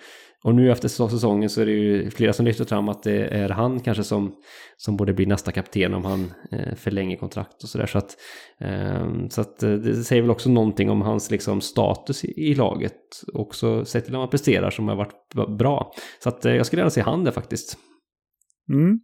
[0.44, 3.50] och nu efter säsongen så är det ju flera som lyfter fram att det är
[3.50, 4.36] han kanske som,
[4.78, 7.86] som borde bli nästa kapten om han eh, förlänger kontrakt och sådär.
[7.86, 8.18] Så att,
[8.60, 12.56] eh, så att eh, det säger väl också någonting om hans liksom, status i, i
[12.56, 12.98] laget.
[13.34, 15.92] Också sett till att han presterar som har varit bra.
[16.24, 17.78] Så att eh, jag skulle gärna se han där faktiskt.
[18.70, 19.00] Mm.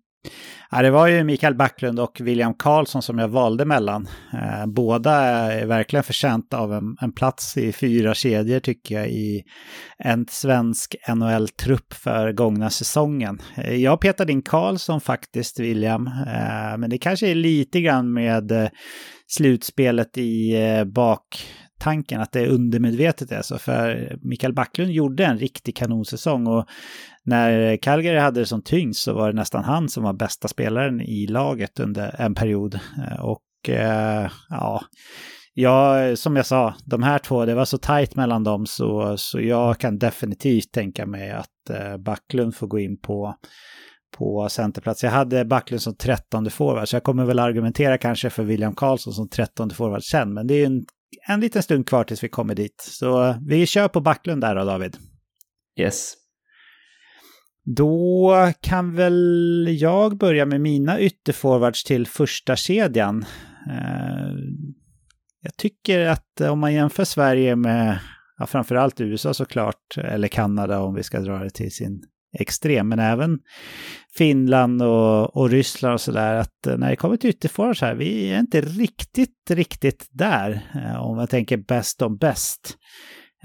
[0.72, 4.08] Ja, det var ju Mikael Backlund och William Karlsson som jag valde mellan.
[4.34, 9.44] Eh, båda är verkligen förtjänta av en, en, plats i fyra kedjor tycker jag i
[9.98, 13.42] en svensk NHL-trupp för gångna säsongen.
[13.56, 18.52] Eh, jag petade in Karlsson faktiskt, William, eh, men det kanske är lite grann med
[18.52, 18.70] eh,
[19.28, 23.58] slutspelet i eh, baktanken att det är undermedvetet alltså.
[23.58, 26.66] För Mikael Backlund gjorde en riktig kanonsäsong och
[27.28, 31.02] när Calgary hade det som tyngst så var det nästan han som var bästa spelaren
[31.02, 32.80] i laget under en period.
[32.98, 34.82] Eh, och eh, ja,
[35.54, 39.42] jag, som jag sa, de här två, det var så tajt mellan dem så, så
[39.42, 43.36] jag kan definitivt tänka mig att eh, Backlund får gå in på
[44.18, 45.04] på centerplats.
[45.04, 49.14] Jag hade Backlund som trettonde forward, så jag kommer väl argumentera kanske för William Karlsson
[49.14, 50.86] som trettonde forward sen, men det är en,
[51.28, 52.82] en liten stund kvar tills vi kommer dit.
[52.90, 54.98] Så eh, vi kör på Backlund där då, David.
[55.80, 56.14] Yes.
[57.76, 63.26] Då kan väl jag börja med mina ytterforwards till första kedjan.
[63.70, 64.32] Eh,
[65.42, 68.00] jag tycker att om man jämför Sverige med
[68.38, 72.04] ja, framförallt USA såklart, eller Kanada om vi ska dra det till sin
[72.40, 73.40] extrem, men även
[74.18, 78.32] Finland och, och Ryssland och sådär, att eh, när det kommer till ytterforwards här, vi
[78.32, 82.78] är inte riktigt, riktigt där, eh, om man tänker bäst om bäst.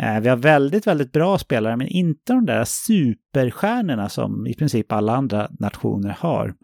[0.02, 4.92] Eh, vi har väldigt, väldigt bra spelare, men inte de där superstjärnorna som i princip
[4.92, 6.54] alla andra nationer har.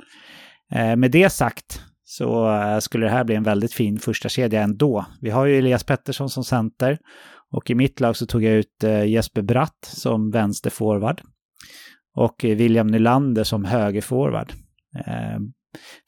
[0.72, 4.62] Eh, med det sagt så eh, skulle det här bli en väldigt fin första kedja
[4.62, 5.06] ändå.
[5.20, 6.98] Vi har ju Elias Pettersson som center
[7.50, 11.20] och i mitt lag så tog jag ut Jesper Bratt som vänsterforward
[12.16, 14.52] och William Nylander som högerforward.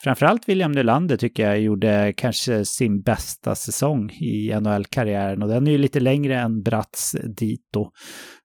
[0.03, 5.71] Framförallt William Nylander tycker jag gjorde kanske sin bästa säsong i NHL-karriären och den är
[5.71, 7.91] ju lite längre än Bratts dito.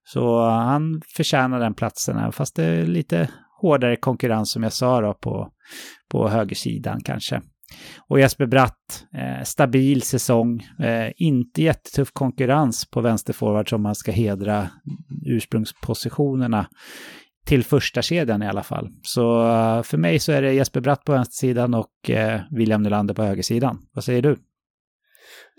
[0.04, 3.28] Så han förtjänar den platsen, fast det är lite
[3.60, 5.48] hårdare konkurrens som jag sa då på,
[6.10, 7.42] på högersidan kanske.
[8.08, 14.12] Och Jesper Bratt, eh, stabil säsong, eh, inte jättetuff konkurrens på vänsterforward som man ska
[14.12, 14.70] hedra
[15.26, 16.66] ursprungspositionerna
[17.46, 18.88] till första kedjan i alla fall.
[19.02, 23.14] Så eh, för mig så är det Jesper Bratt på vänstersidan och eh, William Nylander
[23.14, 23.78] på högersidan.
[23.92, 24.36] Vad säger du?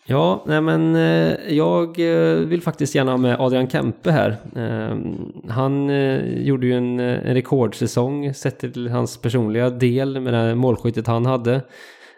[0.05, 1.97] Ja, nej men eh, jag
[2.45, 4.37] vill faktiskt gärna ha med Adrian Kempe här.
[5.49, 5.89] Han
[6.45, 11.61] gjorde ju en, en rekordsäsong sett till hans personliga del med det målskyttet han hade.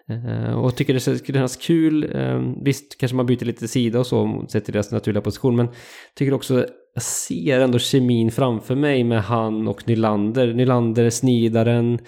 [0.09, 4.07] Eh, och tycker det skulle kännas kul, eh, visst kanske man byter lite sida och
[4.07, 5.67] så sett till deras naturliga position, men
[6.15, 10.53] tycker också jag ser ändå kemin framför mig med han och Nylander.
[10.53, 11.99] Nylander är snidaren.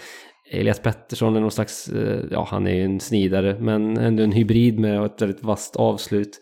[0.52, 4.32] Elias Pettersson är någon slags, eh, ja han är ju en snidare, men ändå en
[4.32, 6.41] hybrid med ett väldigt vasst avslut.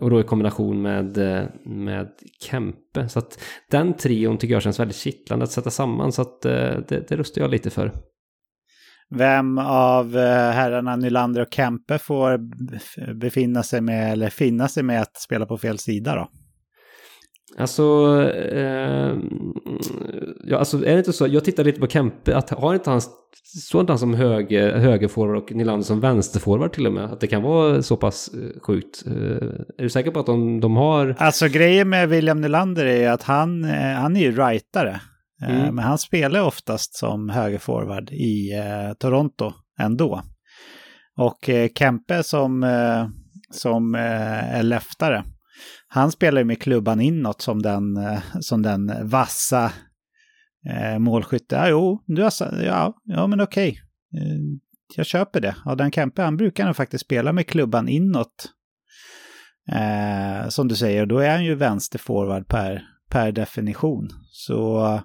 [0.00, 1.18] Och då i kombination med,
[1.64, 2.08] med
[2.40, 3.08] Kempe.
[3.08, 3.40] Så att
[3.70, 6.12] den trion tycker jag känns väldigt kittlande att sätta samman.
[6.12, 7.92] Så att det, det röstar jag lite för.
[9.10, 10.16] Vem av
[10.52, 12.38] herrarna Nylander och Kempe får
[13.14, 16.28] befinna sig med, eller finna sig med att spela på fel sida då?
[17.58, 17.82] Alltså,
[18.52, 19.16] eh,
[20.44, 23.00] ja, alltså är det inte så, jag tittar lite på Kempe, att har inte han,
[23.70, 27.04] så inte han som höger, högerforward och Nylander som vänsterforward till och med?
[27.04, 29.06] Att det kan vara så pass eh, sjukt?
[29.06, 29.12] Eh,
[29.78, 31.14] är du säker på att de, de har...
[31.18, 35.00] Alltså grejen med William Nylander är att han, eh, han är ju rightare.
[35.42, 35.74] Eh, mm.
[35.74, 40.22] Men han spelar oftast som högerforward i eh, Toronto ändå.
[41.16, 42.66] Och eh, Kempe som,
[43.50, 45.24] som är leftare
[45.88, 47.98] han spelar med klubban inåt som den,
[48.40, 49.72] som den vassa
[50.68, 51.54] eh, målskytte.
[51.54, 52.32] Ja, jo, du har,
[52.64, 53.80] ja, ja, men okej.
[54.96, 55.56] Jag köper det.
[55.64, 58.52] Adam Kempe, han brukar nog faktiskt spela med klubban inåt.
[59.72, 64.08] Eh, som du säger, då är han ju vänsterforward per, per definition.
[64.32, 65.00] Så,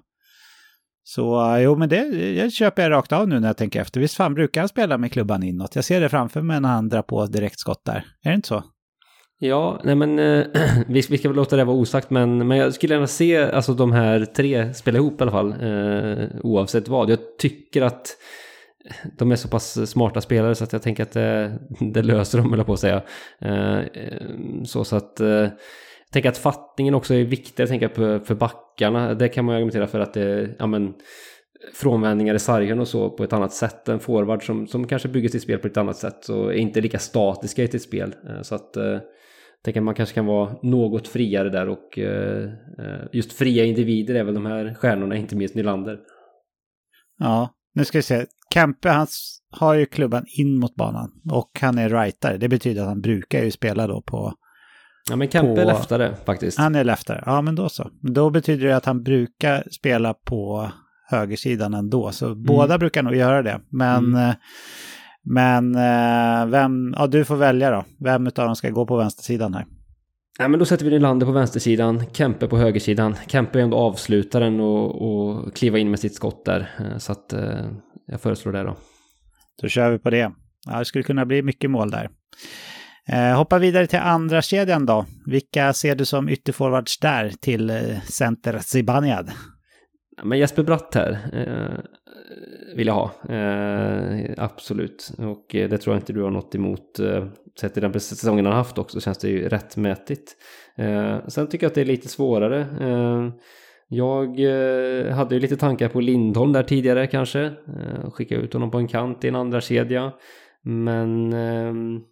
[1.14, 4.00] så eh, jo, men det jag köper jag rakt av nu när jag tänker efter.
[4.00, 5.74] Visst fan brukar han spela med klubban inåt?
[5.74, 8.04] Jag ser det framför mig när han drar på direktskott där.
[8.24, 8.64] Är det inte så?
[9.38, 10.44] Ja, nej men eh,
[10.88, 13.74] vi, vi ska väl låta det vara osagt men, men jag skulle gärna se alltså,
[13.74, 15.50] de här tre spela ihop i alla fall.
[15.60, 17.10] Eh, oavsett vad.
[17.10, 18.06] Jag tycker att
[19.18, 21.58] de är så pass smarta spelare så att jag tänker att det,
[21.92, 23.02] det löser de, eller på att säga.
[23.40, 24.22] Eh, eh,
[24.64, 25.20] så, så att...
[25.20, 25.46] Eh,
[26.12, 29.14] Tänker att fattningen också är viktig, jag tänker på, för backarna.
[29.14, 30.94] Det kan man ju argumentera för att det ja men,
[31.74, 33.88] frånvändningar i sargen och så på ett annat sätt.
[33.88, 36.80] En forward som, som kanske bygger sitt spel på ett annat sätt och är inte
[36.80, 38.14] lika statiska i sitt spel.
[38.28, 39.00] Eh, så att jag
[39.64, 42.50] tänker att man kanske kan vara något friare där och eh,
[43.12, 45.98] just fria individer är väl de här stjärnorna, inte minst Nylander.
[47.18, 48.26] Ja, nu ska vi se.
[48.54, 49.06] Kempe han
[49.50, 52.36] har ju klubban in mot banan och han är rightare.
[52.36, 54.34] Det betyder att han brukar ju spela då på...
[55.10, 55.60] Ja men Kempe på...
[55.60, 56.58] är leftare faktiskt.
[56.58, 57.90] Han är leftare, ja men då så.
[58.00, 60.70] Då betyder det att han brukar spela på
[61.08, 62.12] högersidan ändå.
[62.12, 62.42] Så mm.
[62.42, 63.60] båda brukar nog göra det.
[63.68, 64.28] Men, mm.
[64.28, 64.34] Eh,
[65.24, 67.84] men eh, vem, ja du får välja då.
[67.98, 69.66] Vem av dem ska gå på vänstersidan här?
[70.38, 73.16] Ja, men då sätter vi Nylander på vänstersidan, Kempe på högersidan.
[73.26, 76.70] Kempe är ändå avslutaren och, och kliva in med sitt skott där.
[76.78, 77.34] Eh, så att
[78.06, 78.76] jag föreslår det då.
[79.62, 80.32] Då kör vi på det.
[80.66, 82.10] Ja, det skulle kunna bli mycket mål där.
[83.08, 85.06] Eh, hoppa vidare till andra kedjan då.
[85.26, 89.30] Vilka ser du som ytterforwards där till eh, center Zibanejad?
[90.16, 91.84] Ja, men Jesper Bratt här eh,
[92.76, 93.34] vill jag ha.
[93.36, 95.12] Eh, absolut.
[95.18, 96.98] Och eh, det tror jag inte du har något emot.
[96.98, 97.26] Eh,
[97.60, 100.36] sett i den säsongen han haft också känns det ju rättmätigt.
[100.76, 102.60] Eh, sen tycker jag att det är lite svårare.
[102.60, 103.28] Eh,
[103.88, 107.42] jag eh, hade ju lite tankar på Lindholm där tidigare kanske.
[107.44, 110.12] Eh, skicka ut honom på en kant i en andra kedja.
[110.62, 112.02] Men eh,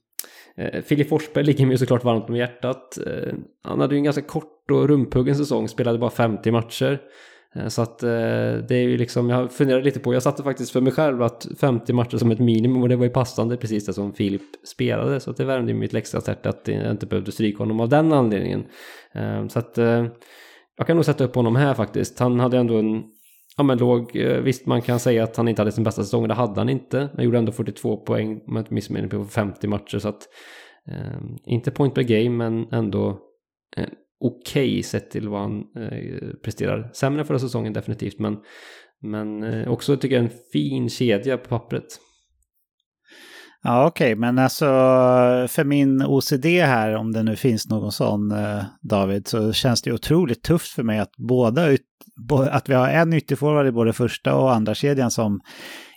[0.57, 2.99] Eh, Filip Forsberg ligger mig såklart varmt om hjärtat.
[3.07, 7.01] Eh, han hade ju en ganska kort och rumpuggen säsong, spelade bara 50 matcher.
[7.55, 10.81] Eh, så att det är ju liksom, jag funderade lite på, jag satte faktiskt för
[10.81, 13.93] mig själv att 50 matcher som ett minimum och det var ju passande precis det
[13.93, 15.21] som Filip spelade.
[15.21, 17.89] Så att det värmde ju mitt läxhjärta hjärta att jag inte behövde stryka honom av
[17.89, 18.65] den anledningen.
[19.49, 19.79] Så att
[20.77, 22.19] jag kan nog sätta upp honom här faktiskt.
[22.19, 23.05] Han hade ändå en
[23.57, 26.29] ja, men låg, eh, visst man kan säga att han inte hade sin bästa säsong,
[26.29, 27.09] det hade han inte.
[27.15, 29.99] Han gjorde ändå 42 poäng, om jag inte missminner mig, på 50 matcher.
[29.99, 30.29] Så att,
[30.91, 33.09] eh, inte point per game, men ändå
[33.77, 33.89] eh,
[34.21, 36.91] okej okay sett till vad han eh, presterar.
[36.93, 38.39] Sämre förra säsongen definitivt, men,
[39.03, 42.01] men eh, också tycker jag en fin kedja på pappret.
[43.63, 44.21] Ja, okej, okay.
[44.21, 44.65] men alltså
[45.49, 49.93] för min OCD här, om det nu finns någon sån, eh, David, så känns det
[49.93, 51.77] otroligt tufft för mig att båda,
[52.51, 55.41] att vi har en ytterforward i både första och andra kedjan som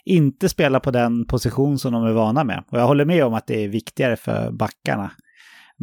[0.04, 2.64] inte spelar på den position som de är vana med.
[2.70, 5.10] Och jag håller med om att det är viktigare för backarna.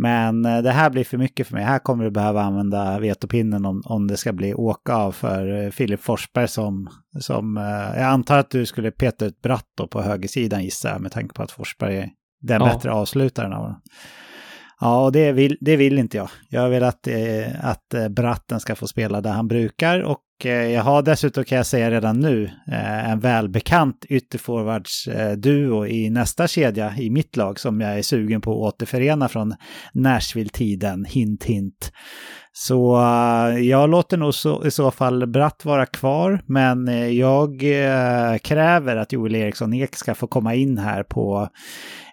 [0.02, 1.64] Men eh, det här blir för mycket för mig.
[1.64, 5.70] Här kommer du behöva använda vetopinnen om, om det ska bli åka av för eh,
[5.70, 7.64] Filip Forsberg som, som eh,
[8.02, 11.34] jag antar att du skulle peta ut Bratt då på högersidan gissar jag med tanke
[11.34, 12.10] på att Forsberg är
[12.42, 12.68] den ja.
[12.68, 13.82] bättre avslutaren av dem.
[14.80, 16.30] Ja, och det vill, det vill inte jag.
[16.50, 17.08] Jag vill att,
[17.62, 21.66] att Bratten ska få spela där han brukar och Eh, jag har dessutom, kan jag
[21.66, 27.82] säga redan nu, eh, en välbekant ytterforwardsduo eh, i nästa kedja i mitt lag som
[27.82, 29.56] jag är sugen på att återförena från
[29.94, 31.92] Nashville-tiden, hint hint.
[32.54, 32.98] Så
[33.62, 36.88] jag låter nog så, i så fall Bratt vara kvar, men
[37.18, 37.60] jag
[38.44, 41.50] kräver att Joel Eriksson Ek ska få komma in här på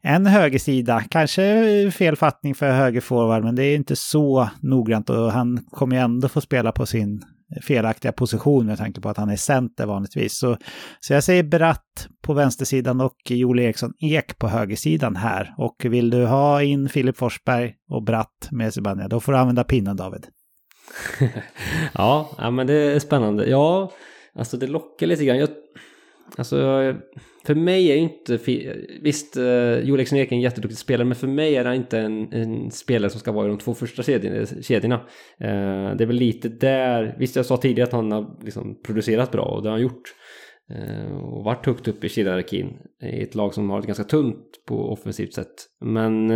[0.02, 1.02] en högersida.
[1.10, 6.02] Kanske fel fattning för högerforward, men det är inte så noggrant och han kommer ju
[6.02, 7.22] ändå få spela på sin
[7.62, 10.38] felaktiga position med tanke på att han är center vanligtvis.
[10.38, 10.56] Så,
[11.00, 15.54] så jag säger Bratt på vänstersidan och Joel Eriksson Ek på högersidan här.
[15.58, 19.64] Och vill du ha in Filip Forsberg och Bratt med Zibanejad, då får du använda
[19.64, 20.26] pinnen David.
[21.92, 23.46] ja, ja, men det är spännande.
[23.46, 23.92] Ja,
[24.34, 25.38] alltså det lockar lite grann.
[25.38, 25.48] Jag,
[26.36, 26.94] alltså,
[27.44, 28.38] för mig är inte,
[29.02, 31.98] visst eh, Joel Eriksson Ek är en jätteduktig spelare, men för mig är han inte
[31.98, 35.00] en, en spelare som ska vara i de två första kedjorna.
[35.40, 38.82] Eh, eh, det är väl lite där, visst jag sa tidigare att han har liksom
[38.82, 40.14] producerat bra och det har han gjort.
[41.22, 44.92] Och varit högt upp i kedjehierarkin i ett lag som har ett ganska tunt på
[44.92, 45.54] offensivt sätt.
[45.80, 46.30] Men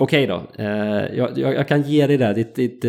[0.00, 0.64] Okej okay då,
[1.16, 2.84] jag, jag, jag, kan ge dig det, ditt, ditt,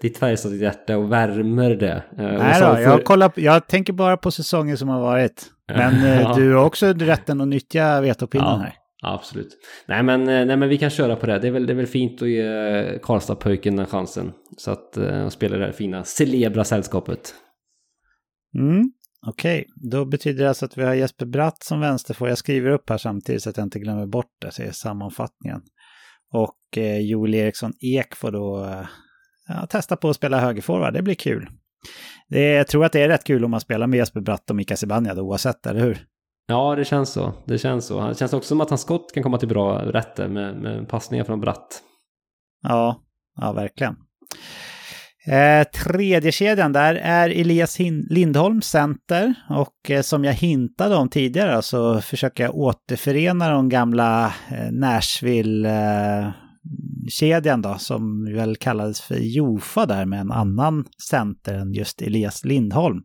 [0.00, 2.02] ditt färgsatta hjärta och värmer det.
[2.16, 2.80] Nej då, för...
[2.80, 5.50] jag, kollar, jag tänker bara på säsongen som har varit.
[5.68, 6.34] Men eh, ja.
[6.36, 8.56] du har också rätten att nyttja vetopinnen ja.
[8.56, 8.74] här.
[9.02, 9.58] absolut.
[9.86, 11.38] Nej men, eh, nej men vi kan köra på det.
[11.38, 14.32] Det är väl, det är väl fint att ge Karlstad-pojken den chansen.
[14.56, 17.34] Så att uh, spela det här fina celebra sällskapet.
[18.58, 18.92] Mm,
[19.26, 19.90] Okej, okay.
[19.90, 22.28] då betyder det alltså att vi har Jesper Bratt som vänsterfor.
[22.28, 25.62] Jag skriver upp här samtidigt så att jag inte glömmer bort det, så är sammanfattningen.
[26.34, 28.86] Och eh, Joel Eriksson Ek får då eh,
[29.48, 30.94] ja, testa på att spela högerforward.
[30.94, 31.48] Det blir kul.
[32.28, 34.56] Det jag tror att det är rätt kul om man spelar med Jesper Bratt och
[34.56, 36.06] Mika Zibanejad oavsett, eller hur?
[36.46, 37.32] Ja, det känns så.
[37.44, 38.08] Det känns så.
[38.08, 41.24] Det känns också som att hans skott kan komma till bra rätter med, med passningar
[41.24, 41.82] från Bratt.
[42.62, 43.00] Ja,
[43.40, 43.96] ja verkligen.
[45.26, 47.78] Eh, tredje kedjan där är Elias
[48.10, 54.26] Lindholm center och eh, som jag hintade om tidigare så försöker jag återförena de gamla
[54.26, 61.72] eh, Nashville-kedjan eh, då som väl kallades för Jofa där med en annan center än
[61.72, 63.02] just Elias Lindholm.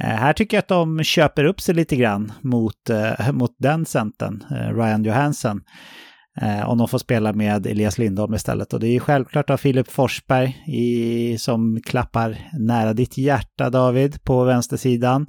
[0.00, 3.86] Eh, här tycker jag att de köper upp sig lite grann mot, eh, mot den
[3.86, 5.60] centern, Ryan Johansson.
[6.42, 8.72] Eh, om de får spela med Elias Lindholm istället.
[8.72, 14.24] Och det är ju självklart av Filip Forsberg i, som klappar nära ditt hjärta David
[14.24, 15.26] på vänstersidan.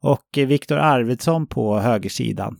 [0.00, 2.56] Och Viktor Arvidsson på högersidan.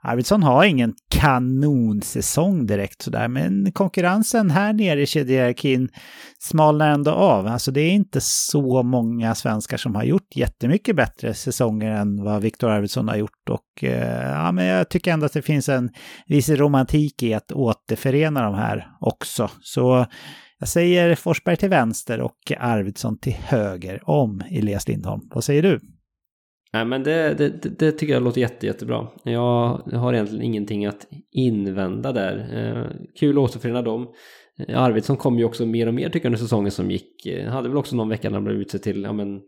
[0.00, 5.88] Arvidsson har ingen kanonsäsong direkt sådär, men konkurrensen här nere i kedjehierarkin
[6.38, 7.46] smalnar ändå av.
[7.46, 12.42] Alltså det är inte så många svenskar som har gjort jättemycket bättre säsonger än vad
[12.42, 13.48] Viktor Arvidsson har gjort.
[13.50, 15.90] Och eh, ja, men jag tycker ändå att det finns en
[16.26, 19.50] viss romantik i att återförena de här också.
[19.60, 20.06] Så
[20.58, 25.22] jag säger Forsberg till vänster och Arvidsson till höger om Elias Lindholm.
[25.34, 25.80] Vad säger du?
[26.74, 29.08] Nej men det, det, det, tycker jag låter jätte, jättebra.
[29.24, 32.36] Jag har egentligen ingenting att invända där.
[32.52, 34.08] Eh, kul att återförena dem.
[34.58, 37.26] Eh, Arvidsson kom ju också mer och mer tycker jag under säsongen som gick.
[37.42, 39.40] Han hade väl också någon vecka när han blev utsedd till ja, men,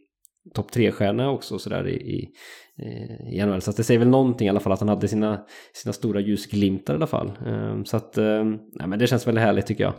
[0.55, 2.29] topp tre-stjärna också sådär i, i,
[2.79, 3.61] eh, i NHL.
[3.61, 5.41] Så det säger väl någonting i alla fall att han hade sina,
[5.73, 7.33] sina stora ljusglimtar i alla fall.
[7.47, 9.95] Eh, så att, eh, nej, men det känns väldigt härligt tycker jag.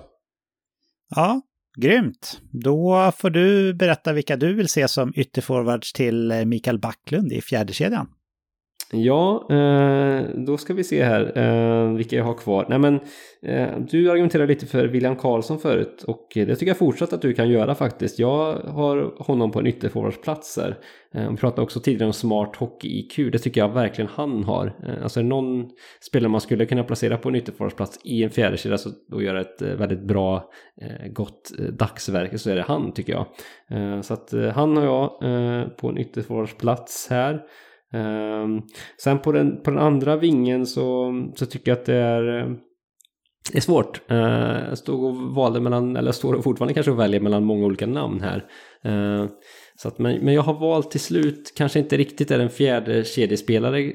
[1.15, 1.41] Ja,
[1.81, 2.41] Grymt!
[2.51, 7.41] Då får du berätta vilka du vill se som ytterforwards till eh, Mikael Backlund i
[7.41, 8.07] fjärde kedjan.
[8.91, 12.65] Ja, eh, då ska vi se här eh, vilka jag har kvar.
[12.69, 12.99] Nej men
[13.41, 17.33] eh, du argumenterade lite för William Karlsson förut och det tycker jag fortsatt att du
[17.33, 18.19] kan göra faktiskt.
[18.19, 20.77] Jag har honom på en ytterforwardsplats här.
[21.29, 23.31] Vi pratade också tidigare om smart hockey-IQ.
[23.31, 24.73] Det tycker jag verkligen han har.
[25.03, 25.69] Alltså är det någon
[26.01, 28.77] spelare man skulle kunna placera på en ytterforwardsplats i en fjärdekedja
[29.11, 30.51] och göra ett väldigt bra,
[31.09, 33.25] gott dagsverke så är det han tycker jag.
[34.05, 35.19] Så att han har jag
[35.77, 37.41] på en ytterforwardsplats här.
[37.93, 38.61] Ehm,
[39.03, 42.23] sen på den, på den andra vingen så, så tycker jag att det är,
[43.51, 44.01] det är svårt.
[44.11, 44.17] Eh,
[44.69, 47.87] jag stod och valde mellan, eller jag står fortfarande kanske och väljer mellan många olika
[47.87, 48.45] namn här.
[48.83, 49.29] Eh,
[49.75, 53.03] så att, men, men jag har valt till slut, kanske inte riktigt är en fjärde
[53.03, 53.91] kedjespelare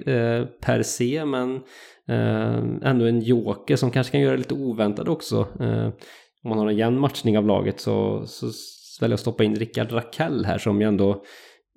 [0.61, 1.61] per se, men
[2.83, 5.47] ändå en joker som kanske kan göra det lite oväntat också.
[6.45, 8.47] om man har en jämn matchning av laget så, så
[9.01, 11.23] väljer jag att stoppa in Rickard Rakell här som ju ändå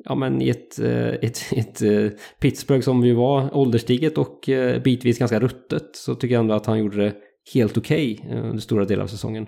[0.05, 4.49] ja, men i ett, eh, ett, ett, ett eh, Pittsburgh som ju var ålderstiget och
[4.49, 7.13] eh, bitvis ganska ruttet så tycker jag ändå att han gjorde det
[7.53, 9.47] helt okej okay under stora delar av säsongen.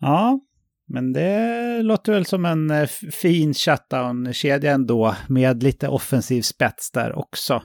[0.00, 0.40] Ja,
[0.88, 7.62] men det låter väl som en fin shutdown-kedja ändå med lite offensiv spets där också.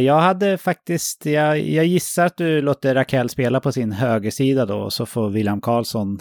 [0.00, 4.76] Jag hade faktiskt, jag, jag, gissar att du låter Raquel spela på sin högersida då,
[4.76, 6.18] och så får William Karlsson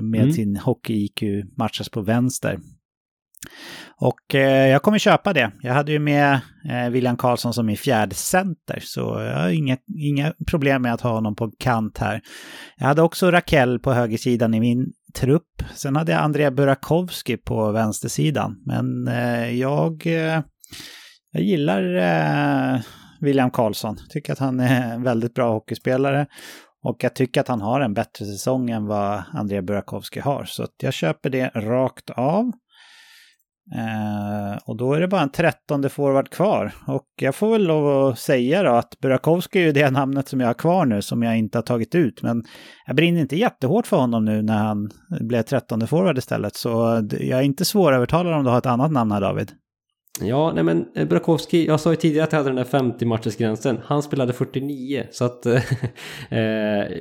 [0.00, 0.32] med mm.
[0.32, 1.22] sin hockey-IQ
[1.56, 2.58] matchas på vänster.
[4.00, 5.52] Och eh, jag kommer köpa det.
[5.62, 6.40] Jag hade ju med
[6.70, 11.00] eh, William Karlsson som min fjärde center, så jag har inga, inga problem med att
[11.00, 12.20] ha honom på kant här.
[12.76, 15.62] Jag hade också Rakell på högersidan i min trupp.
[15.74, 18.62] Sen hade jag Andrea Burakovsky på vänstersidan.
[18.66, 20.42] Men eh, jag, eh,
[21.32, 22.80] jag gillar eh,
[23.20, 23.96] William Karlsson.
[24.08, 26.26] Tycker att han är en väldigt bra hockeyspelare.
[26.82, 30.44] Och jag tycker att han har en bättre säsong än vad Andrea Burakovsky har.
[30.44, 32.52] Så jag köper det rakt av.
[33.74, 36.72] Eh, och då är det bara en trettonde forward kvar.
[36.86, 40.40] Och jag får väl lov att säga då att Burakovsky är ju det namnet som
[40.40, 42.22] jag har kvar nu som jag inte har tagit ut.
[42.22, 42.44] Men
[42.86, 44.90] jag brinner inte jättehårt för honom nu när han
[45.20, 46.56] blev trettonde forward istället.
[46.56, 46.68] Så
[47.20, 49.52] jag är inte svårövertalad om du har ett annat namn här David.
[50.20, 53.06] Ja, nej men eh, Burakovsky, jag sa ju tidigare att jag hade den där 50
[53.06, 53.78] matchersgränsen.
[53.84, 55.46] Han spelade 49, så att
[56.30, 56.40] eh,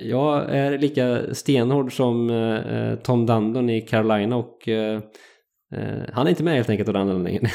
[0.02, 5.02] jag är lika stenhård som eh, eh Tom Dundon i Carolina och eh,
[5.72, 7.44] Eh, han är inte med helt enkelt av den anledningen.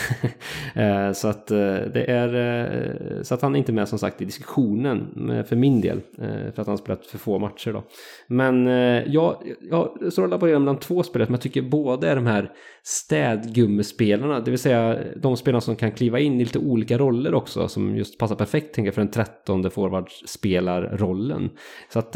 [0.75, 1.59] Eh, så, att, eh,
[1.95, 6.01] det är, så att han är inte med som sagt i diskussionen för min del.
[6.17, 7.85] för att han har spelat för få matcher då.
[8.27, 8.67] Men
[9.13, 9.37] jag,
[9.71, 12.51] jag står och laborerar mellan två spelare som jag tycker båda är de här
[12.83, 14.41] städgummespelarna.
[14.41, 17.69] Det vill säga de spelarna som kan kliva in i lite olika roller också.
[17.69, 21.51] Som just passar perfekt tänker jag för den trettonde forwardspelarrollen.
[21.93, 22.13] Så att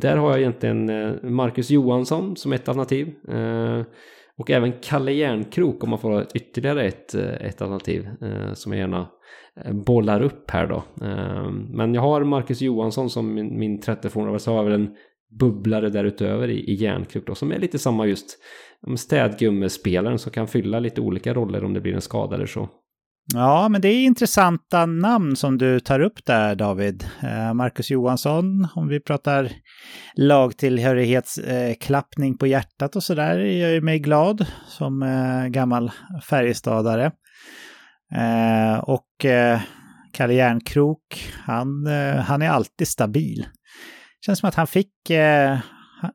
[0.00, 0.86] där har jag egentligen
[1.22, 3.14] Marcus Johansson som ett alternativ.
[4.38, 8.78] Och även Kalle Järnkrok om man får ytterligare ett, eh, ett alternativ eh, som jag
[8.78, 9.08] gärna
[9.64, 11.06] eh, bollar upp här då.
[11.06, 14.94] Eh, men jag har Marcus Johansson som min, min 30-forward så har jag väl en
[15.38, 18.38] bubblare därutöver i, i Järnkrok då som är lite samma just
[18.96, 22.68] städgummespelaren som kan fylla lite olika roller om det blir en skada eller så.
[23.34, 27.06] Ja, men det är intressanta namn som du tar upp där, David.
[27.22, 29.52] Eh, Marcus Johansson, om vi pratar
[30.16, 35.90] lagtillhörighetsklappning på hjärtat och sådär, gör ju mig glad som eh, gammal
[36.28, 37.12] Färjestadare.
[38.14, 39.26] Eh, och
[40.12, 41.86] Kalle Järnkrok, han,
[42.26, 43.46] han är alltid stabil.
[44.26, 44.92] Känns som att han fick,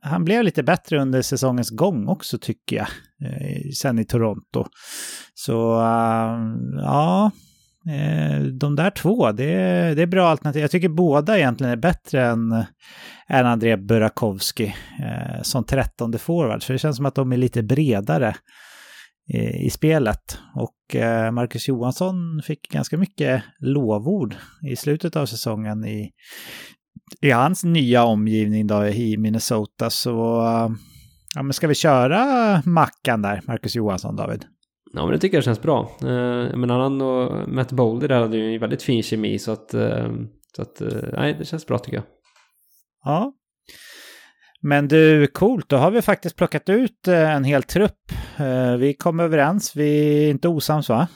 [0.02, 2.88] han blev lite bättre under säsongens gång också tycker jag,
[3.24, 4.66] Eh, sen i Toronto.
[5.34, 6.38] Så eh,
[6.78, 7.32] ja,
[7.90, 9.46] eh, de där två, det,
[9.96, 10.62] det är bra alternativ.
[10.62, 12.52] Jag tycker båda egentligen är bättre än,
[13.28, 14.72] än André Burakovsky
[15.42, 16.64] som trettonde forward.
[16.64, 18.36] För det känns som att de är lite bredare
[19.66, 20.38] i spelet.
[20.56, 20.96] Och
[21.34, 24.36] Marcus Johansson fick ganska mycket lovord
[24.72, 26.12] i slutet av säsongen i,
[27.22, 29.90] i hans nya omgivning då i Minnesota.
[29.90, 30.42] Så
[31.36, 34.46] ja, men ska vi köra Mackan där, Marcus Johansson, David?
[34.94, 35.92] Ja, men det tycker jag känns bra.
[36.02, 39.74] Eh, men han och Matt Bolder där hade ju en väldigt fin kemi så att,
[39.74, 40.12] eh,
[40.56, 42.06] så att eh, nej, det känns bra tycker jag.
[43.04, 43.34] Ja.
[44.62, 48.12] Men du, coolt, då har vi faktiskt plockat ut en hel trupp.
[48.80, 51.08] Vi kom överens, vi är inte osams va?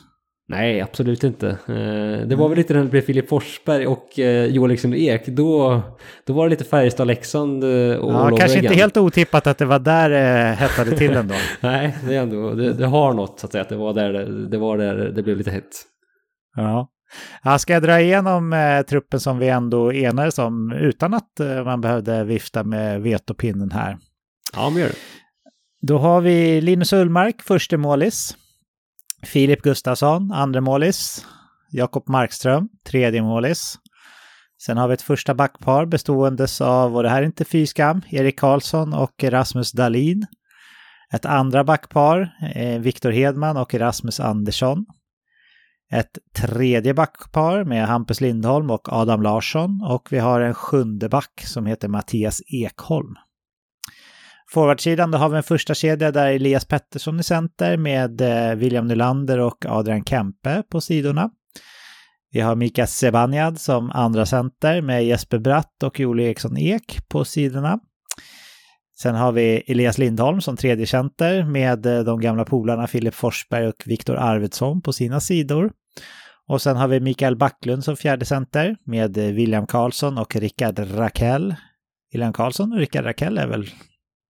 [0.49, 1.49] Nej, absolut inte.
[1.49, 5.25] Eh, det var väl lite när det blev Filip Forsberg och eh, Joel Liksom Ek.
[5.27, 5.81] Då,
[6.25, 9.79] då var det lite Färjestad-Leksand eh, och Ja, kanske inte helt otippat att det var
[9.79, 11.35] där det hettade till ändå.
[11.59, 13.61] Nej, det, är ändå, det, det, har något så att säga.
[13.61, 14.13] Att det var där
[14.49, 15.75] det, var där det blev lite hett.
[16.55, 16.89] Ja.
[17.43, 17.59] ja.
[17.59, 21.81] Ska jag dra igenom eh, truppen som vi ändå enades om utan att eh, man
[21.81, 23.97] behövde vifta med vetopinnen här?
[24.53, 24.95] Ja, men gör det.
[25.81, 28.37] Då har vi Linus Ullmark, första målis.
[29.27, 31.25] Filip Gustafsson, andra målis.
[31.71, 33.75] Jakob Markström, tredje målis.
[34.61, 38.01] Sen har vi ett första backpar bestående av, och det här är inte fy skam,
[38.09, 40.25] Erik Karlsson och Rasmus Dalin.
[41.13, 44.85] Ett andra backpar, eh, Viktor Hedman och Rasmus Andersson.
[45.91, 49.81] Ett tredje backpar med Hampus Lindholm och Adam Larsson.
[49.89, 53.15] Och vi har en sjunde back som heter Mattias Ekholm.
[54.49, 58.87] Forwardsidan då har vi en första kedja där Elias Pettersson i center med eh, William
[58.87, 61.29] Nylander och Adrian Kempe på sidorna.
[62.31, 67.25] Vi har Mika Sebanjad som andra center med Jesper Bratt och Joel Eriksson Ek på
[67.25, 67.79] sidorna.
[68.99, 73.67] Sen har vi Elias Lindholm som tredje center med eh, de gamla polarna Filip Forsberg
[73.67, 75.71] och Viktor Arvidsson på sina sidor.
[76.47, 80.79] Och sen har vi Mikael Backlund som fjärde center med eh, William Karlsson och Rickard
[80.79, 81.55] Rakell.
[82.11, 83.69] William Karlsson och Rickard Rakell är väl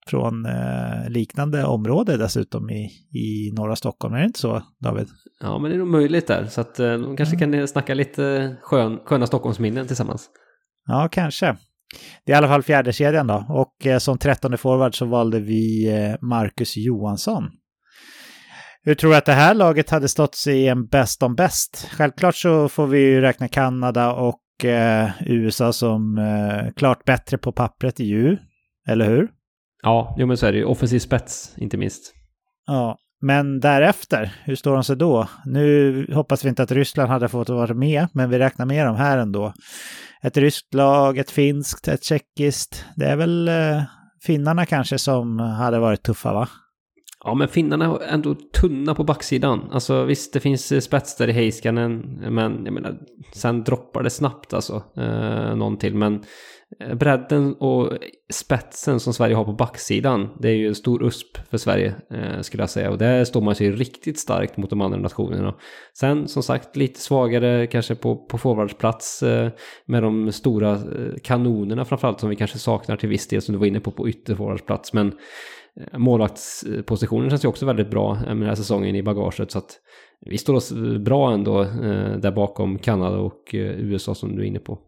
[0.08, 4.14] från eh, liknande område dessutom i, i norra Stockholm.
[4.14, 5.08] Är det inte så, David?
[5.40, 6.46] Ja, men det är nog möjligt där.
[6.46, 7.52] Så att eh, de kanske mm.
[7.52, 10.30] kan snacka lite skön, sköna Stockholmsminnen tillsammans.
[10.88, 11.58] Ja, kanske.
[12.26, 13.46] Det är i alla fall fjärde kedjan då.
[13.50, 17.44] Och eh, som trettonde forward så valde vi eh, Marcus Johansson.
[18.84, 21.90] Hur tror du att det här laget hade stått sig i en bäst om bäst?
[21.92, 27.52] Självklart så får vi ju räkna Kanada och eh, USA som eh, klart bättre på
[27.52, 28.38] pappret i ju.
[28.88, 29.30] Eller hur?
[29.84, 30.66] Ja, jo men så är det ju.
[30.66, 32.14] Offensiv spets, inte minst.
[32.68, 35.28] Ja, men därefter, hur står de sig då?
[35.46, 38.96] Nu hoppas vi inte att Ryssland hade fått vara med, men vi räknar med dem
[38.96, 39.54] här ändå.
[40.22, 42.86] Ett ryskt lag, ett finskt, ett tjeckiskt.
[42.96, 43.82] Det är väl eh,
[44.24, 46.50] finnarna kanske som hade varit tuffa, va?
[47.24, 49.70] Ja, men finnarna är ändå tunna på backsidan.
[49.72, 52.00] Alltså visst, det finns spets där i Heiskanen,
[52.30, 52.98] men jag menar,
[53.34, 55.96] sen droppar det snabbt alltså, eh, någon till.
[55.96, 56.24] Men Eh,
[56.80, 57.98] Eh, bredden och
[58.34, 62.42] spetsen som Sverige har på backsidan, det är ju en stor USP för Sverige eh,
[62.42, 62.92] skulle jag säga.
[62.92, 65.56] Och där står man sig riktigt starkt mot de andra nationerna.
[65.94, 69.52] Sen som sagt lite svagare kanske på, på forwardsplats eh,
[69.86, 73.60] med de stora eh, kanonerna framförallt som vi kanske saknar till viss del som du
[73.60, 74.94] var inne på på ytterforwardsplats.
[74.94, 75.08] Men
[75.80, 79.52] eh, målvaktspositionen känns ju också väldigt bra eh, med den här säsongen i bagaget.
[79.52, 79.80] Så att
[80.26, 84.48] vi står oss bra ändå eh, där bakom Kanada och eh, USA som du är
[84.48, 84.80] inne på.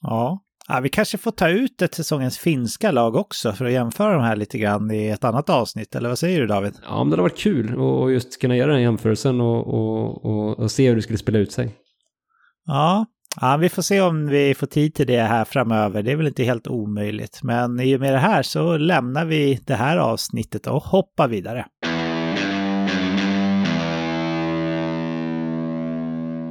[0.00, 4.12] Ja, Ja, vi kanske får ta ut ett säsongens finska lag också för att jämföra
[4.12, 5.94] de här lite grann i ett annat avsnitt.
[5.94, 6.74] Eller vad säger du David?
[6.84, 10.58] Ja, men det hade varit kul att just kunna göra den jämförelsen och, och, och,
[10.58, 11.74] och, se hur det skulle spela ut sig.
[12.66, 13.06] Ja.
[13.40, 16.02] ja, vi får se om vi får tid till det här framöver.
[16.02, 17.40] Det är väl inte helt omöjligt.
[17.42, 21.66] Men i och med det här så lämnar vi det här avsnittet och hoppar vidare.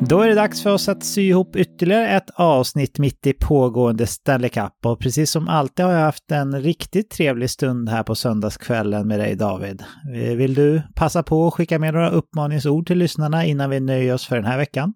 [0.09, 4.07] Då är det dags för oss att sy ihop ytterligare ett avsnitt mitt i pågående
[4.07, 4.85] Stanley Cup.
[4.85, 9.19] Och precis som alltid har jag haft en riktigt trevlig stund här på söndagskvällen med
[9.19, 9.83] dig David.
[10.15, 14.13] Eh, vill du passa på att skicka med några uppmaningsord till lyssnarna innan vi nöjer
[14.13, 14.93] oss för den här veckan?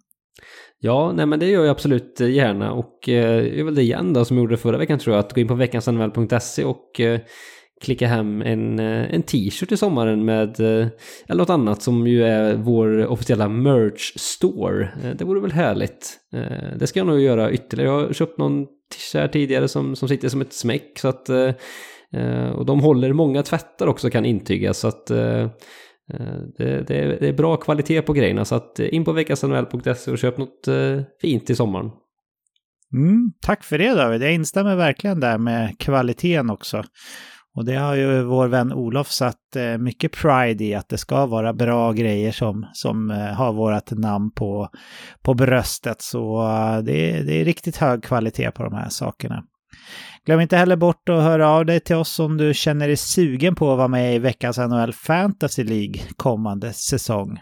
[0.80, 4.14] Ja, nej men det gör jag absolut eh, gärna och eh, jag väl det igen
[4.14, 7.19] då som jag gjorde förra veckan tror jag, att gå in på veckansanmäl.se och eh,
[7.86, 10.88] klicka hem en, eh, en t-shirt i sommaren med eh,
[11.28, 14.84] eller något annat som ju är vår officiella merch store.
[15.03, 16.20] Eh, det vore väl härligt.
[16.80, 17.91] Det ska jag nog göra ytterligare.
[17.91, 21.30] Jag har köpt någon t-shirt här tidigare som, som sitter som ett smäck så att
[22.56, 25.49] och de håller många tvättar också kan intyga så att det,
[26.57, 30.38] det, är, det, är, bra kvalitet på grejerna så att in på veckasnhl.se och köp
[30.38, 30.68] något
[31.22, 31.91] fint i sommaren.
[32.94, 34.22] Mm, tack för det David.
[34.22, 36.84] Jag instämmer verkligen där med kvaliteten också.
[37.56, 41.26] Och det har ju vår vän Olof satt eh, mycket pride i att det ska
[41.26, 44.69] vara bra grejer som, som eh, har vårt namn på,
[45.22, 46.02] på bröstet.
[46.02, 49.44] Så eh, det är, det är riktigt hög kvalitet på de här sakerna.
[50.26, 53.56] Glöm inte heller bort att höra av dig till oss om du känner dig sugen
[53.56, 57.40] på att vara med i veckans NHL Fantasy League kommande säsong.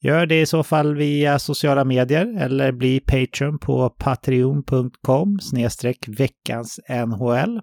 [0.00, 6.80] Gör det i så fall via sociala medier eller bli Patreon på patreon.com snedstreck veckans
[7.06, 7.60] NHL.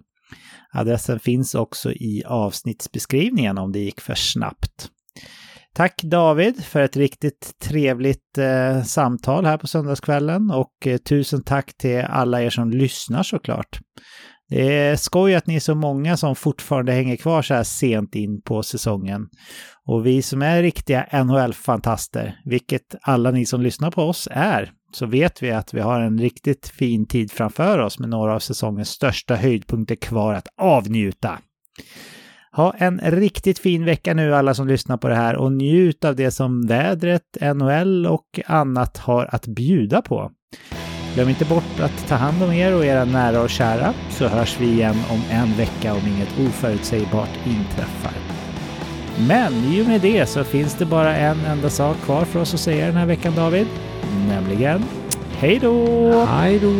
[0.72, 4.90] Adressen finns också i avsnittsbeskrivningen om det gick för snabbt.
[5.74, 11.76] Tack David för ett riktigt trevligt eh, samtal här på söndagskvällen och eh, tusen tack
[11.76, 13.78] till alla er som lyssnar såklart.
[14.48, 18.14] Det är skoj att ni är så många som fortfarande hänger kvar så här sent
[18.14, 19.28] in på säsongen.
[19.86, 25.06] Och vi som är riktiga NHL-fantaster, vilket alla ni som lyssnar på oss är, så
[25.06, 28.88] vet vi att vi har en riktigt fin tid framför oss med några av säsongens
[28.88, 31.38] största höjdpunkter kvar att avnjuta.
[32.52, 36.16] Ha en riktigt fin vecka nu alla som lyssnar på det här och njut av
[36.16, 37.22] det som vädret,
[37.54, 40.30] NHL och annat har att bjuda på.
[41.14, 44.60] Glöm inte bort att ta hand om er och era nära och kära så hörs
[44.60, 48.12] vi igen om en vecka om inget oförutsägbart inträffar.
[49.28, 52.54] Men i och med det så finns det bara en enda sak kvar för oss
[52.54, 53.66] att säga den här veckan David.
[54.28, 54.84] Nämligen
[55.38, 56.10] hej då!
[56.24, 56.72] Hej då!